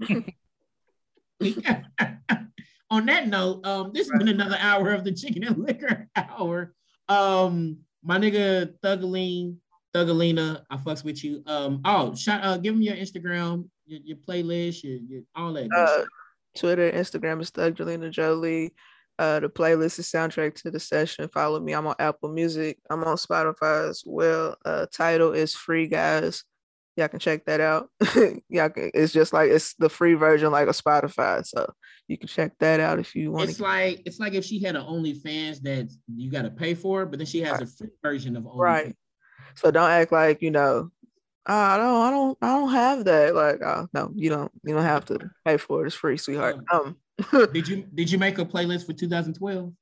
[2.90, 6.74] on that note, um, this has been another hour of the Chicken and Liquor Hour.
[7.08, 9.56] Um, my nigga Thugaline,
[9.94, 11.42] Thugalina, I fucks with you.
[11.46, 15.68] Um, oh, shout, uh, give him your Instagram, your, your playlist, your, your all that.
[15.74, 16.04] uh.
[16.56, 18.74] Twitter, Instagram is Thug Jelena Jolie.
[19.18, 21.28] Uh, the playlist is soundtrack to the session.
[21.28, 21.72] Follow me.
[21.72, 22.78] I'm on Apple Music.
[22.90, 24.56] I'm on Spotify as well.
[24.64, 26.44] Uh, title is Free Guys.
[26.96, 27.90] y'all can check that out.
[28.48, 31.46] y'all can, it's just like it's the free version like a Spotify.
[31.46, 31.70] So
[32.08, 34.74] you can check that out if you want It's like it's like if she had
[34.74, 37.62] an OnlyFans that you got to pay for, but then she has Right.
[37.62, 38.58] a free version of OnlyFans.
[38.58, 38.96] right.
[39.54, 40.90] So don't act like, you know,
[41.46, 43.34] "Oh, I don't I don't I don't have that.
[43.34, 45.86] Like, oh no, you don't you don't have to pay for it.
[45.86, 46.56] It's free, sweetheart.
[46.72, 46.96] Um
[47.52, 49.72] Did you did you make a playlist for 2012?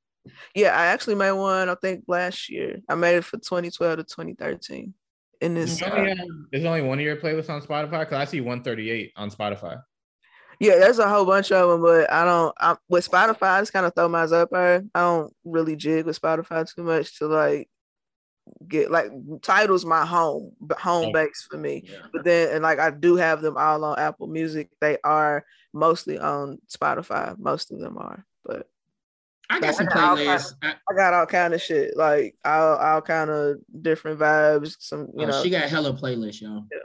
[0.54, 2.80] yeah, I actually made one, I think last year.
[2.88, 4.94] I made it for 2012 to 2013.
[5.42, 8.18] In this There's uh, only, um, there's only one of your playlists on Spotify because
[8.18, 9.82] I see 138 on Spotify.
[10.58, 12.54] Yeah, there's a whole bunch of them, but I don't.
[12.58, 14.82] I, with Spotify, I just kind of throw mine up there.
[14.94, 17.68] I don't really jig with Spotify too much to like
[18.68, 19.10] get like
[19.42, 21.12] titles my home home Okay.
[21.12, 21.88] base for me.
[22.12, 24.70] But then and like I do have them all on Apple Music.
[24.80, 27.38] They are mostly on Spotify.
[27.38, 28.68] Most of them are, but
[29.48, 30.54] I got some playlists.
[30.62, 34.76] I, I got all kind of shit like all all kind of different vibes.
[34.80, 35.42] Some you oh, know.
[35.42, 36.64] she got hella playlists, y'all.
[36.72, 36.78] yeah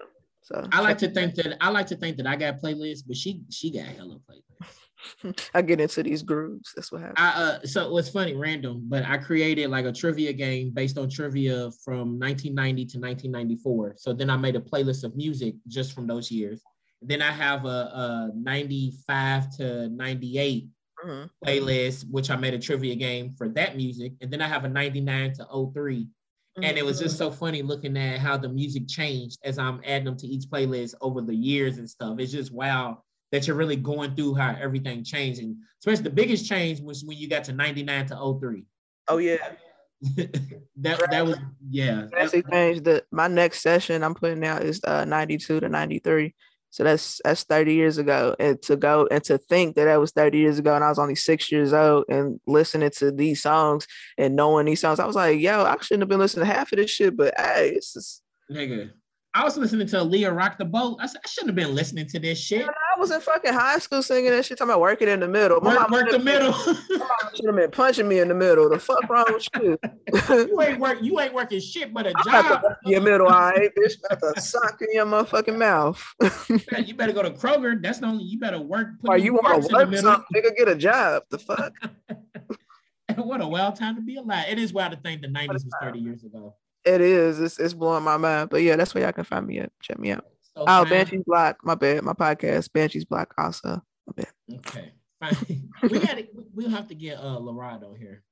[0.51, 3.15] so I like to think that I like to think that I got playlists, but
[3.15, 4.77] she she got hella playlists.
[5.53, 6.73] I get into these grooves.
[6.75, 7.17] That's what happens.
[7.19, 11.09] I uh so it's funny, random, but I created like a trivia game based on
[11.09, 13.95] trivia from 1990 to 1994.
[13.97, 16.61] So then I made a playlist of music just from those years.
[17.01, 20.67] Then I have a, a 95 to 98
[21.03, 21.29] Mhm.
[21.43, 24.13] playlist, which I made a trivia game for that music.
[24.21, 26.07] And then I have a 99 to 03.
[26.61, 30.05] And it was just so funny looking at how the music changed as I'm adding
[30.05, 32.19] them to each playlist over the years and stuff.
[32.19, 35.41] It's just wow that you're really going through how everything changed.
[35.41, 38.65] And especially the biggest change was when you got to 99 to 03.
[39.07, 39.37] Oh yeah.
[40.77, 41.37] that that was
[41.69, 42.07] yeah.
[42.17, 46.33] actually changed the my next session I'm putting out is uh 92 to 93.
[46.71, 48.35] So that's that's 30 years ago.
[48.39, 50.99] And to go and to think that that was 30 years ago and I was
[50.99, 53.87] only six years old and listening to these songs
[54.17, 56.71] and knowing these songs, I was like, yo, I shouldn't have been listening to half
[56.71, 58.91] of this shit, but hey, it's just nigga.
[59.33, 60.97] I was listening to Aaliyah Rock the Boat.
[60.99, 62.67] I, said, I shouldn't have been listening to this shit.
[62.67, 64.57] I was in fucking high school singing that shit.
[64.57, 65.61] Talking about working in the middle.
[65.61, 66.51] My Work, work the middle.
[67.33, 68.69] should have been punching me in the middle.
[68.69, 69.79] The fuck wrong with you?
[70.29, 70.97] you ain't work.
[71.01, 72.63] You ain't working shit but a I'm job.
[72.83, 73.93] your middle, all right, bitch.
[74.09, 76.03] About to sock in your motherfucking mouth.
[76.85, 77.81] You better go to Kroger.
[77.81, 78.25] That's the only.
[78.25, 78.89] You better work.
[79.05, 81.23] Or you want to work something, nigga, get a job.
[81.29, 81.73] The fuck?
[83.15, 84.45] what a wild time to be alive.
[84.49, 86.55] It is wild to think the 90s was 30 years ago.
[86.83, 87.39] It is.
[87.39, 88.49] It's, it's blowing my mind.
[88.49, 89.71] But yeah, that's where y'all can find me at.
[89.81, 90.25] Check me out.
[90.55, 90.89] So Oh, fine.
[90.89, 91.57] Banshees Block.
[91.63, 92.03] My bad.
[92.03, 93.81] My podcast, Banshees Block also.
[94.07, 94.57] My bad.
[94.57, 94.93] Okay.
[95.19, 95.69] Fine.
[95.89, 98.23] we got to we'll have to get uh Lorado here.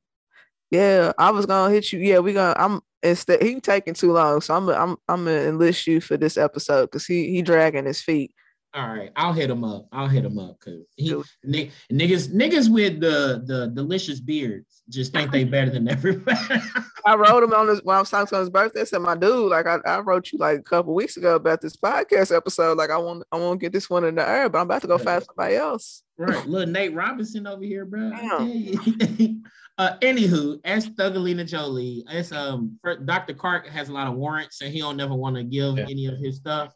[0.71, 1.99] Yeah, I was gonna hit you.
[1.99, 4.41] Yeah, we gonna I'm instead he taking too long.
[4.41, 8.01] So I'm I'm I'm gonna enlist you for this episode because he he dragging his
[8.01, 8.33] feet.
[8.75, 9.87] All right, I'll hit him up.
[9.91, 15.11] I'll hit him up because he Do niggas niggas with the the delicious beards just
[15.11, 16.37] think they better than everybody.
[17.05, 18.81] I wrote him on his when I was talking to on his birthday.
[18.81, 21.61] I said, my dude, like I, I wrote you like a couple weeks ago about
[21.61, 22.77] this podcast episode.
[22.77, 24.81] Like I want I want to get this one in the air, but I'm about
[24.83, 26.03] to go find somebody else.
[26.19, 28.11] right, little Nate Robinson over here, bro.
[28.13, 28.29] I Damn.
[28.37, 29.41] tell you.
[29.79, 33.33] uh, anywho, as Thugalina Jolie, as um Dr.
[33.33, 35.85] Clark has a lot of warrants and he don't never want to give Yeah.
[35.89, 36.71] any of his stuff.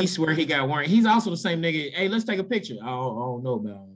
[0.00, 0.88] He swear he got warrant.
[0.88, 1.92] He's also the same nigga.
[1.92, 2.76] Hey, let's take a picture.
[2.82, 3.88] I don't, I don't know about.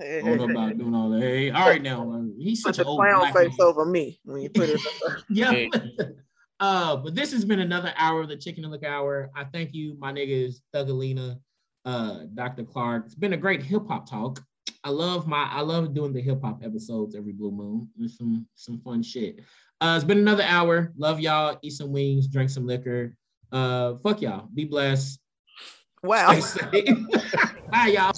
[0.00, 1.20] I don't know about doing all that.
[1.20, 2.24] Hey, all right now.
[2.38, 3.66] He's Put such the an old clown face man.
[3.66, 4.80] over me when you put it.
[5.30, 5.66] yeah.
[6.60, 9.30] Uh, but this has been another hour of the Chicken and Look Hour.
[9.34, 11.38] I thank you, my niggas, Thugalina,
[11.84, 12.64] uh, Dr.
[12.64, 13.04] Clark.
[13.06, 14.40] It's been a great hip hop talk.
[14.84, 17.88] I love my I love doing the hip hop episodes every blue moon.
[17.98, 19.40] It's some some fun shit.
[19.80, 20.92] Uh, it's been another hour.
[20.96, 21.58] Love y'all.
[21.62, 23.14] Eat some wings, drink some liquor.
[23.52, 24.48] Uh, fuck y'all.
[24.54, 25.20] Be blessed.
[26.02, 26.38] Wow.
[26.40, 26.98] Stay safe.
[27.70, 28.12] Bye, y'all.